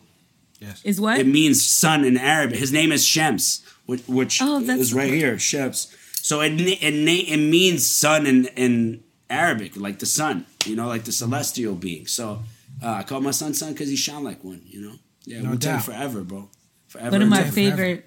[0.86, 1.20] Is what?
[1.20, 2.58] it means son in Arabic.
[2.58, 5.94] His name is Shems, which, which Oh, is right here, Shems.
[6.22, 6.94] So it it, it
[7.34, 12.08] it means son in in Arabic, like the sun, you know, like the celestial being.
[12.08, 12.44] So
[12.82, 14.96] uh, I call my son son because he shone like one, you know.
[15.26, 16.50] Yeah, No Wu Tang forever, bro.
[16.88, 17.12] Forever.
[17.12, 17.52] one of my ever.
[17.52, 18.07] favorite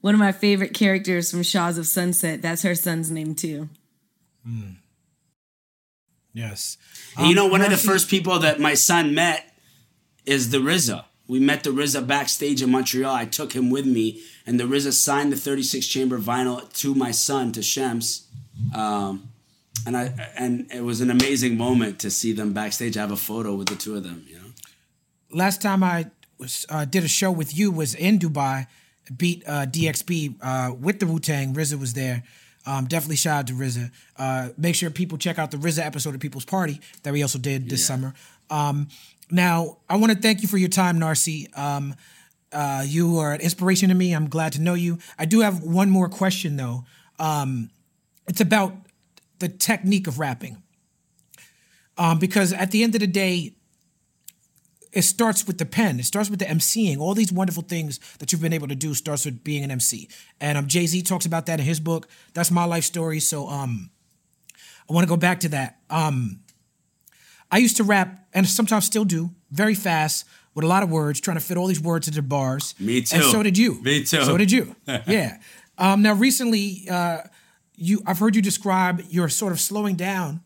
[0.00, 2.42] one of my favorite characters from Shahs of Sunset.
[2.42, 3.68] That's her son's name too.
[6.32, 6.78] Yes.
[7.16, 9.54] And you know, one of the first people that my son met
[10.24, 11.04] is the RZA.
[11.26, 13.14] We met the RZA backstage in Montreal.
[13.14, 17.12] I took him with me, and the RZA signed the 36 chamber vinyl to my
[17.12, 18.26] son, to Shems.
[18.74, 19.30] Um,
[19.86, 22.96] and I and it was an amazing moment to see them backstage.
[22.96, 24.24] I have a photo with the two of them.
[24.28, 24.50] You know,
[25.30, 28.66] last time I was uh, did a show with you was in Dubai,
[29.16, 31.54] beat uh, DXB uh, with the Wu Tang.
[31.54, 32.22] RZA was there.
[32.66, 33.90] Um, definitely shout out to RZA.
[34.16, 37.38] Uh, make sure people check out the RZA episode of People's Party that we also
[37.38, 37.86] did this Yeah.
[37.86, 38.14] summer.
[38.50, 38.88] Um,
[39.30, 41.56] now, I want to thank you for your time, Narcy.
[41.56, 41.94] Um,
[42.52, 44.12] uh, you are an inspiration to me.
[44.12, 44.98] I'm glad to know you.
[45.18, 46.84] I do have one more question though.
[47.18, 47.70] Um,
[48.28, 48.74] it's about
[49.38, 50.62] the technique of rapping.
[51.96, 53.54] Um, because at the end of the day,
[54.92, 56.00] it starts with the pen.
[56.00, 56.98] It starts with the MCing.
[56.98, 60.08] All these wonderful things that you've been able to do starts with being an MC.
[60.40, 62.08] And um, Jay Z talks about that in his book.
[62.34, 63.20] That's my life story.
[63.20, 63.90] So um,
[64.88, 65.78] I want to go back to that.
[65.88, 66.40] Um,
[67.50, 71.20] I used to rap, and sometimes still do, very fast with a lot of words,
[71.20, 72.74] trying to fit all these words into bars.
[72.78, 73.16] Me too.
[73.16, 73.82] And so did you.
[73.82, 74.22] Me too.
[74.24, 74.76] So did you.
[74.86, 75.38] yeah.
[75.78, 77.18] Um, now, recently, uh,
[77.76, 80.42] you I've heard you describe your sort of slowing down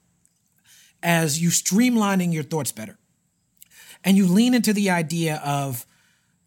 [1.03, 2.97] as you streamlining your thoughts better,
[4.05, 5.87] and you lean into the idea of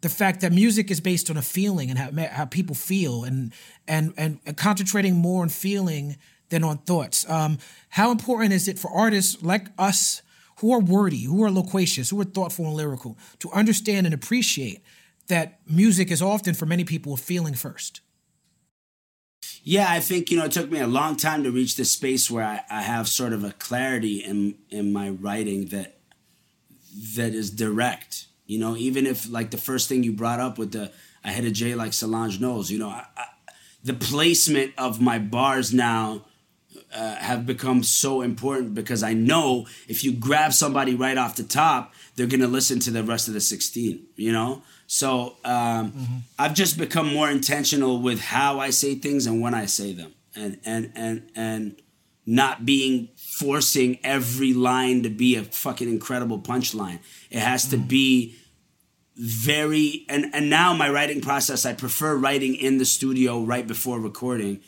[0.01, 3.51] the fact that music is based on a feeling and how, how people feel, and
[3.87, 6.17] and and concentrating more on feeling
[6.49, 7.29] than on thoughts.
[7.29, 7.57] Um,
[7.89, 10.21] how important is it for artists like us
[10.59, 14.81] who are wordy, who are loquacious, who are thoughtful and lyrical to understand and appreciate
[15.27, 18.01] that music is often for many people a feeling first?
[19.63, 22.31] Yeah, I think you know it took me a long time to reach this space
[22.31, 25.96] where I, I have sort of a clarity in in my writing that
[27.15, 28.27] that is direct.
[28.45, 30.91] You know, even if like the first thing you brought up with the
[31.23, 32.71] I hit a J like Solange knows.
[32.71, 33.25] you know, I, I,
[33.83, 36.25] the placement of my bars now
[36.93, 41.43] uh, have become so important because I know if you grab somebody right off the
[41.43, 44.63] top, they're gonna listen to the rest of the 16, you know?
[44.87, 46.17] So um, mm-hmm.
[46.39, 50.13] I've just become more intentional with how I say things and when I say them.
[50.35, 51.81] And and and and
[52.25, 53.09] not being
[53.39, 56.99] forcing every line to be a fucking incredible punchline.
[57.29, 57.81] It has mm-hmm.
[57.81, 58.35] to be
[59.15, 63.99] very and and now my writing process I prefer writing in the studio right before
[63.99, 64.61] recording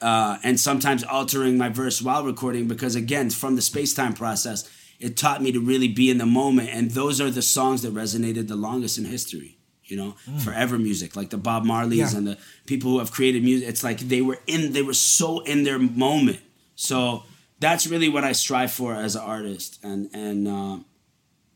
[0.00, 4.68] uh, and sometimes altering my verse while recording because again from the space-time process
[4.98, 7.94] it taught me to really be in the moment and those are the songs that
[7.94, 10.40] resonated the longest in history you know mm.
[10.40, 12.16] forever music like the bob marleys yeah.
[12.16, 15.38] and the people who have created music it's like they were in they were so
[15.44, 16.40] in their moment
[16.74, 17.22] so
[17.62, 19.78] that's really what i strive for as an artist.
[19.82, 20.78] And and uh,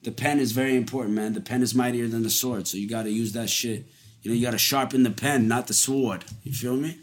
[0.02, 1.34] the pen is very important man.
[1.34, 3.84] The pen is mightier than the sword so you got to use that shit.
[4.22, 6.24] You know you got to sharpen the pen not the sword.
[6.44, 6.98] You feel me?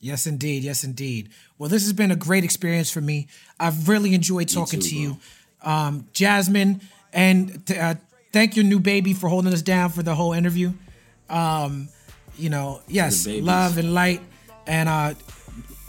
[0.00, 0.64] Yes, indeed.
[0.64, 1.30] Yes, indeed.
[1.56, 3.28] Well, this has been a great experience for me.
[3.58, 5.16] I've really enjoyed talking too, to you,
[5.62, 7.94] um, Jasmine, and uh,
[8.30, 10.74] thank your new baby for holding us down for the whole interview.
[11.30, 11.88] Um,
[12.36, 14.20] you know, yes, love and light,
[14.66, 15.14] and uh,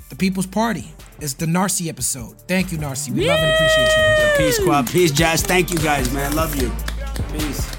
[0.10, 2.40] the People's Party is the Narcy episode.
[2.48, 3.10] Thank you, Narcy.
[3.12, 4.46] We love and appreciate you.
[4.46, 4.88] Peace, squad.
[4.88, 5.42] Peace, Jazz.
[5.42, 6.36] Thank you, guys, man.
[6.36, 6.72] Love you.
[7.32, 7.75] Peace.